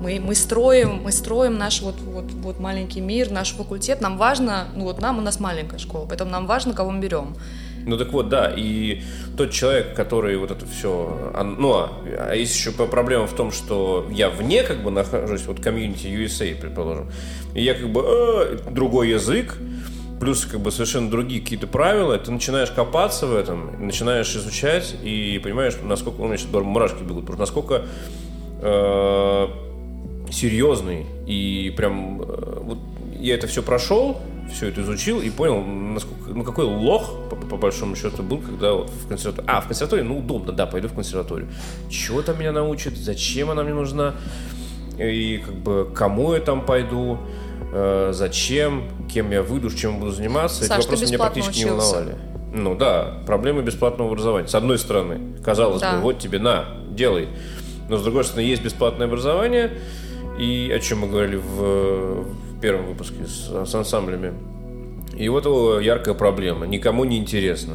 Мы, 0.00 0.20
мы 0.20 0.34
строим, 0.34 1.00
мы 1.02 1.12
строим 1.12 1.56
наш 1.56 1.80
вот, 1.82 1.96
вот, 2.00 2.30
вот 2.30 2.60
маленький 2.60 3.00
мир, 3.00 3.30
наш 3.30 3.52
факультет. 3.52 4.00
Нам 4.00 4.18
важно, 4.18 4.68
ну 4.76 4.84
вот 4.84 5.00
нам 5.00 5.18
у 5.18 5.22
нас 5.22 5.40
маленькая 5.40 5.78
школа, 5.78 6.06
поэтому 6.06 6.30
нам 6.30 6.46
важно, 6.46 6.74
кого 6.74 6.90
мы 6.90 7.00
берем. 7.00 7.36
Ну 7.88 7.96
так 7.96 8.12
вот, 8.12 8.28
да, 8.28 8.52
и 8.54 9.00
тот 9.38 9.50
человек, 9.50 9.94
который 9.94 10.36
вот 10.36 10.50
это 10.50 10.66
все, 10.66 11.32
ну, 11.42 11.72
а, 11.72 11.90
а 12.18 12.34
есть 12.34 12.54
еще 12.54 12.70
проблема 12.70 13.26
в 13.26 13.32
том, 13.32 13.50
что 13.50 14.06
я 14.10 14.28
вне 14.28 14.62
как 14.62 14.82
бы 14.82 14.90
нахожусь, 14.90 15.46
вот 15.46 15.60
комьюнити 15.60 16.06
USA, 16.06 16.54
предположим, 16.54 17.10
и 17.54 17.62
я 17.62 17.72
как 17.72 17.88
бы 17.88 18.04
э, 18.04 18.58
другой 18.70 19.08
язык, 19.08 19.56
плюс 20.20 20.44
как 20.44 20.60
бы 20.60 20.70
совершенно 20.70 21.10
другие 21.10 21.40
какие-то 21.40 21.66
правила, 21.66 22.18
ты 22.18 22.30
начинаешь 22.30 22.70
копаться 22.70 23.26
в 23.26 23.34
этом, 23.34 23.86
начинаешь 23.86 24.36
изучать 24.36 24.94
и 25.02 25.40
понимаешь, 25.42 25.74
насколько, 25.82 26.20
у 26.20 26.26
меня 26.26 26.36
сейчас 26.36 26.52
мурашки 26.52 27.02
бегут, 27.02 27.24
что 27.24 27.36
насколько 27.36 27.86
э, 28.60 29.46
серьезный 30.30 31.06
и 31.26 31.72
прям 31.74 32.20
э, 32.20 32.58
вот 32.60 32.78
я 33.18 33.34
это 33.34 33.46
все 33.46 33.62
прошел, 33.62 34.20
все 34.52 34.68
это 34.68 34.80
изучил 34.82 35.20
и 35.20 35.30
понял, 35.30 35.62
насколько, 35.62 36.30
ну 36.30 36.42
какой 36.44 36.64
лох 36.64 37.28
по, 37.30 37.36
по 37.36 37.56
большому 37.56 37.96
счету 37.96 38.22
был, 38.22 38.38
когда 38.38 38.72
вот 38.72 38.90
в 38.90 39.08
консерватории. 39.08 39.48
А, 39.48 39.60
в 39.60 39.66
консерватории, 39.66 40.02
ну 40.02 40.18
удобно, 40.18 40.52
да, 40.52 40.66
пойду 40.66 40.88
в 40.88 40.94
консерваторию. 40.94 41.48
Чего 41.90 42.22
там 42.22 42.38
меня 42.38 42.52
научат, 42.52 42.96
зачем 42.96 43.50
она 43.50 43.62
мне 43.62 43.74
нужна, 43.74 44.14
и 44.98 45.42
как 45.44 45.54
бы 45.54 45.90
кому 45.94 46.34
я 46.34 46.40
там 46.40 46.64
пойду, 46.64 47.18
э, 47.72 48.10
зачем, 48.12 48.88
кем 49.12 49.30
я 49.30 49.42
выйду, 49.42 49.70
чем 49.70 50.00
буду 50.00 50.12
заниматься. 50.12 50.64
Саш, 50.64 50.78
Эти 50.78 50.86
вопросы 50.86 51.06
меня 51.06 51.18
практически 51.18 51.58
не 51.58 51.64
учился. 51.66 51.94
волновали. 51.94 52.16
Ну 52.54 52.74
да, 52.74 53.18
проблема 53.26 53.62
бесплатного 53.62 54.10
образования. 54.10 54.48
С 54.48 54.54
одной 54.54 54.78
стороны, 54.78 55.20
казалось 55.44 55.82
Да. 55.82 55.96
бы, 55.96 56.02
вот 56.02 56.18
тебе 56.18 56.38
на, 56.38 56.64
делай. 56.90 57.28
Но 57.88 57.96
с 57.98 58.02
другой 58.02 58.24
стороны, 58.24 58.46
есть 58.46 58.62
бесплатное 58.62 59.06
образование, 59.06 59.78
и 60.38 60.72
о 60.74 60.80
чем 60.80 61.00
мы 61.00 61.08
говорили 61.08 61.36
в, 61.36 62.24
в 62.58 62.60
первом 62.60 62.86
выпуске 62.86 63.24
с, 63.26 63.48
с 63.70 63.74
ансамблями. 63.74 64.32
И 65.16 65.28
вот 65.28 65.44
его 65.44 65.78
яркая 65.78 66.14
проблема. 66.14 66.66
Никому 66.66 67.04
не 67.04 67.16
интересно. 67.18 67.74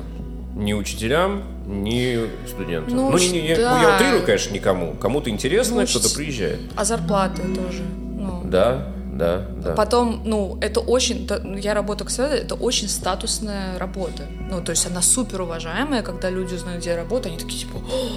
Ни 0.56 0.74
учителям, 0.74 1.44
ни 1.66 2.20
студентам. 2.48 2.96
Ну, 2.96 3.10
Ну, 3.12 3.18
не- 3.18 3.42
не- 3.42 3.56
да. 3.56 3.82
я 3.82 3.96
утрирую, 3.96 4.24
конечно, 4.26 4.54
никому. 4.54 4.94
Кому-то 4.94 5.30
интересно, 5.30 5.82
Ну, 5.82 5.88
кто-то 5.88 6.14
приезжает. 6.14 6.60
А 6.76 6.84
зарплаты 6.86 7.42
тоже. 7.56 7.82
Ну. 8.20 8.42
Да, 8.46 8.90
да, 9.14 9.46
да. 9.64 9.74
Потом, 9.74 10.22
ну, 10.26 10.58
это 10.62 10.80
очень, 10.82 11.26
да, 11.26 11.38
я 11.58 11.74
работаю, 11.74 12.08
кстати, 12.08 12.42
это 12.42 12.56
очень 12.56 12.88
статусная 12.90 13.80
работа. 13.80 14.24
Ну, 14.52 14.62
то 14.62 14.72
есть 14.72 14.86
она 14.86 15.02
супер 15.02 15.42
уважаемая, 15.42 16.04
когда 16.04 16.30
люди 16.30 16.54
узнают, 16.56 16.82
где 16.82 16.92
я 16.92 16.98
работаю, 16.98 17.32
они 17.34 17.42
такие, 17.42 17.62
типа, 17.62 17.78
«О!» 17.78 18.10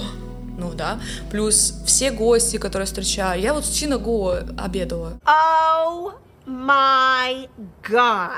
ну 0.59 0.73
да. 0.75 0.99
Плюс 1.31 1.81
все 1.87 2.11
гости, 2.11 2.57
которые 2.59 2.87
встречаю. 2.87 3.41
Я 3.41 3.55
вот 3.55 3.65
с 3.65 3.71
Тина 3.71 3.99
Го 3.99 4.37
обедала. 4.59 5.13
Oh 5.25 6.13
my 6.47 7.49
god. 7.83 8.31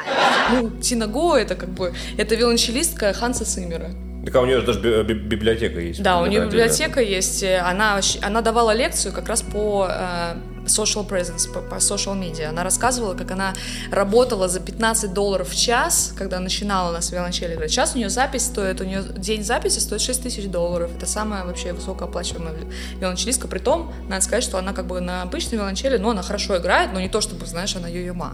Ну, 0.52 0.70
Тина 0.80 1.06
Го 1.06 1.36
это 1.36 1.54
как 1.54 1.68
бы, 1.70 1.94
это 2.16 2.34
виолончелистка 2.34 3.12
Ханса 3.12 3.44
Циммера. 3.44 4.07
Так 4.24 4.34
а 4.36 4.40
у 4.42 4.46
нее 4.46 4.60
даже 4.60 4.80
би- 5.04 5.14
библиотека 5.14 5.80
есть. 5.80 6.02
Да, 6.02 6.20
у 6.20 6.26
нее 6.26 6.40
библиотека 6.46 7.00
есть. 7.00 7.42
э, 7.42 7.58
Она, 7.58 8.00
она 8.22 8.40
давала 8.42 8.74
лекцию 8.74 9.12
как 9.14 9.28
раз 9.28 9.42
по 9.42 9.86
э, 9.88 10.34
social 10.66 11.08
presence, 11.08 11.50
по, 11.50 11.60
по 11.60 11.76
social 11.76 12.14
media. 12.20 12.46
Она 12.48 12.62
рассказывала, 12.62 13.14
как 13.14 13.30
она 13.30 13.54
работала 13.90 14.48
за 14.48 14.60
15 14.60 15.14
долларов 15.14 15.48
в 15.48 15.56
час, 15.58 16.12
когда 16.18 16.40
начинала 16.40 16.92
на 16.92 17.00
виолончели 17.10 17.54
играть. 17.54 17.70
Сейчас 17.70 17.94
у 17.94 17.98
нее 17.98 18.10
запись 18.10 18.42
стоит, 18.44 18.80
у 18.82 18.84
нее 18.84 19.02
день 19.16 19.42
записи 19.42 19.78
стоит 19.78 20.02
6 20.02 20.22
тысяч 20.24 20.44
долларов. 20.46 20.90
Это 20.94 21.06
самая 21.06 21.44
вообще 21.46 21.72
высокооплачиваемая 21.72 22.52
ви- 22.54 22.66
виолончелистка. 23.00 23.48
Притом, 23.48 23.92
надо 24.10 24.22
сказать, 24.22 24.44
что 24.44 24.58
она 24.58 24.74
как 24.74 24.86
бы 24.86 25.00
на 25.00 25.22
обычной 25.22 25.56
виолончели, 25.56 25.96
но 25.96 26.10
она 26.10 26.22
хорошо 26.22 26.58
играет, 26.58 26.92
но 26.92 27.00
не 27.00 27.08
то, 27.08 27.22
чтобы, 27.22 27.46
знаешь, 27.46 27.74
она 27.76 27.88
йо-йома. 27.88 28.32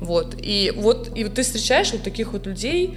Вот. 0.00 0.34
И 0.38 0.72
вот 0.76 1.10
и 1.14 1.24
вот 1.24 1.34
ты 1.34 1.42
встречаешь 1.42 1.92
вот 1.92 2.02
таких 2.04 2.32
вот 2.32 2.46
людей, 2.46 2.96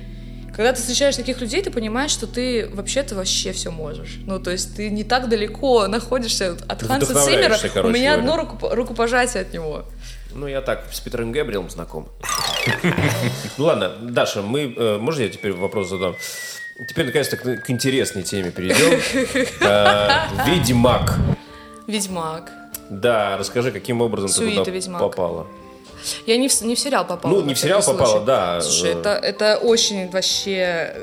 когда 0.55 0.71
ты 0.73 0.79
встречаешь 0.81 1.15
таких 1.15 1.41
людей, 1.41 1.61
ты 1.61 1.71
понимаешь, 1.71 2.11
что 2.11 2.27
ты 2.27 2.69
вообще-то 2.73 3.15
вообще 3.15 3.51
все 3.51 3.71
можешь. 3.71 4.19
Ну, 4.25 4.39
то 4.39 4.51
есть 4.51 4.75
ты 4.75 4.89
не 4.89 5.03
так 5.03 5.29
далеко 5.29 5.87
находишься 5.87 6.57
от 6.67 6.81
Ханса 6.83 7.07
Циммера. 7.07 7.21
вдохновляешься, 7.49 7.67
У 7.67 7.71
короче 7.71 7.93
меня 7.99 8.15
говоря. 8.17 8.31
одно 8.33 8.43
руку, 8.51 8.69
рукопожатие 8.75 9.41
от 9.41 9.53
него. 9.53 9.85
Ну, 10.35 10.47
я 10.47 10.61
так 10.61 10.85
с 10.91 10.99
Питером 10.99 11.31
Гэбриэлом 11.31 11.69
знаком. 11.69 12.09
Ну 13.57 13.65
ладно, 13.65 13.89
Даша, 14.01 14.41
мы... 14.41 14.73
э, 14.75 14.97
Можно 14.97 15.23
я 15.23 15.29
теперь 15.29 15.53
вопрос 15.53 15.89
задам? 15.89 16.15
Теперь, 16.87 17.05
наконец-то, 17.05 17.37
к 17.37 17.69
интересной 17.69 18.23
теме 18.23 18.49
перейдем. 18.51 18.99
Э, 19.61 20.27
Ведьмак. 20.47 21.17
Ведьмак. 21.87 22.51
Да, 22.89 23.37
расскажи, 23.37 23.71
каким 23.71 24.01
образом 24.01 24.29
ты 24.29 24.55
туда 24.55 24.71
«Ведьмак». 24.71 24.99
попала? 24.99 25.47
Я 26.25 26.37
не 26.37 26.47
в, 26.47 26.61
не 26.61 26.75
в 26.75 26.79
сериал 26.79 27.05
попала. 27.05 27.33
Ну, 27.33 27.41
не 27.41 27.53
в 27.53 27.59
сериал 27.59 27.81
попала, 27.83 28.21
да. 28.21 28.61
Слушай, 28.61 28.91
это, 28.91 29.09
это 29.09 29.57
очень 29.57 30.09
вообще 30.09 30.95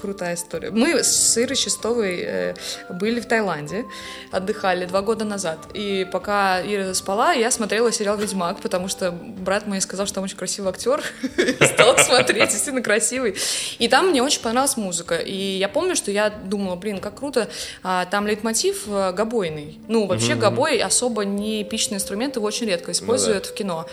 крутая 0.00 0.34
история. 0.34 0.70
Мы 0.70 1.02
с 1.02 1.38
Ирой 1.38 1.56
Чистовой 1.56 2.20
э, 2.20 2.54
были 2.90 3.20
в 3.20 3.26
Таиланде, 3.26 3.84
отдыхали 4.30 4.86
два 4.86 5.02
года 5.02 5.24
назад. 5.24 5.58
И 5.74 6.06
пока 6.10 6.60
Ира 6.62 6.94
спала, 6.94 7.32
я 7.32 7.50
смотрела 7.50 7.92
сериал 7.92 8.16
«Ведьмак», 8.16 8.60
потому 8.60 8.88
что 8.88 9.10
брат 9.12 9.66
мой 9.66 9.80
сказал, 9.80 10.06
что 10.06 10.16
там 10.16 10.24
очень 10.24 10.36
красивый 10.36 10.70
актер. 10.70 11.02
Стал 11.74 11.98
смотреть, 11.98 12.50
действительно 12.50 12.82
красивый. 12.82 13.36
И 13.78 13.88
там 13.88 14.08
мне 14.10 14.22
очень 14.22 14.40
понравилась 14.40 14.76
музыка. 14.76 15.16
И 15.16 15.34
я 15.34 15.68
помню, 15.68 15.96
что 15.96 16.10
я 16.10 16.30
думала, 16.30 16.76
блин, 16.76 16.98
как 16.98 17.18
круто. 17.18 17.48
А, 17.82 18.04
Там 18.06 18.26
лейтмотив 18.26 18.84
э, 18.86 19.12
гобойный. 19.12 19.78
Ну, 19.88 20.06
вообще 20.06 20.34
гобой 20.34 20.78
особо 20.78 21.24
не 21.24 21.62
эпичный 21.62 21.96
инструмент, 21.96 22.36
его 22.36 22.46
очень 22.46 22.66
редко 22.66 22.92
используют 22.92 23.46
в 23.46 23.54
кино. 23.54 23.86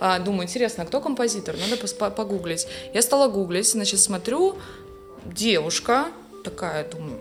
А, 0.00 0.18
Думаю, 0.18 0.44
интересно, 0.44 0.84
а 0.84 0.86
кто 0.86 1.00
композитор? 1.00 1.56
Надо 1.56 2.10
погуглить. 2.10 2.66
Я 2.94 3.02
стала 3.02 3.28
гуглить, 3.28 3.70
значит, 3.70 4.00
смотрю, 4.00 4.58
девушка, 5.32 6.06
такая, 6.44 6.88
думаю, 6.88 7.20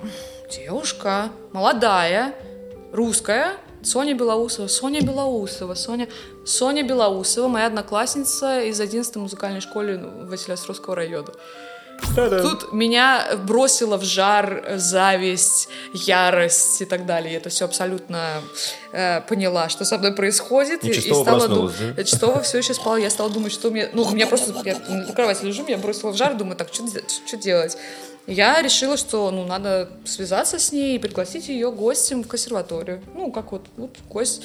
девушка, 0.52 1.30
молодая, 1.52 2.34
русская, 2.92 3.58
Соня 3.84 4.16
Белоусова, 4.16 4.68
Соня 4.68 5.02
Белоусова, 5.02 5.76
Соня, 5.76 6.08
Соня 6.46 6.84
Белоусова, 6.84 7.48
моя 7.48 7.68
одноклассница 7.68 8.62
из 8.62 8.80
11 8.80 9.16
музыкальной 9.18 9.62
школы 9.62 9.98
Василиостровского 10.24 10.96
района. 10.96 11.32
Тут 12.16 12.72
меня 12.74 13.28
бросило 13.46 13.98
в 13.98 14.04
жар 14.04 14.66
зависть, 14.76 15.70
ярость 15.94 16.82
и 16.82 16.86
так 16.86 17.06
далее. 17.06 17.34
Я 17.34 17.38
это 17.38 17.50
все 17.50 17.66
абсолютно 17.66 18.42
э, 18.92 19.22
поняла, 19.22 19.70
что 19.70 19.86
со 19.86 19.98
мной 19.98 20.14
происходит. 20.14 20.84
И 20.84 20.90
и 20.90 21.02
стала 21.02 21.24
проснулась, 21.24 21.76
дум- 21.76 21.94
да? 21.96 22.04
Чистова 22.04 22.42
все 22.42 22.58
еще 22.60 22.74
спала. 22.74 22.98
Я 22.98 23.10
стала 23.10 23.30
думать, 23.30 23.52
что 23.52 23.70
мне... 23.70 23.90
Ну, 23.94 24.04
у 24.04 24.12
меня 24.12 24.28
просто... 24.28 24.54
Я 24.64 24.80
на 24.80 25.14
кровати 25.14 25.44
лежу, 25.44 25.64
меня 25.64 25.78
бросило 25.78 26.12
в 26.12 26.18
жар. 26.18 26.36
Думаю, 26.36 26.56
так, 26.56 26.70
что 26.74 27.38
делать? 27.38 27.78
Я 28.28 28.60
решила, 28.64 28.98
что 28.98 29.30
ну, 29.30 29.46
надо 29.46 29.88
связаться 30.04 30.58
с 30.58 30.72
ней 30.72 30.96
и 30.96 31.00
пригласить 31.00 31.48
ее 31.48 31.72
гостем 31.72 32.24
в 32.24 32.28
консерваторию. 32.28 33.02
Ну, 33.14 33.32
как 33.32 33.52
вот, 33.52 33.68
вот 33.78 33.92
гость. 34.10 34.42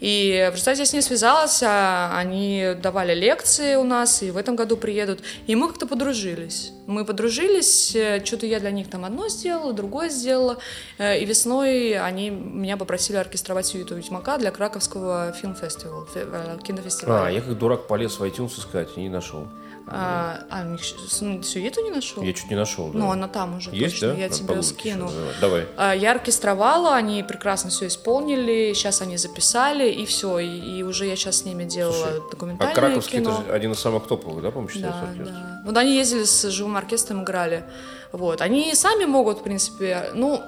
И 0.00 0.48
в 0.50 0.54
результате 0.54 0.80
я 0.80 0.86
с 0.86 0.92
ней 0.92 1.00
связалась, 1.02 1.62
а 1.64 2.10
они 2.18 2.74
давали 2.82 3.14
лекции 3.14 3.76
у 3.76 3.84
нас, 3.84 4.22
и 4.24 4.32
в 4.32 4.36
этом 4.36 4.56
году 4.56 4.76
приедут. 4.76 5.20
И 5.46 5.54
мы 5.54 5.68
как-то 5.68 5.86
подружились. 5.86 6.72
Мы 6.88 7.04
подружились, 7.04 7.94
э, 7.94 8.20
что-то 8.24 8.46
я 8.46 8.58
для 8.58 8.72
них 8.72 8.90
там 8.90 9.04
одно 9.04 9.28
сделала, 9.28 9.72
другое 9.72 10.08
сделала. 10.08 10.58
Э, 10.98 11.20
И 11.20 11.24
весной 11.24 11.98
они 12.00 12.30
меня 12.30 12.76
попросили 12.76 13.16
оркестровать 13.16 13.66
сюиту 13.66 13.94
Ведьмака 13.94 14.38
для 14.38 14.50
Краковского 14.50 15.32
фильм-фестиваля, 15.40 16.06
фе- 16.12 16.56
э, 16.56 16.58
кинофестиваля. 16.64 17.26
А, 17.26 17.30
я 17.30 17.40
как 17.40 17.56
дурак 17.56 17.86
полез 17.86 18.18
в 18.18 18.24
iTunes 18.24 18.58
искать 18.58 18.88
и 18.96 19.00
не 19.02 19.08
нашел. 19.08 19.46
А, 19.92 20.44
а, 20.50 20.62
у 20.62 20.68
них 20.70 20.84
с- 20.84 21.20
ну, 21.20 21.42
сюиту 21.42 21.82
не 21.82 21.90
нашел? 21.90 22.22
Я 22.22 22.32
чуть 22.32 22.48
не 22.48 22.56
нашел. 22.56 22.88
да. 22.90 22.98
Ну, 22.98 23.10
она 23.10 23.26
там 23.28 23.56
уже 23.56 23.70
Есть, 23.72 23.94
точно, 24.00 24.08
да? 24.08 24.14
я 24.14 24.28
Надо 24.28 24.34
тебе 24.34 24.62
скину. 24.62 25.06
еще. 25.06 25.16
Давай. 25.40 25.66
А, 25.76 25.92
Я 25.94 26.12
оркестровала, 26.12 26.94
они 26.94 27.22
прекрасно 27.24 27.70
все 27.70 27.88
исполнили, 27.88 28.72
сейчас 28.74 29.02
они 29.02 29.16
записали, 29.16 29.90
и 29.90 30.06
все, 30.06 30.38
и, 30.38 30.78
и 30.78 30.82
уже 30.82 31.06
я 31.06 31.16
сейчас 31.16 31.38
с 31.38 31.44
ними 31.44 31.64
делала 31.64 32.06
А 32.08 32.30
документальное 32.30 32.74
Краковский 32.74 33.18
кино. 33.18 33.42
это 33.44 33.54
один 33.54 33.72
из 33.72 33.80
самых 33.80 34.06
топовых, 34.06 34.42
да, 34.42 34.50
по-моему, 34.50 34.70
считается 34.72 35.00
Да, 35.02 35.10
оркестр? 35.10 35.32
да. 35.32 35.62
Вот 35.64 35.76
они 35.76 35.96
ездили 35.96 36.24
с 36.24 36.48
живым 36.50 36.76
оркестром, 36.76 37.24
играли. 37.24 37.64
Вот. 38.12 38.40
Они 38.42 38.74
сами 38.74 39.04
могут, 39.04 39.38
в 39.40 39.42
принципе, 39.42 40.10
ну, 40.14 40.42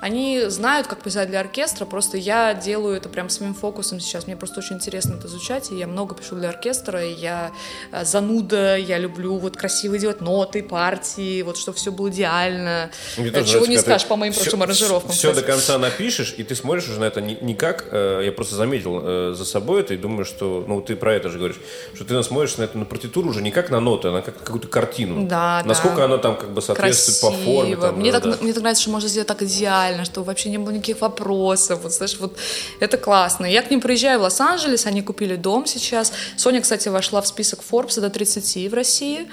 они 0.00 0.42
знают, 0.48 0.86
как 0.86 1.02
писать 1.02 1.28
для 1.28 1.40
оркестра, 1.40 1.84
просто 1.84 2.16
я 2.16 2.54
делаю 2.54 2.96
это 2.96 3.08
прям 3.08 3.28
своим 3.30 3.54
фокусом 3.54 3.98
сейчас. 4.00 4.26
Мне 4.26 4.36
просто 4.36 4.60
очень 4.60 4.76
интересно 4.76 5.14
это 5.14 5.26
изучать, 5.26 5.70
и 5.72 5.76
я 5.76 5.86
много 5.86 6.14
пишу 6.14 6.36
для 6.36 6.50
оркестра, 6.50 7.02
и 7.04 7.12
я 7.14 7.50
э, 7.92 8.04
зануда, 8.04 8.76
я 8.76 8.98
люблю 8.98 9.36
вот 9.38 9.56
красиво 9.56 9.98
делать 9.98 10.20
ноты, 10.20 10.62
партии, 10.62 11.42
вот 11.42 11.56
чтобы 11.56 11.78
все 11.78 11.90
было 11.92 12.10
идеально. 12.10 12.90
Мне 13.16 13.28
Э, 13.28 13.32
Чего 13.32 13.42
нравится, 13.42 13.70
не 13.70 13.78
скажешь 13.78 14.06
по 14.06 14.16
моим 14.16 14.32
всё- 14.32 14.42
прошлым 14.42 14.62
аранжировкам. 14.62 15.12
Все 15.12 15.28
до 15.28 15.40
кстати. 15.40 15.46
конца 15.50 15.78
напишешь, 15.78 16.34
и 16.36 16.42
ты 16.44 16.54
смотришь 16.54 16.88
уже 16.88 17.00
на 17.00 17.04
это 17.04 17.20
не, 17.20 17.36
не 17.40 17.54
как, 17.54 17.86
э, 17.90 18.22
я 18.24 18.32
просто 18.32 18.54
заметил 18.56 19.00
э, 19.02 19.34
за 19.36 19.44
собой 19.44 19.80
это 19.80 19.94
и 19.94 19.96
думаю, 19.96 20.24
что, 20.24 20.64
ну, 20.68 20.80
ты 20.82 20.94
про 20.96 21.14
это 21.14 21.28
же 21.30 21.38
говоришь, 21.38 21.58
что 21.94 22.04
ты 22.04 22.22
смотришь 22.22 22.56
на 22.58 22.64
эту 22.64 22.78
на 22.78 22.84
партитуру 22.84 23.30
уже 23.30 23.42
не 23.42 23.50
как 23.50 23.70
на 23.70 23.80
ноты, 23.80 24.08
а 24.08 24.12
на 24.12 24.22
как 24.22 24.36
какую-то 24.38 24.68
картину. 24.68 25.26
Да, 25.26 25.62
Насколько 25.64 25.96
да. 25.98 26.04
она 26.04 26.18
там 26.18 26.36
как 26.36 26.50
бы 26.52 26.60
соответствует 26.60 27.20
по 27.20 27.30
форме. 27.44 27.76
Там, 27.76 27.98
мне, 27.98 28.12
да, 28.12 28.20
так, 28.20 28.32
да. 28.32 28.38
мне 28.42 28.52
так 28.52 28.62
нравится, 28.62 28.82
что 28.82 28.90
можно 28.90 29.08
сделать 29.08 29.28
так 29.28 29.42
идеально, 29.42 29.95
что 30.04 30.22
вообще 30.22 30.50
не 30.50 30.58
было 30.58 30.70
никаких 30.70 31.00
вопросов. 31.00 31.80
Вот, 31.82 31.92
знаешь, 31.92 32.16
вот 32.18 32.36
это 32.80 32.96
классно. 32.98 33.46
Я 33.46 33.62
к 33.62 33.70
ним 33.70 33.80
приезжаю 33.80 34.18
в 34.18 34.22
Лос-Анджелес, 34.22 34.86
они 34.86 35.02
купили 35.02 35.36
дом 35.36 35.66
сейчас. 35.66 36.12
Соня, 36.36 36.60
кстати, 36.60 36.88
вошла 36.88 37.20
в 37.20 37.26
список 37.26 37.60
Forbes 37.68 38.00
до 38.00 38.10
30 38.10 38.70
в 38.70 38.74
России. 38.74 39.28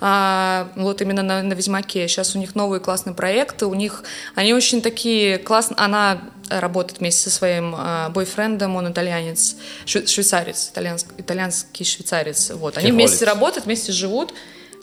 А, 0.00 0.70
вот 0.76 1.02
именно 1.02 1.22
на, 1.22 1.42
на 1.42 1.52
Ведьмаке. 1.52 2.08
Сейчас 2.08 2.34
у 2.34 2.38
них 2.38 2.54
новые 2.54 2.80
классные 2.80 3.14
проекты. 3.14 3.66
У 3.66 3.74
них 3.74 4.02
они 4.34 4.54
очень 4.54 4.80
такие 4.82 5.38
классные. 5.38 5.76
Она 5.78 6.22
работает 6.48 7.00
вместе 7.00 7.28
со 7.28 7.30
своим 7.30 7.74
а, 7.76 8.08
бойфрендом, 8.08 8.76
он 8.76 8.90
итальянец, 8.90 9.56
шве- 9.86 10.06
швейцарец, 10.06 10.72
итальянск- 10.74 11.12
итальянский 11.18 11.84
швейцарец. 11.84 12.50
Вот. 12.50 12.76
Они 12.76 12.86
Технолог. 12.86 13.08
вместе 13.08 13.24
работают, 13.24 13.66
вместе 13.66 13.92
живут. 13.92 14.34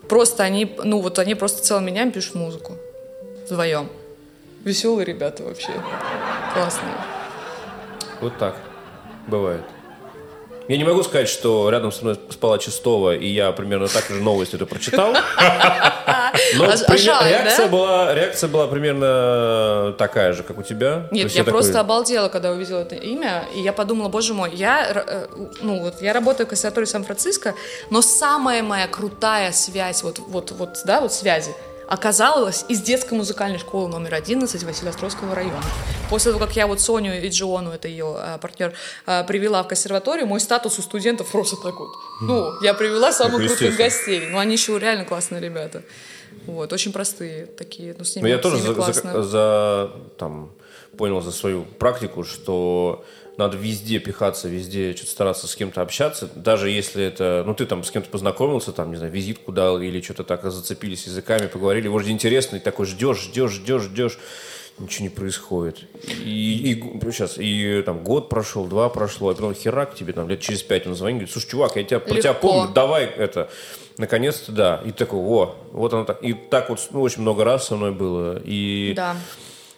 Просто 0.08 0.44
они, 0.44 0.74
ну 0.84 1.02
вот 1.02 1.20
они 1.20 1.36
просто 1.36 1.64
целыми 1.64 1.92
днями 1.92 2.12
пишут 2.12 2.36
музыку 2.36 2.78
вдвоем. 3.50 3.90
Веселые 4.64 5.06
ребята 5.06 5.44
вообще. 5.44 5.70
Классные. 6.54 6.94
Вот 8.22 8.38
так. 8.38 8.56
Бывает. 9.28 9.62
Я 10.68 10.76
не 10.78 10.84
могу 10.84 11.02
сказать, 11.04 11.30
что 11.30 11.70
рядом 11.70 11.94
со 11.94 12.04
мной 12.04 12.20
спала 12.30 12.58
Чистова, 12.58 13.16
и 13.16 13.26
я 13.26 13.54
примерно 13.54 13.88
так 13.88 14.04
же 14.10 14.16
новость 14.22 14.54
эту 14.54 14.68
прочитал. 14.68 15.14
Но 15.14 15.20
А- 16.66 16.74
а 16.74 16.78
пример- 16.86 17.00
жаль, 17.00 17.30
реакция, 17.30 17.66
да? 17.66 17.72
была, 17.72 18.14
реакция 18.14 18.50
была 18.50 18.68
примерно 18.68 19.96
такая 19.98 20.34
же, 20.34 20.44
как 20.44 20.58
у 20.58 20.64
тебя. 20.64 21.08
Нет, 21.12 21.32
я 21.32 21.44
такой- 21.46 21.54
просто 21.62 21.80
обалдела, 21.80 22.28
когда 22.28 22.52
увидела 22.52 22.80
это 22.82 22.96
имя, 22.96 23.46
и 23.56 23.62
я 23.62 23.72
подумала, 23.72 24.10
боже 24.10 24.34
мой, 24.34 24.52
я, 24.54 24.92
э, 25.08 25.28
ну 25.62 25.80
вот, 25.82 26.02
я 26.02 26.12
работаю 26.12 26.48
в 26.48 26.50
консерватории 26.50 26.86
Сан-Франциско, 26.86 27.56
но 27.90 28.02
самая 28.02 28.62
моя 28.62 28.88
крутая 28.88 29.54
связь, 29.54 30.04
вот, 30.04 30.20
вот, 30.20 30.52
вот, 30.52 30.80
да, 30.84 31.00
вот 31.00 31.14
связи, 31.14 31.54
оказалась 31.88 32.66
из 32.68 32.82
детской 32.82 33.14
музыкальной 33.14 33.60
школы 33.60 33.88
номер 33.88 34.14
11 34.16 34.64
Василиостровского 34.64 35.34
района. 35.36 35.62
После 36.10 36.32
того, 36.32 36.46
как 36.46 36.56
я 36.56 36.68
вот 36.68 36.80
Соню 36.82 37.22
и 37.22 37.30
Джиону, 37.30 37.72
это 37.72 37.88
ее 37.88 38.16
а, 38.18 38.38
партнер, 38.38 38.74
а, 39.06 39.24
привела 39.24 39.64
в 39.64 39.68
консерваторию, 39.68 40.28
мой 40.28 40.40
статус 40.40 40.78
у 40.80 40.82
студентов 40.82 41.32
просто 41.32 41.56
так 41.58 41.76
вот. 41.80 41.90
Ну, 42.22 42.62
я 42.62 42.74
привела 42.74 43.12
самых 43.12 43.40
Ну, 43.42 43.48
крутых 43.48 43.78
гостей. 43.78 44.28
Ну, 44.30 44.38
они 44.38 44.54
еще 44.54 44.78
реально 44.78 45.06
классные 45.06 45.42
ребята. 45.42 45.84
Вот, 46.46 46.72
очень 46.74 46.92
простые 46.94 47.46
такие. 47.46 47.96
Ну, 47.98 48.04
с 48.06 48.16
ними, 48.16 48.24
Но 48.24 48.30
я 48.30 48.38
с 48.38 48.42
тоже 48.42 48.58
за, 48.58 48.74
классно. 48.74 49.14
за- 49.14 49.24
за, 49.24 49.92
там, 50.18 50.52
понял 50.98 51.22
за 51.22 51.32
свою 51.32 51.64
практику, 51.64 52.24
что 52.24 53.04
надо 53.38 53.58
везде 53.58 54.00
пихаться, 54.00 54.48
везде 54.48 54.96
что-то 54.96 55.12
стараться 55.12 55.48
с 55.48 55.56
кем-то 55.56 55.82
общаться, 55.82 56.30
даже 56.36 56.70
если 56.70 57.04
это, 57.04 57.44
ну, 57.46 57.54
ты 57.54 57.66
там 57.66 57.84
с 57.84 57.92
кем-то 57.92 58.10
познакомился, 58.10 58.72
там, 58.72 58.92
не 58.92 58.98
знаю, 58.98 59.12
визитку 59.12 59.52
дал 59.52 59.80
или 59.80 60.02
что-то 60.02 60.24
так, 60.24 60.44
зацепились 60.44 61.06
языками, 61.06 61.48
поговорили, 61.48 61.88
вроде 61.88 62.12
интересно, 62.12 62.58
и 62.58 62.60
такой 62.60 62.86
ждешь, 62.86 63.22
ждешь, 63.22 63.52
ждешь, 63.52 63.84
ждешь, 63.84 64.20
ничего 64.80 65.04
не 65.04 65.10
происходит. 65.10 65.80
И, 66.24 66.72
и 66.72 67.12
сейчас, 67.12 67.38
и 67.38 67.82
там 67.86 68.04
год 68.04 68.30
прошел, 68.30 68.66
два 68.66 68.90
прошло, 68.90 69.30
а 69.30 69.36
потом 69.36 69.54
херак 69.54 69.96
тебе 69.96 70.14
там 70.14 70.28
лет 70.30 70.40
через 70.40 70.64
пять 70.64 70.88
он 70.88 70.96
звонит, 70.96 71.18
говорит, 71.18 71.32
слушай, 71.32 71.50
чувак, 71.50 71.76
я 71.76 71.84
тебя, 71.84 72.00
про 72.00 72.16
тебя 72.16 72.34
помню, 72.34 72.74
давай 72.74 73.06
это, 73.06 73.50
наконец-то, 73.98 74.52
да. 74.52 74.82
И 74.86 74.92
такой, 74.92 75.20
о, 75.20 75.56
вот 75.72 75.94
оно 75.94 76.06
так. 76.06 76.24
И 76.24 76.34
так 76.34 76.70
вот, 76.70 76.80
ну, 76.92 77.02
очень 77.02 77.22
много 77.22 77.44
раз 77.44 77.68
со 77.68 77.76
мной 77.76 77.92
было. 77.92 78.42
И 78.44 78.94
Да. 78.96 79.16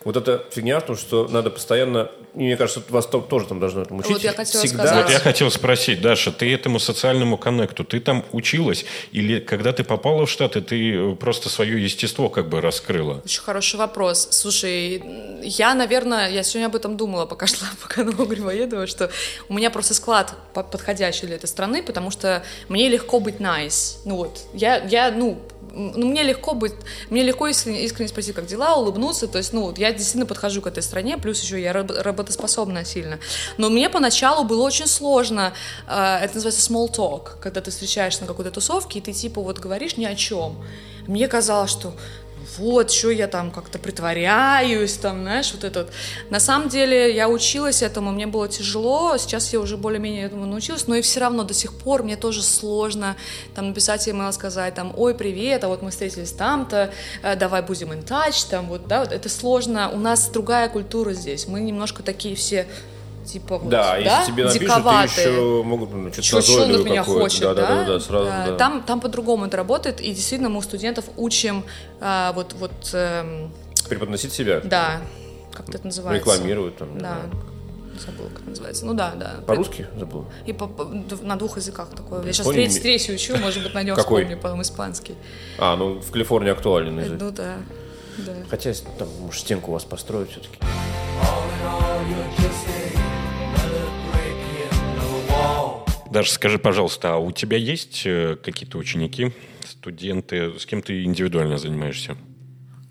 Вот 0.06 0.16
эта 0.16 0.45
фигня 0.52 0.80
в 0.80 0.86
том, 0.86 0.95
что 0.95 1.28
надо 1.28 1.50
постоянно, 1.50 2.10
мне 2.34 2.56
кажется, 2.56 2.82
вас 2.89 3.06
то- 3.06 3.20
тоже 3.22 3.47
там 3.47 3.60
должны 3.60 3.82
этому 3.82 4.00
учить. 4.00 4.12
Вот 4.12 4.24
я 4.24 4.32
хотела 4.34 4.64
Всегда 4.64 4.86
сказать. 4.86 5.04
Вот 5.06 5.12
я 5.12 5.20
хотел 5.20 5.52
спросить, 5.52 6.02
Даша, 6.02 6.32
ты 6.32 6.54
этому 6.54 6.80
социальному 6.80 7.38
коннекту, 7.38 7.84
ты 7.84 8.00
там 8.00 8.24
училась? 8.32 8.86
Или 9.12 9.39
когда 9.39 9.74
ты 9.74 9.84
попала 9.84 10.26
в 10.26 10.30
Штаты, 10.30 10.62
ты 10.62 10.93
э, 10.95 11.16
просто 11.16 11.50
свое 11.50 11.84
естество 11.84 12.30
как 12.30 12.47
бы 12.47 12.62
раскрыла? 12.62 13.22
Очень 13.26 13.41
хороший 13.41 13.76
вопрос. 13.76 14.30
Слушай, 14.32 15.04
я, 15.43 15.74
наверное, 15.76 16.30
я 16.30 16.43
сегодня 16.43 16.68
об 16.68 16.76
этом 16.76 16.95
думала, 16.95 17.26
пока 17.26 17.47
шла, 17.47 17.68
пока 17.82 18.04
на 18.04 18.12
Грибоедова, 18.12 18.88
что 18.88 19.12
у 19.50 19.54
меня 19.54 19.70
просто 19.70 19.93
склад 19.93 20.34
по- 20.54 20.64
подходящий 20.64 21.26
для 21.26 21.36
этой 21.36 21.47
страны, 21.47 21.84
потому 21.84 22.10
что 22.10 22.43
мне 22.70 22.88
легко 22.88 23.20
быть 23.20 23.38
nice. 23.39 23.97
Ну 24.06 24.16
вот, 24.16 24.39
я, 24.54 24.78
я 24.86 25.12
ну, 25.12 25.39
ну, 25.74 26.07
мне 26.07 26.24
легко 26.24 26.53
быть, 26.53 26.74
мне 27.09 27.24
легко 27.24 27.47
искренне, 27.47 27.84
искренне 27.86 28.09
спросить, 28.09 28.36
как 28.36 28.45
дела, 28.45 28.76
улыбнуться, 28.76 29.28
то 29.28 29.38
есть, 29.38 29.53
ну, 29.53 29.61
вот 29.61 29.78
я 29.78 29.91
действительно 29.91 30.26
подхожу 30.26 30.61
к 30.61 30.67
этой 30.67 30.84
стране, 30.84 31.17
плюс 31.17 31.41
еще 31.41 31.61
я 31.61 31.74
раб- 31.74 31.91
работоспособна 31.91 32.86
сильно. 32.86 33.20
Но 33.57 33.70
мне 33.70 33.89
поначалу 33.89 34.43
было 34.43 34.63
очень 34.63 34.88
сложно, 34.88 35.53
э, 35.88 36.20
это 36.22 36.36
называется 36.36 36.72
small 36.72 36.91
talk, 36.91 37.39
когда 37.41 37.61
ты 37.61 37.72
встречаешься 37.72 38.22
на 38.22 38.28
какой-то 38.28 38.51
тусовке, 38.51 38.99
и 38.99 39.01
ты 39.01 39.13
типа 39.13 39.41
вот 39.41 39.59
говоришь 39.59 39.97
ни 39.97 40.05
о 40.05 40.15
чем. 40.15 40.55
Мне 41.07 41.28
казалось, 41.28 41.72
что 41.72 41.93
вот, 42.58 42.92
что 42.92 43.10
я 43.10 43.28
там 43.28 43.52
как-то 43.52 43.80
притворяюсь, 43.80 44.94
там, 44.98 45.22
знаешь, 45.22 45.52
вот 45.54 45.64
это 45.64 45.82
вот. 45.82 45.92
На 46.30 46.40
самом 46.40 46.70
деле 46.70 47.14
я 47.14 47.30
училась 47.30 47.82
этому, 47.82 48.12
мне 48.12 48.28
было 48.28 48.48
тяжело, 48.48 49.18
сейчас 49.18 49.54
я 49.54 49.60
уже 49.60 49.78
более-менее 49.78 50.26
этому 50.26 50.46
научилась, 50.46 50.88
но 50.88 50.96
и 50.96 51.02
все 51.02 51.20
равно 51.20 51.44
до 51.44 51.54
сих 51.54 51.74
пор 51.74 52.04
мне 52.04 52.16
тоже 52.16 52.44
сложно 52.44 53.16
там 53.56 53.70
написать 53.70 54.08
email, 54.08 54.32
сказать 54.32 54.76
там, 54.76 54.94
ой, 54.98 55.14
привет, 55.14 55.64
а 55.64 55.68
вот 55.68 55.82
мы 55.82 55.92
встретились 55.92 56.32
там-то, 56.32 56.92
э, 57.24 57.36
давай 57.36 57.62
будем 57.62 57.92
in 57.92 58.06
touch, 58.06 58.50
там, 58.50 58.68
вот, 58.68 58.88
да, 58.88 59.02
вот 59.02 59.12
это 59.12 59.30
сложно, 59.30 59.90
у 59.90 59.98
нас 59.98 60.30
другая 60.30 60.70
культура 60.70 61.14
здесь, 61.14 61.48
мы 61.48 61.62
немножко 61.62 62.04
такие 62.04 62.36
все 62.36 62.68
типа 63.32 63.57
вот, 63.59 63.69
Да, 63.69 63.97
если 63.97 64.32
тебе 64.32 64.43
напишут, 64.45 64.61
диковатые. 64.61 65.07
ты 65.15 65.21
еще 65.21 65.63
могут 65.63 65.91
ну, 65.93 66.07
что-то 66.11 66.21
Чё, 66.21 66.41
что 66.41 66.53
он 66.53 66.61
от 66.61 66.67
назойливое 66.67 66.91
меня 66.91 67.01
какое-то. 67.03 67.21
хочет, 67.23 67.41
да, 67.41 67.53
да? 67.53 67.61
да, 67.67 67.75
да, 67.75 67.86
да, 67.93 67.99
сразу, 67.99 68.25
Да, 68.25 68.45
да. 68.47 68.55
Там, 68.57 68.84
там 68.84 68.99
по-другому 69.01 69.45
это 69.45 69.57
работает, 69.57 70.01
и 70.01 70.11
действительно 70.13 70.49
мы 70.49 70.57
у 70.59 70.61
студентов 70.61 71.05
учим 71.17 71.63
а, 72.01 72.34
вот, 72.34 72.53
вот 72.53 72.71
эм, 72.93 73.51
Преподносить 73.88 74.34
себя. 74.34 74.61
да, 74.63 75.01
как 75.53 75.69
это 75.69 75.86
называется? 75.86 76.19
Рекламируют 76.32 76.77
там. 76.77 76.97
Да, 76.97 76.99
знаю. 77.19 77.32
забыла, 78.05 78.30
как 78.30 78.39
это 78.41 78.49
называется. 78.51 78.86
Ну 78.86 78.93
да, 78.93 79.13
да. 79.15 79.36
По-русски 79.45 79.88
забыл. 79.97 80.25
И 80.45 80.53
по- 80.53 80.67
по- 80.67 80.86
на 81.21 81.36
двух 81.36 81.57
языках 81.57 81.89
такое. 81.95 82.23
Я 82.23 82.34
сейчас 82.34 82.47
третий, 82.47 82.80
третий 82.80 83.13
учу, 83.13 83.36
может 83.38 83.61
быть, 83.63 83.73
на 83.73 83.84
нем 83.84 83.95
Какой? 83.95 84.23
вспомню, 84.23 84.41
потом 84.41 84.61
испанский. 84.61 85.15
А, 85.57 85.75
ну 85.75 85.99
в 85.99 86.11
Калифорнии 86.11 86.51
актуален 86.51 86.99
язык. 86.99 87.17
Ну 87.19 87.32
да, 87.32 87.55
да. 88.19 88.34
Хотя 88.49 88.71
там, 88.97 89.07
может, 89.21 89.41
стенку 89.41 89.71
у 89.71 89.73
вас 89.73 89.84
построить 89.84 90.32
все-таки. 90.32 90.57
Даже 96.12 96.32
скажи, 96.32 96.58
пожалуйста, 96.58 97.14
а 97.14 97.18
у 97.18 97.32
тебя 97.32 97.58
есть 97.58 98.02
э, 98.06 98.36
какие-то 98.44 98.78
ученики, 98.80 99.32
студенты, 99.64 100.60
с 100.60 100.66
кем 100.66 100.82
ты 100.82 101.04
индивидуально 101.04 101.58
занимаешься? 101.58 102.18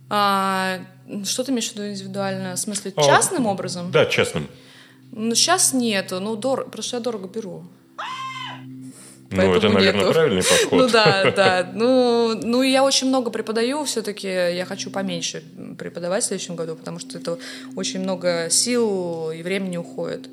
А, 0.08 0.78
что 1.24 1.42
ты 1.44 1.50
имеешь 1.50 1.70
в 1.70 1.74
виду 1.74 1.88
индивидуально? 1.88 2.54
В 2.54 2.58
смысле, 2.58 2.92
А, 2.96 3.02
частным 3.02 3.46
образом? 3.46 3.90
Да, 3.90 4.06
частным. 4.06 4.46
Ну, 5.10 5.34
сейчас 5.34 5.72
нету, 5.72 6.20
ну, 6.20 6.36
потому 6.36 6.82
что 6.82 6.96
я 6.96 7.02
дорого 7.02 7.28
беру. 7.28 7.64
Ну, 9.30 9.54
это, 9.54 9.68
наверное, 9.68 10.02
нету. 10.02 10.12
правильный 10.12 10.42
подход. 10.48 10.72
Ну 10.72 10.88
да, 10.88 11.30
да. 11.32 11.70
Ну, 11.74 12.40
ну 12.42 12.62
я 12.62 12.82
очень 12.82 13.08
много 13.08 13.30
преподаю, 13.30 13.84
все-таки 13.84 14.26
я 14.28 14.64
хочу 14.64 14.90
поменьше 14.90 15.42
преподавать 15.78 16.24
в 16.24 16.26
следующем 16.28 16.56
году, 16.56 16.76
потому 16.76 16.98
что 16.98 17.18
это 17.18 17.38
очень 17.76 18.00
много 18.00 18.48
сил 18.50 19.30
и 19.30 19.42
времени 19.42 19.76
уходит. 19.76 20.28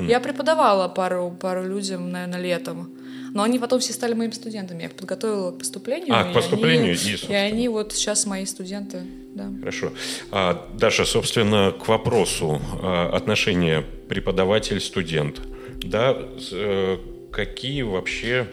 Я 0.00 0.20
преподавала 0.20 0.88
пару, 0.88 1.30
пару 1.40 1.64
людям, 1.64 2.10
наверное, 2.10 2.40
летом. 2.40 2.90
Но 3.34 3.42
они 3.42 3.58
потом 3.58 3.80
все 3.80 3.92
стали 3.94 4.12
моими 4.14 4.32
студентами. 4.32 4.80
Я 4.82 4.86
их 4.88 4.92
подготовила 4.92 5.52
к 5.52 5.58
поступлению. 5.58 6.14
А, 6.14 6.24
к 6.24 6.30
и 6.30 6.34
поступлению, 6.34 6.92
они- 7.00 7.12
и, 7.12 7.32
и 7.32 7.34
они 7.34 7.68
вот 7.68 7.92
сейчас 7.94 8.26
мои 8.26 8.44
студенты. 8.44 9.02
Да. 9.34 9.50
Хорошо. 9.60 9.92
А, 10.30 10.68
Даша, 10.74 11.04
собственно, 11.06 11.72
к 11.72 11.88
вопросу 11.88 12.60
а, 12.82 13.10
отношения 13.14 13.84
преподаватель-студент. 14.08 15.40
Да, 15.82 16.16
э, 16.52 16.98
какие 17.32 17.82
вообще 17.82 18.46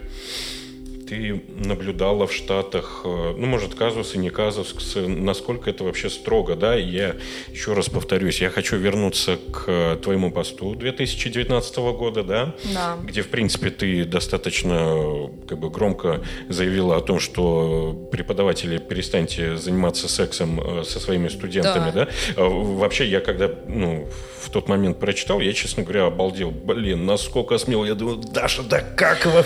ты 1.10 1.42
наблюдала 1.58 2.28
в 2.28 2.32
Штатах, 2.32 3.00
э, 3.04 3.34
ну, 3.36 3.46
может, 3.46 3.74
казусы, 3.74 4.16
не 4.16 4.30
казусы, 4.30 5.08
насколько 5.08 5.68
это 5.68 5.82
вообще 5.82 6.08
строго, 6.08 6.54
да? 6.54 6.78
И 6.78 6.84
Я 6.84 7.16
еще 7.50 7.72
раз 7.72 7.88
повторюсь, 7.88 8.40
я 8.40 8.48
хочу 8.48 8.76
вернуться 8.76 9.36
к 9.52 9.64
э, 9.66 9.96
твоему 10.00 10.30
посту 10.30 10.76
2019 10.76 11.76
года, 11.78 12.22
да? 12.22 12.54
Да. 12.72 12.96
Где, 13.02 13.22
в 13.22 13.28
принципе, 13.28 13.70
ты 13.70 14.04
достаточно 14.04 14.72
э, 14.72 15.28
как 15.48 15.58
бы 15.58 15.68
громко 15.68 16.20
заявила 16.48 16.96
о 16.96 17.00
том, 17.00 17.18
что 17.18 18.08
преподаватели 18.12 18.78
перестаньте 18.78 19.56
заниматься 19.56 20.08
сексом 20.08 20.60
э, 20.60 20.84
со 20.84 21.00
своими 21.00 21.26
студентами, 21.26 21.90
Да. 21.92 22.04
да? 22.04 22.08
А, 22.36 22.48
Вообще, 22.48 23.08
я 23.08 23.20
когда 23.20 23.50
ну, 23.66 24.08
в 24.40 24.50
тот 24.50 24.68
момент 24.68 25.00
прочитал, 25.00 25.40
я, 25.40 25.52
честно 25.52 25.82
говоря, 25.82 26.06
обалдел. 26.06 26.52
Блин, 26.52 27.04
насколько 27.04 27.58
смело. 27.58 27.84
Я 27.84 27.94
думаю, 27.96 28.18
Даша, 28.18 28.62
да 28.62 28.80
как 28.80 29.26
вы... 29.26 29.44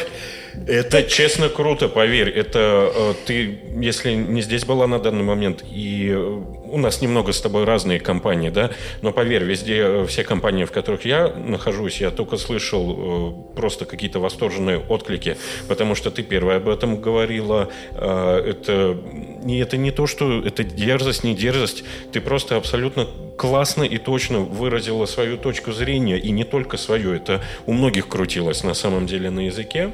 Это 0.66 1.02
честно 1.02 1.48
круто, 1.48 1.88
поверь. 1.88 2.30
Это 2.30 2.90
э, 2.94 3.14
ты, 3.26 3.59
если 3.76 4.14
не 4.14 4.40
здесь 4.40 4.64
была 4.64 4.86
на 4.86 4.98
данный 4.98 5.22
момент, 5.22 5.64
и 5.70 6.11
э, 6.11 6.16
у 6.16 6.78
нас 6.78 7.02
немного 7.02 7.32
с 7.32 7.40
тобой 7.40 7.64
разные 7.64 8.00
компании, 8.00 8.50
да, 8.50 8.70
но 9.02 9.12
поверь, 9.12 9.44
везде 9.44 9.78
э, 9.78 10.07
все 10.07 10.24
компании, 10.24 10.64
в 10.64 10.72
которых 10.72 11.05
я 11.05 11.28
нахожусь, 11.28 12.00
я 12.00 12.11
только 12.11 12.36
слышал 12.36 13.52
просто 13.57 13.84
какие-то 13.84 14.20
восторженные 14.20 14.78
отклики, 14.78 15.36
потому 15.68 15.94
что 15.94 16.11
ты 16.11 16.22
первая 16.22 16.59
об 16.59 16.68
этом 16.68 17.00
говорила. 17.00 17.68
Это, 17.94 18.98
это 19.46 19.76
не 19.76 19.90
то, 19.90 20.07
что 20.07 20.40
это 20.40 20.64
дерзость, 20.64 21.24
не 21.24 21.34
дерзость. 21.34 21.84
Ты 22.12 22.20
просто 22.20 22.57
абсолютно 22.57 23.07
классно 23.36 23.82
и 23.82 23.98
точно 23.98 24.40
выразила 24.40 25.07
свою 25.07 25.36
точку 25.36 25.72
зрения, 25.72 26.18
и 26.18 26.30
не 26.30 26.44
только 26.44 26.76
свою, 26.76 27.12
это 27.12 27.42
у 27.66 27.72
многих 27.72 28.09
крутилось 28.09 28.64
на 28.64 28.74
самом 28.74 29.07
деле 29.07 29.30
на 29.30 29.46
языке. 29.46 29.92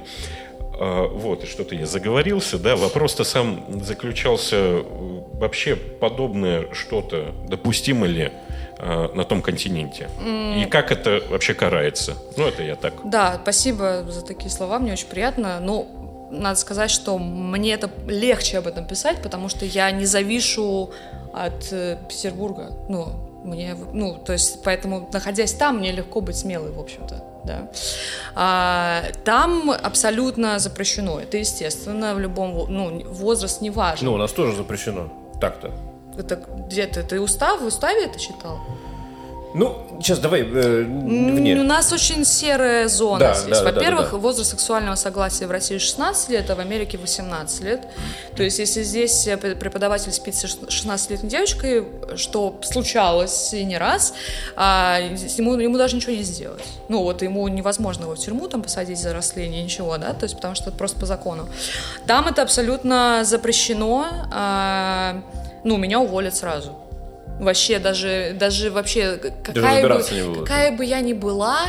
А, 0.81 1.07
Вот, 1.07 1.45
и 1.45 1.47
что-то 1.47 1.75
я 1.75 1.85
заговорился, 1.85 2.59
да, 2.59 2.75
вопрос-то 2.75 3.23
сам 3.23 3.83
заключался, 3.83 4.57
э, 4.57 4.83
вообще 5.35 5.77
подобное 5.77 6.73
что-то 6.73 7.35
допустимо 7.47 8.07
ли 8.07 8.33
а, 8.79 9.13
на 9.15 9.25
том 9.25 9.43
континенте? 9.43 10.09
И 10.25 10.67
как 10.71 10.91
это 10.91 11.23
вообще 11.29 11.53
карается? 11.53 12.17
Ну, 12.39 12.47
это 12.47 12.63
я 12.63 12.77
так. 12.77 12.95
Да, 13.05 13.39
спасибо 13.43 14.05
за 14.09 14.25
такие 14.25 14.51
слова, 14.51 14.79
мне 14.79 14.93
очень 14.93 15.09
приятно. 15.09 15.61
Ну, 15.61 16.29
надо 16.31 16.59
сказать, 16.59 16.91
что 16.91 17.19
мне 17.19 17.75
это 17.75 17.91
легче 18.07 18.59
об 18.59 18.67
этом 18.67 18.87
писать, 18.87 19.21
потому 19.23 19.51
что 19.51 19.67
я 19.67 19.91
не 19.91 20.07
завишу 20.07 20.93
от 21.35 21.73
э, 21.73 21.99
Петербурга. 22.09 22.73
Ну, 22.89 23.30
мне, 23.45 23.77
ну, 23.93 24.17
то 24.17 24.33
есть, 24.33 24.63
поэтому, 24.63 25.09
находясь 25.13 25.53
там, 25.53 25.79
мне 25.79 25.93
легко 25.93 26.21
быть 26.21 26.37
смелой, 26.37 26.73
в 26.73 26.79
общем-то. 26.79 27.25
Да. 27.45 27.71
А, 28.35 29.03
там 29.25 29.71
абсолютно 29.71 30.59
запрещено. 30.59 31.21
Это 31.21 31.39
естественно, 31.39 32.15
в 32.15 32.21
любом 32.21 32.67
ну, 32.69 33.03
возраст 33.07 33.61
не 33.61 33.71
важен. 33.71 34.07
Ну, 34.07 34.13
у 34.13 34.19
нас 34.19 34.33
тоже 34.33 34.55
запрещено. 34.57 35.11
Так-то. 35.41 35.73
Это 36.19 36.37
где-то 36.37 37.03
ты 37.03 37.21
устав, 37.21 37.63
в 37.63 37.67
уставе 37.67 38.05
это 38.05 38.19
читал? 38.19 38.59
Ну, 39.53 39.77
сейчас 40.01 40.21
давай 40.21 40.43
э, 40.43 40.83
М, 40.83 41.33
У 41.33 41.37
вне. 41.37 41.55
нас 41.57 41.93
очень 41.93 42.25
серая 42.25 42.87
зона 42.87 43.19
Да, 43.19 43.35
здесь. 43.35 43.59
да, 43.59 43.65
да, 43.65 43.73
Во-первых, 43.73 44.05
да, 44.07 44.11
да. 44.13 44.17
возраст 44.19 44.51
сексуального 44.51 44.95
согласия 44.95 45.47
в 45.49 45.51
России 45.51 45.79
16 45.79 46.29
лет, 46.29 46.49
а 46.51 46.55
в 46.55 46.61
Америке 46.61 46.99
18 46.99 47.61
лет. 47.63 47.81
То 48.37 48.45
есть, 48.45 48.61
если 48.61 48.83
здесь 48.85 49.27
э, 49.27 49.37
преподаватель 49.37 50.13
спит 50.13 50.37
с 50.37 50.45
16-летней 50.45 51.29
девочкой, 51.29 51.85
что 52.17 52.59
случалось 52.63 53.53
и 53.53 53.65
не 53.65 53.77
раз, 53.77 54.15
а, 54.55 54.99
ему, 55.01 55.57
ему 55.59 55.77
даже 55.79 55.97
ничего 55.97 56.13
не 56.13 56.23
сделать. 56.23 56.63
Ну, 56.89 57.03
вот 57.03 57.23
ему 57.23 57.47
невозможно 57.49 58.05
его 58.05 58.15
в 58.15 58.19
тюрьму 58.19 58.47
там 58.47 58.63
посадить 58.63 59.01
за 59.01 59.13
растление, 59.13 59.65
ничего, 59.65 59.99
да, 59.99 60.13
то 60.13 60.25
есть, 60.25 60.37
потому 60.37 60.55
что 60.55 60.69
это 60.71 60.79
просто 60.79 60.99
по 61.01 61.07
закону. 61.07 61.49
Там 62.07 62.29
это 62.29 62.43
абсолютно 62.43 63.23
запрещено. 63.25 64.07
а, 64.33 65.21
ну, 65.65 65.77
меня 65.77 65.99
уволят 66.01 66.35
сразу. 66.37 66.77
Вообще, 67.41 67.79
даже, 67.79 68.37
даже 68.39 68.71
вообще, 68.71 69.17
какая 69.43 69.83
бы, 69.83 70.05
не 70.13 70.23
будут. 70.23 70.43
какая 70.43 70.77
бы 70.77 70.85
я 70.85 71.01
ни 71.01 71.15
была, 71.15 71.61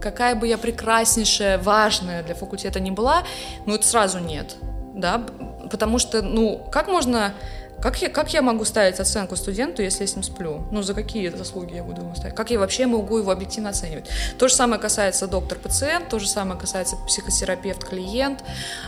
какая 0.00 0.34
бы 0.34 0.48
я 0.48 0.56
прекраснейшая, 0.58 1.58
важная 1.58 2.22
для 2.22 2.34
факультета 2.34 2.80
ни 2.80 2.90
была, 2.90 3.24
ну 3.66 3.74
это 3.74 3.86
сразу 3.86 4.18
нет, 4.18 4.56
да, 4.94 5.26
потому 5.70 5.98
что, 5.98 6.22
ну, 6.22 6.66
как 6.72 6.88
можно, 6.88 7.34
как 7.80 8.02
я, 8.02 8.08
как 8.08 8.32
я 8.32 8.42
могу 8.42 8.64
ставить 8.64 8.98
оценку 9.00 9.36
студенту, 9.36 9.82
если 9.82 10.02
я 10.02 10.06
с 10.06 10.14
ним 10.16 10.22
сплю? 10.22 10.66
Ну, 10.70 10.82
за 10.82 10.94
какие 10.94 11.28
заслуги 11.28 11.74
я 11.74 11.84
буду 11.84 12.02
ему 12.02 12.14
ставить? 12.14 12.34
Как 12.34 12.50
я 12.50 12.58
вообще 12.58 12.86
могу 12.86 13.18
его 13.18 13.30
объективно 13.30 13.70
оценивать? 13.70 14.08
То 14.38 14.48
же 14.48 14.54
самое 14.54 14.80
касается 14.80 15.26
доктор-пациент, 15.28 16.08
то 16.08 16.18
же 16.18 16.28
самое 16.28 16.58
касается 16.58 16.96
психотерапевт-клиент, 17.06 18.42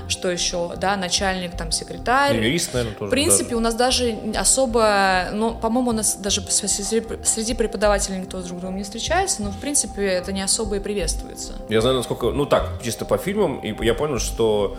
что 0.08 0.30
еще, 0.30 0.72
да, 0.76 0.96
начальник, 0.96 1.56
там, 1.56 1.70
секретарь. 1.72 2.36
Ну, 2.36 2.42
юрист, 2.42 2.74
наверное, 2.74 2.96
тоже. 2.96 3.08
В 3.08 3.10
принципе, 3.10 3.54
у 3.54 3.60
нас 3.60 3.74
даже 3.74 4.18
особо, 4.36 5.28
ну, 5.32 5.54
по-моему, 5.54 5.90
у 5.90 5.94
нас 5.94 6.16
даже 6.16 6.42
среди 6.42 7.54
преподавателей 7.54 8.18
никто 8.18 8.40
с 8.40 8.44
друг 8.44 8.60
другом 8.60 8.76
не 8.76 8.82
встречается, 8.82 9.42
но, 9.42 9.50
в 9.50 9.58
принципе, 9.58 10.04
это 10.06 10.32
не 10.32 10.42
особо 10.42 10.76
и 10.76 10.80
приветствуется. 10.80 11.54
Я 11.68 11.80
знаю, 11.80 11.96
насколько... 11.96 12.30
Ну, 12.30 12.46
так, 12.46 12.82
чисто 12.82 13.04
по 13.04 13.18
фильмам. 13.18 13.60
И 13.60 13.84
я 13.84 13.94
понял, 13.94 14.18
что... 14.18 14.76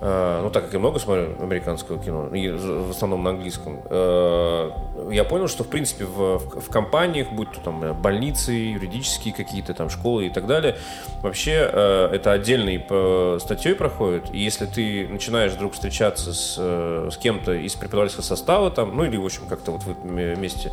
э, 0.00 0.40
ну, 0.42 0.50
так 0.50 0.64
как 0.64 0.72
я 0.72 0.78
много 0.78 0.98
смотрю 0.98 1.40
американского 1.40 1.98
кино, 1.98 2.28
в 2.30 2.90
основном 2.90 3.22
на 3.22 3.30
английском, 3.30 3.80
э, 3.84 4.70
я 5.10 5.24
понял, 5.24 5.48
что, 5.48 5.64
в 5.64 5.68
принципе, 5.68 6.04
в, 6.04 6.38
в- 6.38 6.60
в 6.60 6.68
компаниях, 6.70 7.30
будь 7.32 7.50
то 7.52 7.60
там 7.60 7.82
э, 7.84 7.92
больницы, 7.92 8.52
юридические 8.52 9.34
какие-то 9.34 9.74
там 9.74 9.90
школы 9.90 10.26
и 10.26 10.30
так 10.30 10.46
далее, 10.46 10.76
вообще 11.22 11.68
э, 11.72 12.08
это 12.12 12.32
отдельной 12.32 12.78
по 12.78 13.38
статьей 13.40 13.74
проходит. 13.74 14.32
И 14.32 14.38
если 14.38 14.66
ты 14.66 15.08
начинаешь 15.08 15.52
вдруг 15.52 15.74
встречаться 15.74 16.32
с, 16.32 16.56
э, 16.58 17.08
с 17.12 17.16
кем-то 17.16 17.52
из 17.52 17.74
преподавательского 17.74 18.22
состава 18.24 18.70
там, 18.70 18.96
ну 18.96 19.04
или, 19.04 19.16
в 19.16 19.24
общем, 19.24 19.46
как-то 19.48 19.72
вот 19.72 19.82
вы 19.84 19.94
вместе 20.34 20.72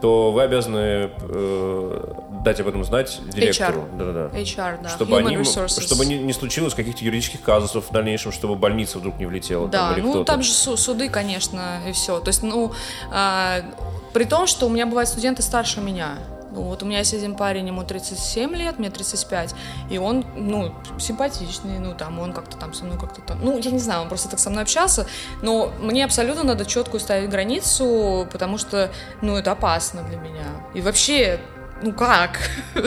то 0.00 0.32
вы 0.32 0.42
обязаны 0.42 1.10
э, 1.20 2.14
дать 2.44 2.58
об 2.58 2.66
этом 2.66 2.82
знать 2.82 3.20
директору. 3.32 3.84
Да-да-да. 3.96 4.36
HR, 4.36 4.82
да. 4.82 4.88
Чтобы, 4.88 5.12
Human 5.20 5.26
они, 5.28 5.36
resources. 5.36 5.80
чтобы 5.80 6.06
не, 6.06 6.18
не 6.18 6.32
случилось 6.32 6.74
каких-то 6.74 7.04
юридических 7.04 7.40
казусов 7.42 7.88
в 7.88 7.92
дальнейшем, 7.92 8.32
чтобы 8.32 8.56
больница 8.56 8.98
вдруг 8.98 9.20
не 9.20 9.26
влетела. 9.26 9.68
Да, 9.68 9.94
там, 9.94 10.02
ну 10.02 10.24
там 10.24 10.42
же 10.42 10.50
су- 10.52 10.76
суды, 10.76 11.08
конечно, 11.08 11.80
и 11.88 11.92
все. 11.92 12.18
То 12.18 12.30
есть, 12.30 12.42
ну, 12.42 12.72
а, 13.12 13.51
при 14.12 14.24
том, 14.24 14.46
что 14.46 14.66
у 14.66 14.68
меня 14.68 14.86
бывают 14.86 15.08
студенты 15.08 15.42
старше 15.42 15.80
меня. 15.80 16.18
Ну, 16.52 16.62
вот 16.64 16.82
у 16.82 16.86
меня 16.86 16.98
есть 16.98 17.14
один 17.14 17.34
парень, 17.34 17.66
ему 17.66 17.82
37 17.82 18.54
лет, 18.54 18.78
мне 18.78 18.90
35, 18.90 19.54
и 19.90 19.96
он, 19.96 20.24
ну, 20.36 20.74
симпатичный, 20.98 21.78
ну, 21.78 21.94
там, 21.94 22.18
он 22.18 22.34
как-то 22.34 22.58
там 22.58 22.74
со 22.74 22.84
мной 22.84 22.98
как-то 22.98 23.22
там, 23.22 23.42
ну, 23.42 23.58
я 23.58 23.70
не 23.70 23.78
знаю, 23.78 24.02
он 24.02 24.08
просто 24.08 24.28
так 24.28 24.38
со 24.38 24.50
мной 24.50 24.64
общался, 24.64 25.06
но 25.40 25.72
мне 25.80 26.04
абсолютно 26.04 26.44
надо 26.44 26.66
четкую 26.66 27.00
ставить 27.00 27.30
границу, 27.30 28.28
потому 28.30 28.58
что, 28.58 28.90
ну, 29.22 29.36
это 29.36 29.52
опасно 29.52 30.02
для 30.02 30.18
меня. 30.18 30.44
И 30.74 30.82
вообще, 30.82 31.40
ну 31.82 31.92
как? 31.92 32.38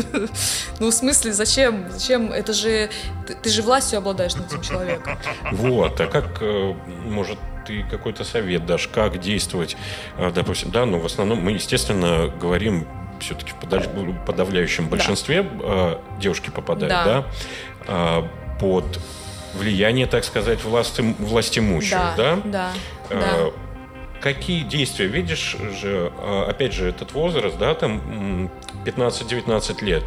Ну, 0.79 0.87
в 0.87 0.93
смысле, 0.93 1.31
зачем? 1.31 1.89
Зачем? 1.89 2.33
Это 2.33 2.51
же... 2.51 2.89
Ты, 3.25 3.33
ты 3.35 3.49
же 3.49 3.61
властью 3.61 3.97
обладаешь 3.99 4.35
над 4.35 4.47
этим 4.47 4.61
человеком. 4.61 5.17
Вот, 5.53 5.99
а 6.01 6.07
как, 6.07 6.41
э, 6.41 6.73
может, 7.05 7.39
ты 7.65 7.83
какой-то 7.89 8.23
совет 8.23 8.65
дашь, 8.65 8.87
как 8.87 9.19
действовать, 9.19 9.75
э, 10.17 10.31
допустим, 10.33 10.71
да, 10.71 10.85
ну, 10.85 10.99
в 10.99 11.05
основном 11.05 11.39
мы, 11.39 11.51
естественно, 11.51 12.31
говорим 12.39 12.87
все-таки 13.19 13.51
в 13.51 13.55
подав- 13.55 14.25
подавляющем 14.25 14.87
большинстве 14.87 15.45
э, 15.61 15.97
девушки 16.19 16.49
попадают, 16.49 16.89
Да. 16.93 17.05
да, 17.05 17.25
а, 17.87 18.27
под 18.59 18.99
влияние, 19.53 20.05
так 20.05 20.23
сказать, 20.25 20.63
власти, 20.63 21.01
властимущих, 21.19 21.91
Да, 21.91 22.13
да? 22.17 22.39
да, 22.45 22.71
Э, 23.09 23.19
да. 23.19 23.51
Какие 24.21 24.63
действия, 24.63 25.05
видишь 25.07 25.55
же, 25.79 26.11
опять 26.47 26.73
же, 26.73 26.89
этот 26.89 27.11
возраст, 27.13 27.57
да, 27.59 27.75
там 27.75 28.01
м, 28.45 28.51
15-19 28.83 29.81
лет. 29.83 30.03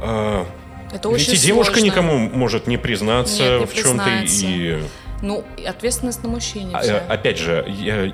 А, 0.00 0.46
Это 0.92 1.08
Ведь 1.08 1.22
очень 1.22 1.34
и 1.34 1.36
девушка 1.36 1.74
сложно. 1.74 1.86
никому 1.86 2.18
может 2.18 2.66
не 2.66 2.76
признаться 2.78 3.42
Нет, 3.42 3.60
не 3.60 3.66
в 3.66 3.74
чем-то 3.74 4.10
и 4.10 4.82
Ну, 5.22 5.44
ответственность 5.66 6.22
на 6.22 6.28
мужчине. 6.28 6.74
а, 6.74 6.84
э, 6.84 6.98
Опять 7.08 7.38
же, 7.38 7.64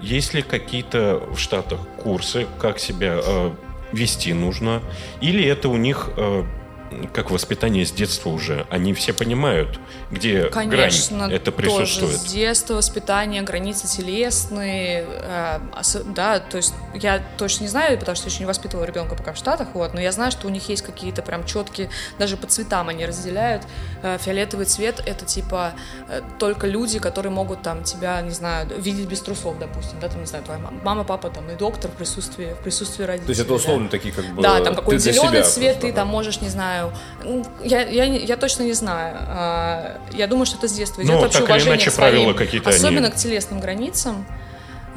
есть 0.03 0.35
ли 0.35 0.43
какие-то 0.43 1.23
в 1.31 1.39
Штатах 1.39 1.81
курсы, 1.97 2.47
как 2.59 2.79
себя 2.79 3.19
э, 3.25 3.51
вести 3.93 4.33
нужно? 4.35 4.83
Или 5.21 5.45
это 5.45 5.69
у 5.69 5.77
них 5.77 6.11
э, 6.17 6.45
как 7.13 7.31
воспитание 7.31 7.85
с 7.85 7.93
детства 7.93 8.31
уже? 8.31 8.67
Они 8.71 8.93
все 8.93 9.13
понимают, 9.13 9.81
где 10.11 10.45
Конечно, 10.45 11.19
грань 11.19 11.33
это 11.33 11.53
тоже 11.53 11.69
присутствует? 11.69 12.21
с 12.21 12.25
детства 12.25 12.75
воспитание, 12.75 13.43
границы 13.43 13.87
телесные, 13.87 15.05
э, 15.07 15.59
да, 16.07 16.41
то 16.41 16.57
есть 16.57 16.73
я 16.95 17.23
точно 17.37 17.65
не 17.65 17.69
знаю, 17.69 17.99
потому 17.99 18.17
что 18.17 18.29
еще 18.29 18.41
не 18.41 18.47
воспитывала 18.47 18.85
ребенка 18.85 19.15
пока 19.15 19.35
в 19.35 19.37
Штатах, 19.37 19.69
вот, 19.75 19.93
но 19.93 20.01
я 20.01 20.11
знаю, 20.13 20.33
что 20.33 20.47
у 20.47 20.51
них 20.51 20.69
есть 20.69 20.83
какие-то 20.83 21.21
прям 21.21 21.45
четкие, 21.45 21.91
даже 22.19 22.37
по 22.37 22.47
цветам 22.47 22.89
они 22.89 23.05
разделяют. 23.05 23.65
Э, 24.03 24.17
Фиолетовый 24.19 24.65
цвет— 24.65 25.03
это 25.07 25.27
типа 25.27 25.73
э, 26.09 26.23
только 26.39 26.67
люди, 26.67 26.99
которые 26.99 27.31
могут 27.31 27.63
там 27.63 27.85
тебя, 27.85 28.21
не 28.23 28.31
знаю, 28.31 28.67
видеть 28.79 29.09
без 29.09 29.21
трусов, 29.21 29.59
допустим, 29.59 30.01
да, 30.01 30.09
там, 30.09 30.21
не 30.21 30.27
знаю, 30.27 30.43
твоя 30.45 30.61
мама, 30.83 31.05
папа 31.05 31.29
там 31.29 31.51
и 31.51 31.55
доктор 31.55 31.91
в 31.91 31.95
присутствии, 31.95 32.55
в 32.55 32.63
присутствии 32.63 33.05
родителей. 33.05 33.27
То 33.27 33.31
есть 33.31 33.41
это 33.43 33.51
да. 33.51 33.55
условно 33.57 33.89
такие 33.89 34.15
как 34.15 34.25
бы... 34.35 34.43
Да, 34.43 34.61
там 34.61 34.75
какой 34.75 34.97
ты 34.97 35.03
для 35.03 35.13
зеленый 35.13 35.31
себя 35.31 35.45
цвет, 35.45 35.73
просто, 35.75 35.87
ты 35.89 35.93
там 35.93 36.09
можешь, 36.09 36.41
не 36.41 36.49
знаю. 36.49 36.93
Я, 37.63 37.87
я, 37.87 38.09
не- 38.09 38.25
я 38.25 38.37
точно 38.37 38.63
не 38.63 38.73
знаю. 38.73 39.98
Я 40.13 40.27
думаю, 40.27 40.47
что 40.47 40.57
это 40.57 40.69
с 40.69 40.73
детства 40.73 41.03
идет 41.03 41.13
Ну, 41.13 41.21
вообще 41.21 41.39
так 41.41 41.43
или 41.43 41.53
уважение 41.53 41.75
иначе, 41.77 41.91
к 41.91 41.95
своим, 41.95 42.13
правила 42.13 42.33
какие-то 42.35 42.71
они- 42.71 42.79
особенно 42.79 43.11
к 43.11 43.17
телесным 43.17 43.61
границам. 43.61 44.27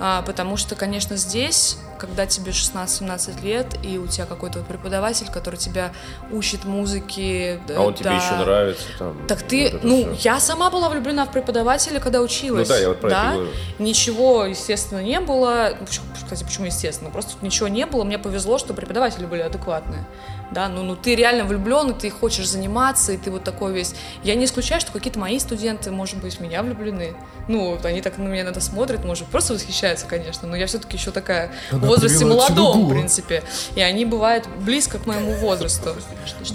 А, 0.04 0.24
Потому 0.24 0.58
что, 0.58 0.74
конечно, 0.74 1.16
здесь, 1.16 1.78
когда 2.00 2.26
тебе 2.26 2.52
16-17 2.54 3.44
лет, 3.44 3.68
и 3.84 4.00
у 4.00 4.08
тебя 4.08 4.26
какой-то 4.26 4.62
преподаватель, 4.62 5.28
который 5.32 5.58
тебя 5.58 5.92
учит 6.32 6.66
музыке. 6.66 7.60
А 7.70 7.82
он 7.82 7.94
тебе 7.94 8.06
да. 8.06 8.16
еще 8.16 8.36
нравится 8.36 8.84
там. 8.98 9.28
Так 9.28 9.44
ты, 9.44 9.66
вот 9.66 9.74
это 9.76 9.88
ну, 9.88 10.16
всё. 10.16 10.30
я 10.32 10.40
сама 10.40 10.72
была 10.72 10.90
влюблена 10.90 11.26
в 11.26 11.32
преподавателя, 11.32 12.00
когда 12.00 12.22
училась. 12.22 12.68
Ну 12.68 12.74
да, 12.74 12.82
я 12.82 12.88
вот 12.88 13.00
про 13.00 13.08
это 13.10 13.16
да? 13.16 13.32
говорю. 13.34 13.50
Ничего, 13.78 14.46
естественно, 14.46 15.04
не 15.04 15.20
было. 15.20 15.78
Ну, 15.80 15.86
Кстати, 16.16 16.44
почему 16.44 16.66
естественно? 16.66 17.12
Просто 17.12 17.34
ничего 17.42 17.68
не 17.68 17.86
было. 17.86 18.04
Мне 18.04 18.18
повезло, 18.18 18.58
что 18.58 18.74
преподаватели 18.74 19.28
были 19.28 19.42
адекватные. 19.42 20.04
Да, 20.52 20.68
ну, 20.68 20.84
ну 20.84 20.96
ты 20.96 21.16
реально 21.16 21.46
влюблен, 21.46 21.92
и 21.92 21.94
ты 21.94 22.10
хочешь 22.10 22.48
заниматься, 22.48 23.14
и 23.14 23.18
ты 23.18 23.32
вот 23.32 23.44
такой 23.44 23.74
весь. 23.74 23.96
Я 24.24 24.36
не 24.36 24.46
исключаю, 24.46 24.82
что 24.82 24.92
какие-то 24.92 25.18
мои 25.18 25.40
студенты, 25.40 25.92
может 25.92 26.18
быть, 26.22 26.36
в 26.36 26.40
меня 26.42 26.62
влюблены. 26.62 27.14
Ну, 27.48 27.72
вот 27.72 27.86
они 27.86 28.02
так 28.02 28.18
на 28.18 28.24
меня 28.24 28.42
иногда 28.44 28.60
смотрят, 28.60 29.06
может, 29.06 29.28
просто 29.28 29.54
восхищаются, 29.54 30.06
конечно, 30.06 30.48
но 30.48 30.56
я 30.56 30.68
все-таки 30.68 30.98
еще 30.98 31.12
такая 31.12 31.52
в 31.72 31.80
возрасте 31.86 32.26
молодом, 32.26 32.88
в 32.88 32.90
принципе. 32.90 33.44
И 33.76 33.82
они 33.82 34.06
бывают 34.06 34.48
близко 34.60 35.00
к 35.00 35.06
моему 35.06 35.34
возрасту. 35.36 35.96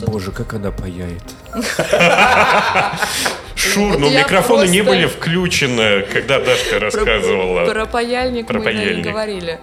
Боже, 0.06 0.30
как 0.30 0.54
она 0.54 0.70
паяет. 0.70 1.22
Шур, 3.56 3.98
но 3.98 4.10
микрофоны 4.10 4.68
не 4.68 4.82
были 4.82 5.06
включены, 5.06 6.02
когда 6.02 6.38
Дашка 6.40 6.78
рассказывала. 6.78 7.64
Про 7.64 7.86
паяльник 7.86 8.46
Про 8.46 8.58
мы 8.58 8.64
паяльник. 8.64 9.04
говорили. 9.04 9.58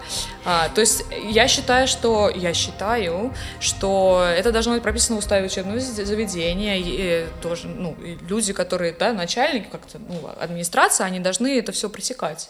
А, 0.45 0.69
то 0.69 0.81
есть 0.81 1.05
я 1.29 1.47
считаю, 1.47 1.87
что 1.87 2.31
я 2.33 2.53
считаю, 2.53 3.33
что 3.59 4.25
это 4.35 4.51
должно 4.51 4.73
быть 4.73 4.83
прописано 4.83 5.17
в 5.17 5.19
уставе 5.19 5.45
учебного 5.45 5.79
заведения. 5.79 6.77
И, 6.77 6.97
э, 6.99 7.27
тоже, 7.41 7.67
ну, 7.67 7.95
и 8.03 8.17
люди, 8.27 8.51
которые, 8.51 8.93
да, 8.97 9.13
начальники, 9.13 9.67
как-то, 9.71 9.99
ну, 9.99 10.29
администрация, 10.39 11.05
они 11.05 11.19
должны 11.19 11.59
это 11.59 11.71
все 11.71 11.87
пресекать. 11.89 12.49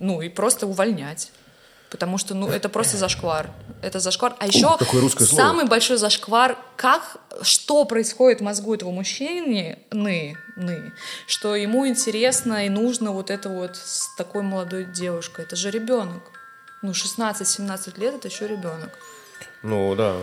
Ну, 0.00 0.20
и 0.20 0.28
просто 0.28 0.66
увольнять. 0.66 1.30
Потому 1.94 2.18
что, 2.18 2.34
ну, 2.34 2.48
это 2.48 2.68
просто 2.68 2.96
зашквар. 2.96 3.50
Это 3.80 4.00
зашквар. 4.00 4.34
А 4.40 4.48
еще 4.48 4.76
какое 4.76 5.00
русское 5.00 5.26
слово. 5.26 5.40
самый 5.42 5.64
большой 5.66 5.96
зашквар, 5.96 6.58
как, 6.74 7.18
что 7.42 7.84
происходит 7.84 8.40
в 8.40 8.42
мозгу 8.42 8.74
этого 8.74 8.90
мужчины, 8.90 9.78
ны, 9.92 10.36
ны, 10.56 10.92
что 11.28 11.54
ему 11.54 11.86
интересно 11.86 12.66
и 12.66 12.68
нужно 12.68 13.12
вот 13.12 13.30
это 13.30 13.48
вот 13.48 13.76
с 13.76 14.12
такой 14.16 14.42
молодой 14.42 14.86
девушкой. 14.86 15.44
Это 15.44 15.54
же 15.54 15.70
ребенок. 15.70 16.22
Ну, 16.82 16.90
16-17 16.90 18.00
лет 18.00 18.14
это 18.16 18.26
еще 18.26 18.48
ребенок. 18.48 18.90
Ну, 19.62 19.94
да. 19.94 20.16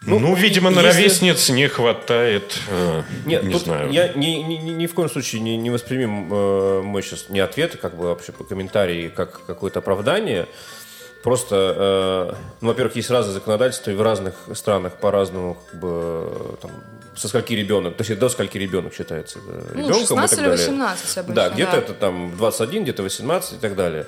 Ну, 0.00 0.34
видимо, 0.34 0.70
на 0.70 0.80
если- 0.80 1.00
ровесниц 1.02 1.50
не 1.50 1.68
хватает, 1.68 2.58
э, 2.70 3.02
Нет, 3.26 3.42
не 3.42 3.52
тут 3.52 3.62
знаю. 3.64 3.90
я 3.92 4.14
ни, 4.14 4.26
ни, 4.42 4.54
ни- 4.54 4.70
ни 4.70 4.86
в 4.86 4.94
коем 4.94 5.10
случае 5.10 5.42
не, 5.42 5.58
не 5.58 5.68
воспримем 5.68 6.32
э, 6.32 6.82
мы 6.82 7.02
сейчас 7.02 7.28
не 7.28 7.40
ответы, 7.40 7.76
как 7.76 7.96
бы 7.96 8.04
вообще 8.04 8.32
по 8.32 8.44
комментарии, 8.44 9.08
как 9.14 9.44
какое-то 9.44 9.80
оправдание. 9.80 10.48
Просто, 11.22 12.30
э, 12.32 12.34
ну, 12.60 12.68
во-первых, 12.68 12.94
есть 12.96 13.10
разные 13.10 13.34
законодательства, 13.34 13.90
и 13.90 13.94
в 13.94 14.02
разных 14.02 14.34
странах 14.54 14.94
по-разному, 14.94 15.56
как 15.70 15.80
бы, 15.80 16.56
там, 16.62 16.70
со 17.16 17.26
скольки 17.28 17.54
ребенок, 17.54 17.96
то 17.96 18.04
есть 18.04 18.18
до 18.18 18.28
скольки 18.28 18.56
ребенок 18.56 18.94
считается 18.94 19.40
э, 19.40 19.72
Ну, 19.74 19.80
ребенком 19.88 20.18
16 20.18 20.32
и 20.32 20.36
так 20.36 20.38
или 20.38 20.50
далее. 20.50 20.66
18 20.68 21.18
обычно, 21.18 21.34
Да, 21.34 21.50
где-то 21.50 21.72
да. 21.72 21.78
это 21.78 21.94
там 21.94 22.36
21, 22.36 22.82
где-то 22.84 23.02
18 23.02 23.54
и 23.54 23.56
так 23.56 23.74
далее. 23.74 24.06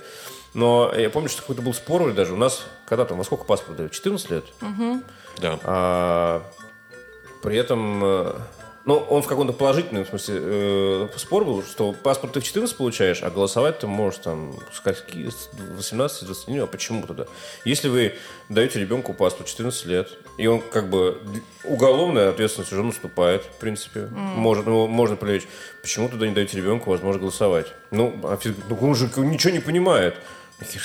Но 0.54 0.92
я 0.96 1.10
помню, 1.10 1.28
что 1.28 1.42
какой-то 1.42 1.62
был 1.62 1.74
спор, 1.74 2.06
или 2.08 2.12
даже 2.14 2.32
у 2.32 2.36
нас, 2.36 2.62
когда 2.86 3.04
там, 3.04 3.18
во 3.18 3.24
сколько 3.24 3.44
паспорт 3.44 3.76
дают? 3.76 3.92
14 3.92 4.30
лет? 4.30 4.44
Да. 5.38 5.58
А, 5.64 6.42
при 7.42 7.56
этом, 7.56 8.00
э, 8.04 8.32
ну, 8.86 8.96
он 8.96 9.22
в 9.22 9.26
каком-то 9.26 9.52
положительном 9.52 10.06
смысле 10.06 10.38
э, 10.40 11.08
спор 11.16 11.44
был, 11.44 11.62
что 11.62 11.92
паспорт 11.92 12.32
ты 12.32 12.40
в 12.40 12.44
14 12.44 12.76
получаешь, 12.76 13.22
а 13.22 13.30
голосовать 13.30 13.78
ты 13.80 13.86
можешь 13.86 14.20
там 14.20 14.54
с 14.72 14.80
каких 14.80 15.32
с 15.32 15.50
18 15.52 16.24
21 16.24 16.62
а 16.62 16.66
почему 16.66 17.06
тогда? 17.06 17.26
Если 17.64 17.88
вы 17.88 18.14
даете 18.48 18.80
ребенку 18.80 19.12
паспорт 19.12 19.48
14 19.48 19.86
лет, 19.86 20.08
и 20.38 20.46
он 20.46 20.62
как 20.62 20.88
бы 20.88 21.20
уголовная 21.64 22.30
ответственность 22.30 22.72
уже 22.72 22.82
наступает, 22.82 23.44
в 23.44 23.58
принципе, 23.60 24.08
может, 24.10 24.66
ну, 24.66 24.86
можно 24.86 25.16
привлечь, 25.16 25.46
почему 25.82 26.08
тогда 26.08 26.26
не 26.26 26.34
даете 26.34 26.56
ребенку 26.56 26.90
возможность 26.90 27.20
голосовать? 27.20 27.66
Ну, 27.90 28.18
а 28.22 28.38
ну, 28.68 28.78
он 28.80 28.94
же 28.94 29.10
ничего 29.18 29.52
не 29.52 29.60
понимает. 29.60 30.16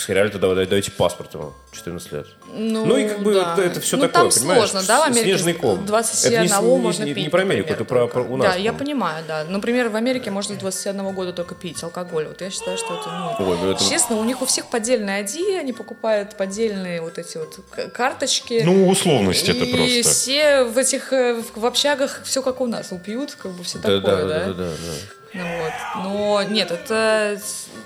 Реально 0.08 0.32
тогда 0.32 0.66
дайте 0.66 0.92
паспорт 0.92 1.34
ему 1.34 1.54
14 1.72 2.12
лет. 2.14 2.28
Ну, 2.54 2.96
и 2.96 3.08
как 3.08 3.20
бы 3.22 3.34
да. 3.34 3.54
это, 3.54 3.62
это 3.62 3.82
все 3.82 3.98
ну, 3.98 4.04
такое, 4.04 4.30
там 4.30 4.40
понимаешь? 4.40 4.70
сложно, 4.70 4.88
да, 4.88 5.00
в 5.00 5.04
Америке 5.04 5.24
Снежный 5.26 5.54
ком. 5.54 5.86
21 5.86 6.44
это 6.44 6.62
не, 6.62 6.78
можно 6.78 7.04
не, 7.04 7.14
пить, 7.14 7.24
не 7.24 7.30
про 7.30 7.42
Америку, 7.42 7.70
например, 7.70 7.82
это 7.82 8.10
про, 8.14 8.24
про 8.24 8.34
у 8.34 8.38
нас. 8.38 8.48
Да, 8.48 8.56
я 8.56 8.72
по-моему. 8.72 8.78
понимаю, 8.78 9.26
да. 9.28 9.46
Например, 9.48 9.90
в 9.90 9.96
Америке 9.96 10.32
можно 10.32 10.56
с 10.56 10.58
21 10.58 11.14
года 11.14 11.34
только 11.34 11.56
пить 11.56 11.84
алкоголь. 11.84 12.28
Вот 12.28 12.42
я 12.42 12.50
считаю, 12.50 12.78
что 12.78 12.96
это, 12.96 13.36
ну, 13.40 13.46
Ой, 13.50 13.58
ну 13.62 13.72
это- 13.72 13.84
честно, 13.84 14.16
у 14.16 14.24
них 14.24 14.42
у 14.42 14.46
всех 14.46 14.68
поддельные 14.68 15.24
ID, 15.24 15.60
они 15.60 15.74
покупают 15.74 16.38
поддельные 16.38 17.02
вот 17.02 17.18
эти 17.18 17.38
вот 17.38 17.60
карточки. 17.94 18.62
Ну, 18.64 18.88
условность 18.88 19.48
это 19.50 19.66
и 19.66 19.74
просто. 19.74 20.10
все 20.10 20.64
в 20.64 20.78
этих 20.78 21.12
э, 21.12 21.42
в, 21.56 21.66
общагах 21.66 22.22
все 22.24 22.42
как 22.42 22.62
у 22.62 22.68
нас, 22.68 22.92
пьют, 23.04 23.36
как 23.36 23.52
бы 23.52 23.64
все 23.64 23.80
Да, 23.80 24.00
такое, 24.00 24.02
да, 24.02 24.28
да. 24.28 24.28
да, 24.28 24.46
да, 24.46 24.54
да, 24.54 24.70
да. 24.70 25.26
Ну 25.34 25.64
вот. 25.64 26.04
Но 26.04 26.44
нет, 26.44 26.72
это 26.72 27.40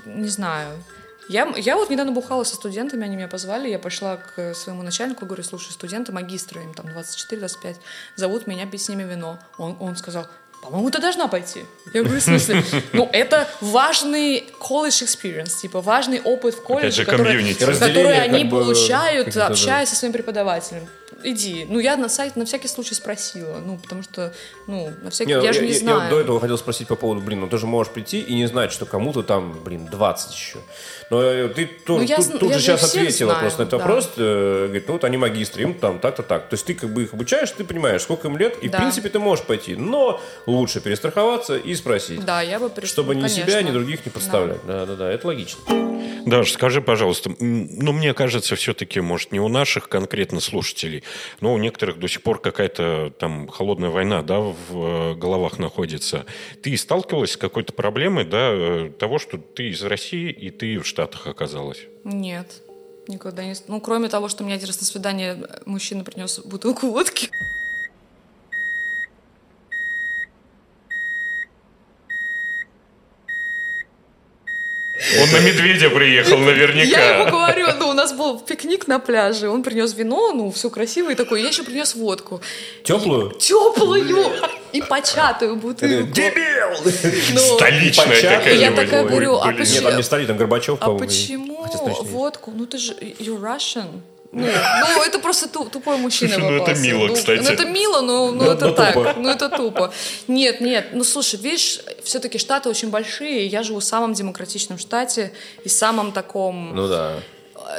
не 0.05 0.27
знаю. 0.27 0.69
Я, 1.29 1.47
я 1.57 1.75
вот 1.75 1.91
недавно 1.91 2.11
бухала 2.11 2.43
со 2.43 2.55
студентами, 2.55 3.05
они 3.05 3.15
меня 3.15 3.27
позвали, 3.27 3.69
я 3.69 3.77
пошла 3.77 4.17
к 4.17 4.55
своему 4.55 4.81
начальнику, 4.81 5.27
говорю, 5.27 5.43
слушай, 5.43 5.71
студенты, 5.71 6.11
магистры, 6.11 6.63
им 6.63 6.73
там 6.73 6.87
24-25, 6.87 7.75
зовут 8.15 8.47
меня 8.47 8.65
пить 8.65 8.81
с 8.81 8.89
ними 8.89 9.03
вино. 9.03 9.37
Он, 9.59 9.77
он 9.79 9.95
сказал, 9.95 10.25
по-моему, 10.63 10.89
ты 10.89 10.99
должна 10.99 11.27
пойти. 11.27 11.65
Я 11.93 12.01
говорю, 12.01 12.19
в 12.19 12.23
смысле? 12.23 12.63
Ну, 12.93 13.07
это 13.13 13.47
важный 13.61 14.49
колледж 14.57 15.03
experience, 15.03 15.61
типа 15.61 15.81
важный 15.81 16.19
опыт 16.19 16.55
в 16.55 16.63
колледже, 16.63 17.03
же, 17.03 17.05
который, 17.05 17.53
который 17.53 18.19
они 18.19 18.41
как 18.41 18.49
бы, 18.49 18.59
получают, 18.61 19.37
общаясь 19.37 19.89
со 19.89 19.95
своим 19.95 20.13
преподавателем. 20.13 20.87
Иди. 21.23 21.65
Ну, 21.69 21.79
я 21.79 21.97
на 21.97 22.09
сайт 22.09 22.35
на 22.35 22.45
всякий 22.45 22.67
случай 22.67 22.93
спросила. 22.95 23.59
Ну, 23.65 23.77
потому 23.77 24.03
что, 24.03 24.33
ну, 24.67 24.91
на 25.01 25.09
всякий... 25.09 25.33
Не, 25.33 25.43
я 25.43 25.53
же 25.53 25.61
не 25.61 25.73
я, 25.73 25.79
знаю. 25.79 26.09
до 26.09 26.19
этого 26.19 26.39
хотел 26.39 26.57
спросить 26.57 26.87
по 26.87 26.95
поводу, 26.95 27.21
блин, 27.21 27.41
ну 27.41 27.47
ты 27.47 27.57
же 27.57 27.65
можешь 27.67 27.91
прийти 27.91 28.19
и 28.21 28.33
не 28.35 28.47
знать, 28.47 28.71
что 28.71 28.85
кому-то 28.85 29.23
там, 29.23 29.59
блин, 29.63 29.85
20 29.85 30.33
еще. 30.33 30.59
Но 31.09 31.21
э, 31.21 31.49
ты 31.49 31.65
ту- 31.65 31.97
Ну, 31.97 32.03
я 32.03 32.17
тут, 32.17 32.39
тут 32.39 32.51
я 32.51 32.57
же 32.59 32.63
сейчас 32.63 32.83
ответила 32.83 33.31
знаю, 33.31 33.41
просто 33.41 33.59
на 33.63 33.67
этот 33.67 33.79
да. 33.79 33.85
вопрос. 33.85 34.09
э, 34.17 34.63
говорит, 34.65 34.87
ну 34.87 34.93
вот 34.93 35.03
они 35.03 35.17
магистры, 35.17 35.63
им 35.63 35.73
там 35.73 35.99
так-то 35.99 36.23
так. 36.23 36.49
То 36.49 36.53
есть 36.53 36.65
ты 36.65 36.73
как 36.73 36.89
бы 36.93 37.03
их 37.03 37.13
обучаешь, 37.13 37.51
ты 37.51 37.63
понимаешь, 37.63 38.01
сколько 38.03 38.27
им 38.27 38.37
лет, 38.37 38.57
и 38.61 38.69
Да. 38.69 38.77
в 38.77 38.81
принципе 38.81 39.09
ты 39.09 39.19
можешь 39.19 39.45
пойти. 39.45 39.75
Но 39.75 40.21
лучше 40.45 40.79
перестраховаться 40.81 41.57
и 41.57 41.73
спросить. 41.75 42.23
Да, 42.25 42.41
я 42.41 42.59
бы 42.59 42.69
пришла. 42.69 42.87
Чтобы 42.89 43.15
ни 43.15 43.21
конечно. 43.21 43.43
себя, 43.45 43.61
ни 43.61 43.71
других 43.71 44.05
не 44.05 44.11
подставлять. 44.11 44.59
Да-да-да, 44.65 45.11
это 45.11 45.27
логично. 45.27 45.59
Даш, 46.25 46.51
скажи, 46.51 46.81
пожалуйста, 46.81 47.31
ну, 47.39 47.91
мне 47.91 48.13
кажется, 48.13 48.55
все-таки, 48.55 48.99
может, 49.01 49.31
не 49.31 49.39
у 49.39 49.47
наших 49.47 49.89
конкретно 49.89 50.39
слушателей, 50.39 51.03
но 51.41 51.53
у 51.53 51.57
некоторых 51.57 51.99
до 51.99 52.07
сих 52.07 52.21
пор 52.21 52.39
какая-то 52.39 53.13
там 53.17 53.47
холодная 53.47 53.89
война, 53.89 54.21
да, 54.21 54.39
в 54.39 54.55
э, 54.71 55.15
головах 55.15 55.59
находится. 55.59 56.25
Ты 56.61 56.75
сталкивалась 56.77 57.31
с 57.31 57.37
какой-то 57.37 57.73
проблемой, 57.73 58.25
да, 58.25 58.51
э, 58.51 58.91
того, 58.97 59.19
что 59.19 59.37
ты 59.37 59.69
из 59.69 59.83
России 59.83 60.31
и 60.31 60.49
ты 60.49 60.79
в 60.79 60.85
Штатах 60.85 61.27
оказалась? 61.27 61.79
Нет. 62.03 62.61
Никогда 63.07 63.43
не... 63.43 63.55
Ну, 63.67 63.81
кроме 63.81 64.07
того, 64.07 64.29
что 64.29 64.43
мне 64.43 64.53
один 64.53 64.67
раз 64.67 64.79
на 64.79 64.85
свидание 64.85 65.47
мужчина 65.65 66.03
принес 66.03 66.39
бутылку 66.39 66.87
водки. 66.87 67.29
Он 75.21 75.31
на 75.31 75.39
медведя 75.39 75.89
приехал 75.89 76.31
Я 76.31 76.37
ему 76.37 76.45
наверняка. 76.45 77.25
говорю, 77.29 77.67
ну, 77.79 77.89
у 77.89 77.93
нас 77.93 78.11
был 78.13 78.39
пикник 78.39 78.87
на 78.87 78.99
пляже, 78.99 79.49
он 79.49 79.63
принес 79.63 79.93
вино, 79.93 80.33
ну, 80.33 80.51
все 80.51 80.69
красиво 80.69 81.09
и 81.11 81.15
такое, 81.15 81.41
я 81.41 81.47
еще 81.47 81.63
принес 81.63 81.95
водку. 81.95 82.41
Теплую? 82.83 83.31
Теплую 83.31 84.25
и 84.73 84.81
початую 84.81 85.55
бутылку. 85.55 86.09
Ну, 86.15 87.39
Столичная 87.39 88.07
Початую. 88.07 88.37
какая-нибудь. 88.39 88.61
Я 88.61 88.71
такая 88.71 89.03
говорю, 89.05 89.35
а 89.37 89.51
почему- 89.53 89.73
Нет, 89.75 89.83
там 89.83 89.97
не 89.97 90.03
стоит, 90.03 90.27
там 90.27 90.37
Горбачев, 90.37 90.77
А 90.81 90.85
по-моему. 90.85 91.05
и- 91.05 91.07
почему 91.07 91.67
водку? 92.03 92.51
Ну, 92.55 92.65
ты 92.65 92.77
же, 92.77 92.93
you're 92.93 93.39
Russian. 93.41 94.01
Ну, 94.31 94.45
ну, 94.45 95.03
это 95.03 95.17
просто 95.19 95.47
ту- 95.49 95.65
тупой 95.69 95.97
мужчина 95.97 96.35
Слушай, 96.35 96.49
ну, 96.51 96.63
это 96.63 96.75
мило, 96.79 97.07
Ну, 97.07 97.13
кстати. 97.15 97.41
Ну, 97.41 97.49
это 97.49 97.65
мило, 97.65 98.01
но, 98.01 98.31
но 98.31 98.43
Ну, 98.45 98.51
это 98.51 98.67
ну, 98.67 98.73
так. 98.75 98.93
тупо. 98.93 99.13
Ну, 99.17 99.29
это 99.29 99.49
тупо. 99.49 99.91
Нет, 100.27 100.61
нет. 100.61 100.89
Ну, 100.93 101.03
слушай, 101.03 101.39
видишь, 101.39 101.79
все-таки 102.03 102.37
Штаты 102.37 102.69
очень 102.69 102.89
большие. 102.89 103.45
и 103.45 103.47
Я 103.47 103.63
живу 103.63 103.79
в 103.79 103.83
самом 103.83 104.13
демократичном 104.13 104.77
штате 104.77 105.31
и 105.63 105.69
самом 105.69 106.11
таком... 106.11 106.75
Ну 106.75 106.87
да. 106.87 107.15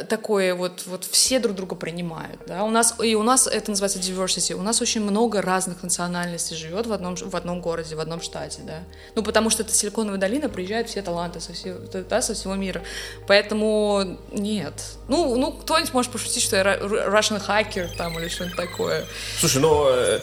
Такое 0.08 0.54
вот, 0.54 0.84
вот 0.86 1.04
все 1.04 1.38
друг 1.40 1.56
друга 1.56 1.74
принимают, 1.74 2.40
да, 2.46 2.64
у 2.64 2.70
нас, 2.70 2.94
и 3.02 3.14
у 3.14 3.22
нас 3.22 3.46
это 3.46 3.70
называется 3.70 3.98
diversity, 3.98 4.54
у 4.54 4.62
нас 4.62 4.80
очень 4.80 5.02
много 5.02 5.42
разных 5.42 5.82
национальностей 5.82 6.56
живет 6.56 6.86
в 6.86 6.92
одном, 6.92 7.16
в 7.16 7.34
одном 7.34 7.60
городе, 7.60 7.96
в 7.96 8.00
одном 8.00 8.20
штате, 8.20 8.62
да, 8.64 8.80
ну, 9.14 9.22
потому 9.22 9.50
что 9.50 9.62
это 9.62 9.72
Силиконовая 9.72 10.18
долина, 10.18 10.48
приезжают 10.48 10.88
все 10.88 11.02
таланты 11.02 11.40
со 11.40 11.52
всего, 11.52 11.78
да, 12.08 12.22
со 12.22 12.34
всего 12.34 12.54
мира, 12.54 12.82
поэтому 13.26 14.18
нет, 14.32 14.74
ну, 15.08 15.36
ну, 15.36 15.52
кто-нибудь 15.52 15.92
может 15.92 16.12
пошутить, 16.12 16.42
что 16.42 16.56
я 16.56 16.62
Russian 16.62 17.42
hacker 17.44 17.88
там 17.96 18.18
или 18.18 18.28
что-нибудь 18.28 18.56
такое, 18.56 19.06
Слушай, 19.38 19.62
ну, 19.62 19.88
э, 19.88 20.20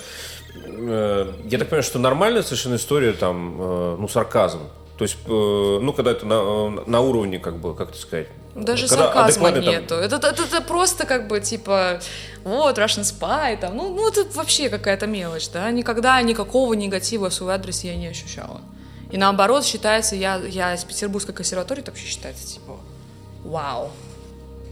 э, 0.53 1.34
я 1.45 1.57
так 1.57 1.70
понимаю, 1.70 1.84
что 1.84 1.99
нормальная 1.99 2.43
совершенно 2.43 2.76
история 2.76 3.13
там, 3.13 3.59
э, 3.59 3.95
ну, 3.99 4.07
сарказм. 4.07 4.59
То 4.97 5.03
есть, 5.03 5.18
ну, 5.28 5.93
когда 5.93 6.11
это 6.11 6.26
на, 6.26 6.70
на 6.70 7.01
уровне, 7.01 7.38
как 7.38 7.57
бы, 7.57 7.76
как 7.76 7.89
это 7.89 7.99
сказать? 7.99 8.28
Даже 8.58 8.88
Когда 8.88 9.05
сарказма 9.05 9.49
адекватный 9.49 9.64
там- 9.64 9.82
нету. 9.82 9.95
Это, 9.95 10.16
это, 10.16 10.43
это 10.43 10.62
просто 10.62 11.05
как 11.05 11.28
бы 11.28 11.39
типа 11.39 11.99
вот 12.43 12.78
Russian 12.78 13.03
Spy 13.03 13.60
там. 13.60 13.78
Ну, 13.78 13.93
ну 13.93 14.08
это 14.08 14.26
вообще 14.34 14.70
какая-то 14.70 15.05
мелочь, 15.05 15.49
да. 15.49 15.70
Никогда 15.72 16.22
никакого 16.22 16.74
негатива 16.74 17.30
в 17.30 17.34
свой 17.34 17.53
адрес 17.53 17.84
я 17.84 17.95
не 17.95 18.08
ощущала. 18.08 18.62
И 19.12 19.18
наоборот 19.18 19.64
считается, 19.64 20.16
я, 20.16 20.38
я 20.38 20.74
из 20.74 20.84
Петербургской 20.84 21.34
консерватории, 21.34 21.82
это 21.82 21.91
вообще 21.91 22.08
считается 22.08 22.47
типа 22.47 22.78
вау. 23.43 23.91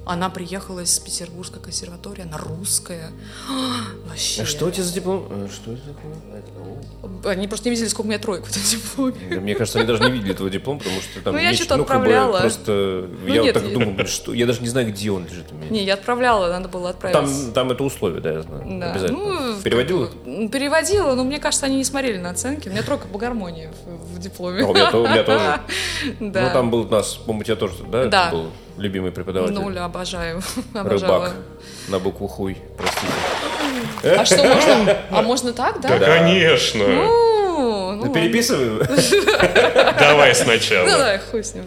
Она 0.06 0.30
приехала 0.30 0.82
из 0.82 1.00
Петербургской 1.00 1.60
консерватории, 1.62 2.22
она 2.24 2.38
русская. 2.38 3.10
Вообще. 4.08 4.44
А 4.44 4.46
что 4.46 4.66
у 4.68 4.72
тебя 4.72 4.84
за 4.84 4.94
диплом? 4.94 5.26
Э, 5.32 5.48
Что 5.52 5.72
это 5.72 5.82
такое? 5.82 7.34
Они 7.34 7.48
просто 7.48 7.66
не 7.70 7.72
видели, 7.76 7.88
сколько 7.88 8.06
у 8.06 8.10
меня 8.10 8.20
троек 8.20 8.46
в 8.46 8.52
этом 8.52 8.62
дипломе. 8.64 9.16
Да, 9.36 9.42
мне 9.42 9.56
кажется, 9.56 9.80
они 9.80 9.88
даже 9.88 10.04
не 10.04 10.12
видели 10.12 10.34
твой 10.34 10.52
диплом, 10.52 10.78
потому 10.78 11.02
что 11.02 11.22
там 11.22 11.34
Ну, 11.34 11.40
я 11.42 11.54
что-то 11.54 11.78
ну, 11.78 11.86
как 11.86 11.98
бы, 12.02 12.06
отправляла. 12.06 12.40
просто 12.40 13.10
Ну, 13.22 13.28
я 13.28 13.42
нет, 13.42 13.56
вот 13.56 13.64
так 13.64 13.72
я- 13.72 13.80
думаю, 13.80 14.08
что 14.08 14.34
я 14.34 14.46
даже 14.46 14.62
не 14.62 14.68
знаю, 14.68 14.88
где 14.92 15.10
он 15.12 15.26
лежит 15.26 15.52
у 15.52 15.56
меня. 15.56 15.70
Не, 15.70 15.84
я 15.84 15.96
отправляла, 15.96 16.50
надо 16.50 16.70
было 16.70 16.92
отправить. 16.92 17.16
Там, 17.18 17.54
там 17.54 17.72
это 17.72 17.84
условие, 17.84 18.22
да, 18.22 18.32
я 18.32 18.42
знаю. 18.44 18.80
Да. 18.80 18.92
Обязательно. 18.92 19.20
Ну, 19.20 19.62
Переводила? 19.64 20.08
Переводила, 20.50 21.16
но 21.16 21.24
мне 21.24 21.40
кажется, 21.40 21.66
они 21.66 21.78
не 21.78 21.84
смотрели 21.84 22.18
на 22.20 22.30
оценки. 22.30 22.70
У 22.70 22.72
меня 22.72 22.84
тройка 22.84 23.08
по 23.08 23.18
гармонии 23.18 23.70
в, 23.86 24.16
в 24.16 24.20
дипломе. 24.20 24.64
А, 24.64 24.68
у 24.68 24.74
меня 24.74 24.90
у 24.92 25.08
меня 25.08 25.24
тоже. 25.24 25.60
Да. 26.20 26.42
Ну, 26.48 26.54
там 26.54 26.70
был 26.70 26.82
у 26.82 26.90
нас, 26.90 27.14
по-моему, 27.16 27.42
у 27.42 27.44
тебя 27.44 27.56
тоже, 27.56 27.74
да? 27.92 28.02
это 28.02 28.10
Да. 28.10 28.32
был 28.32 28.52
любимый 28.78 29.12
преподаватель. 29.12 29.54
Нуль, 29.54 29.78
обожаю. 29.80 30.42
Обожала. 30.74 31.26
Рыбак. 31.26 31.36
На 31.88 32.00
букву 32.00 32.28
хуй, 32.28 32.58
простите. 32.78 33.08
А 34.04 34.26
что 34.26 34.38
можно? 34.44 34.98
А 35.12 35.22
можно 35.22 35.54
так, 35.54 35.82
да? 35.82 35.98
Да, 35.98 36.06
конечно. 36.06 36.86
Ну, 36.88 37.92
ну 37.94 38.06
Ну, 38.06 38.14
переписываю. 38.14 38.86
Давай 40.00 40.30
Ну 40.30 40.36
сначала. 40.36 40.88
да, 40.88 41.20
хуй 41.32 41.44
с 41.44 41.54
ним. 41.56 41.66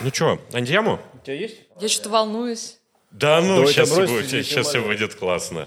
Ну 0.00 0.10
что, 0.12 0.38
Андьяму? 0.52 1.00
У 1.14 1.18
тебя 1.24 1.34
есть? 1.34 1.56
Я 1.80 1.88
что-то 1.88 2.10
волнуюсь. 2.10 2.78
Да 3.10 3.40
ну, 3.40 3.56
Давайте 3.56 3.72
сейчас, 3.72 3.90
бросьте 3.90 4.14
будет, 4.14 4.46
сейчас 4.46 4.68
все 4.68 4.80
будет 4.80 5.14
классно. 5.14 5.66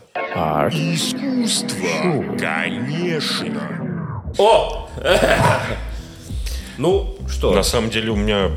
Искусство, 0.72 2.38
конечно. 2.38 4.32
О! 4.38 4.89
Ну, 6.78 7.16
что? 7.30 7.54
На 7.54 7.62
самом 7.62 7.92
деле 7.92 8.10
у 8.10 8.16
меня 8.16 8.50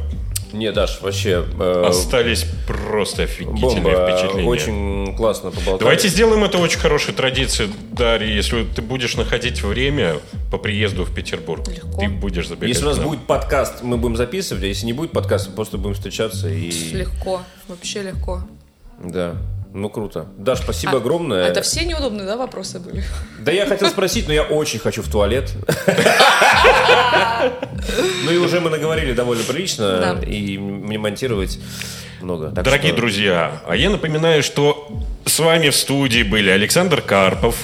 Не, 0.52 0.72
Даш, 0.72 1.02
вообще... 1.02 1.44
э, 1.58 1.84
остались 1.86 2.46
просто 2.66 3.24
офигительные 3.24 3.96
Бомба. 3.96 4.16
впечатления. 4.16 4.48
Очень 4.48 5.16
классно 5.16 5.50
поболтали. 5.50 5.80
Давайте 5.80 6.08
сделаем 6.08 6.42
это 6.42 6.56
очень 6.56 6.78
хорошей 6.78 7.12
традицией, 7.12 7.70
Дарья. 7.92 8.32
Если 8.32 8.64
ты 8.64 8.80
будешь 8.80 9.16
находить 9.16 9.62
время 9.62 10.20
по 10.50 10.56
приезду 10.56 11.04
в 11.04 11.14
Петербург, 11.14 11.68
Легко. 11.68 12.00
ты 12.00 12.08
будешь 12.08 12.48
забегать 12.48 12.68
Если 12.68 12.84
у 12.84 12.88
нас 12.88 12.98
будет 12.98 13.26
подкаст, 13.26 13.82
мы 13.82 13.98
будем 13.98 14.16
записывать, 14.16 14.62
а 14.62 14.66
если 14.66 14.86
не 14.86 14.94
будет 14.94 15.10
подкаста, 15.10 15.50
просто 15.50 15.76
будем 15.76 15.94
встречаться 15.94 16.48
и... 16.48 16.70
Легко. 16.92 17.42
Вообще 17.68 18.02
легко. 18.02 18.44
Да. 19.02 19.36
Ну, 19.72 19.88
круто. 19.88 20.26
Даш, 20.38 20.60
спасибо 20.60 20.98
огромное. 20.98 21.44
А 21.46 21.48
Это 21.48 21.60
все 21.62 21.84
неудобные, 21.84 22.24
да, 22.26 22.36
вопросы 22.36 22.78
были? 22.78 23.02
Да 23.40 23.50
я 23.50 23.66
хотел 23.66 23.88
спросить, 23.88 24.28
но 24.28 24.32
я 24.34 24.42
очень 24.44 24.78
хочу 24.78 25.02
в 25.02 25.08
туалет. 25.10 25.52
Ну 28.24 28.30
и 28.32 28.36
уже 28.38 28.60
мы 28.60 28.70
наговорили 28.70 29.12
довольно 29.12 29.42
прилично, 29.44 30.16
Да. 30.20 30.26
и 30.26 30.56
мне 30.58 30.98
монтировать 30.98 31.58
много. 32.20 32.48
Дорогие 32.48 32.92
друзья, 32.92 33.60
а 33.66 33.76
я 33.76 33.90
напоминаю, 33.90 34.42
что 34.42 35.02
с 35.26 35.38
вами 35.38 35.70
в 35.70 35.76
студии 35.76 36.22
были 36.22 36.50
Александр 36.50 37.00
Карпов. 37.02 37.56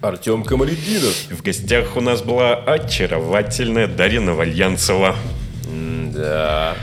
Артем 0.00 0.44
Камалединов. 0.44 1.14
В 1.30 1.42
гостях 1.42 1.96
у 1.96 2.00
нас 2.00 2.22
была 2.22 2.54
очаровательная 2.54 3.86
Дарина 3.88 4.34
Вальянцева. 4.34 5.16
Да. 6.14 6.74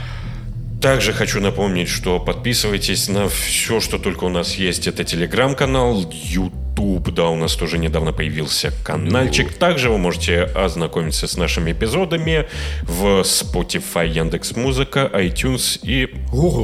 Также 0.84 1.14
хочу 1.14 1.40
напомнить, 1.40 1.88
что 1.88 2.20
подписывайтесь 2.20 3.08
на 3.08 3.30
все, 3.30 3.80
что 3.80 3.98
только 3.98 4.24
у 4.24 4.28
нас 4.28 4.56
есть. 4.56 4.86
Это 4.86 5.02
телеграм-канал, 5.02 6.04
YouTube, 6.12 7.08
да, 7.10 7.30
у 7.30 7.36
нас 7.36 7.54
тоже 7.54 7.78
недавно 7.78 8.12
появился 8.12 8.70
каналчик. 8.84 9.54
Также 9.54 9.88
вы 9.88 9.96
можете 9.96 10.42
ознакомиться 10.42 11.26
с 11.26 11.38
нашими 11.38 11.72
эпизодами 11.72 12.48
в 12.82 13.22
Spotify, 13.22 14.08
Яндекс.Музыка, 14.08 15.10
iTunes 15.14 15.80
и, 15.82 16.04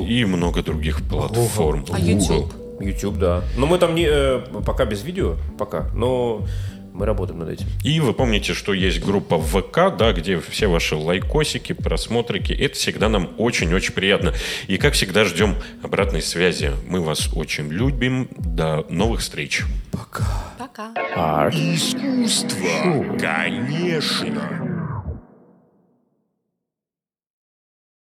и 0.07 0.25
много 0.27 0.63
других 0.63 1.01
платформ. 1.09 1.87
А 1.91 1.99
YouTube? 1.99 2.53
YouTube, 2.79 3.17
да. 3.17 3.43
Но 3.57 3.65
мы 3.65 3.79
там 3.79 3.95
не, 3.95 4.07
э, 4.07 4.41
пока 4.67 4.85
без 4.85 5.03
видео, 5.03 5.37
пока, 5.59 5.89
но 5.95 6.47
мы 7.01 7.07
работаем 7.07 7.39
над 7.39 7.49
этим. 7.49 7.67
И 7.83 7.99
вы 7.99 8.13
помните, 8.13 8.53
что 8.53 8.75
есть 8.75 9.01
группа 9.01 9.39
в 9.39 9.47
ВК, 9.47 9.97
да, 9.97 10.13
где 10.13 10.39
все 10.39 10.67
ваши 10.67 10.97
лайкосики, 10.97 11.73
просмотрики. 11.73 12.53
Это 12.53 12.75
всегда 12.75 13.09
нам 13.09 13.31
очень-очень 13.39 13.95
приятно. 13.95 14.35
И, 14.67 14.77
как 14.77 14.93
всегда, 14.93 15.25
ждем 15.25 15.57
обратной 15.83 16.21
связи. 16.21 16.73
Мы 16.87 17.01
вас 17.01 17.31
очень 17.35 17.71
любим. 17.71 18.29
До 18.37 18.85
новых 18.91 19.21
встреч. 19.21 19.63
Пока. 19.93 20.93
Искусство, 21.53 23.17
конечно. 23.19 24.80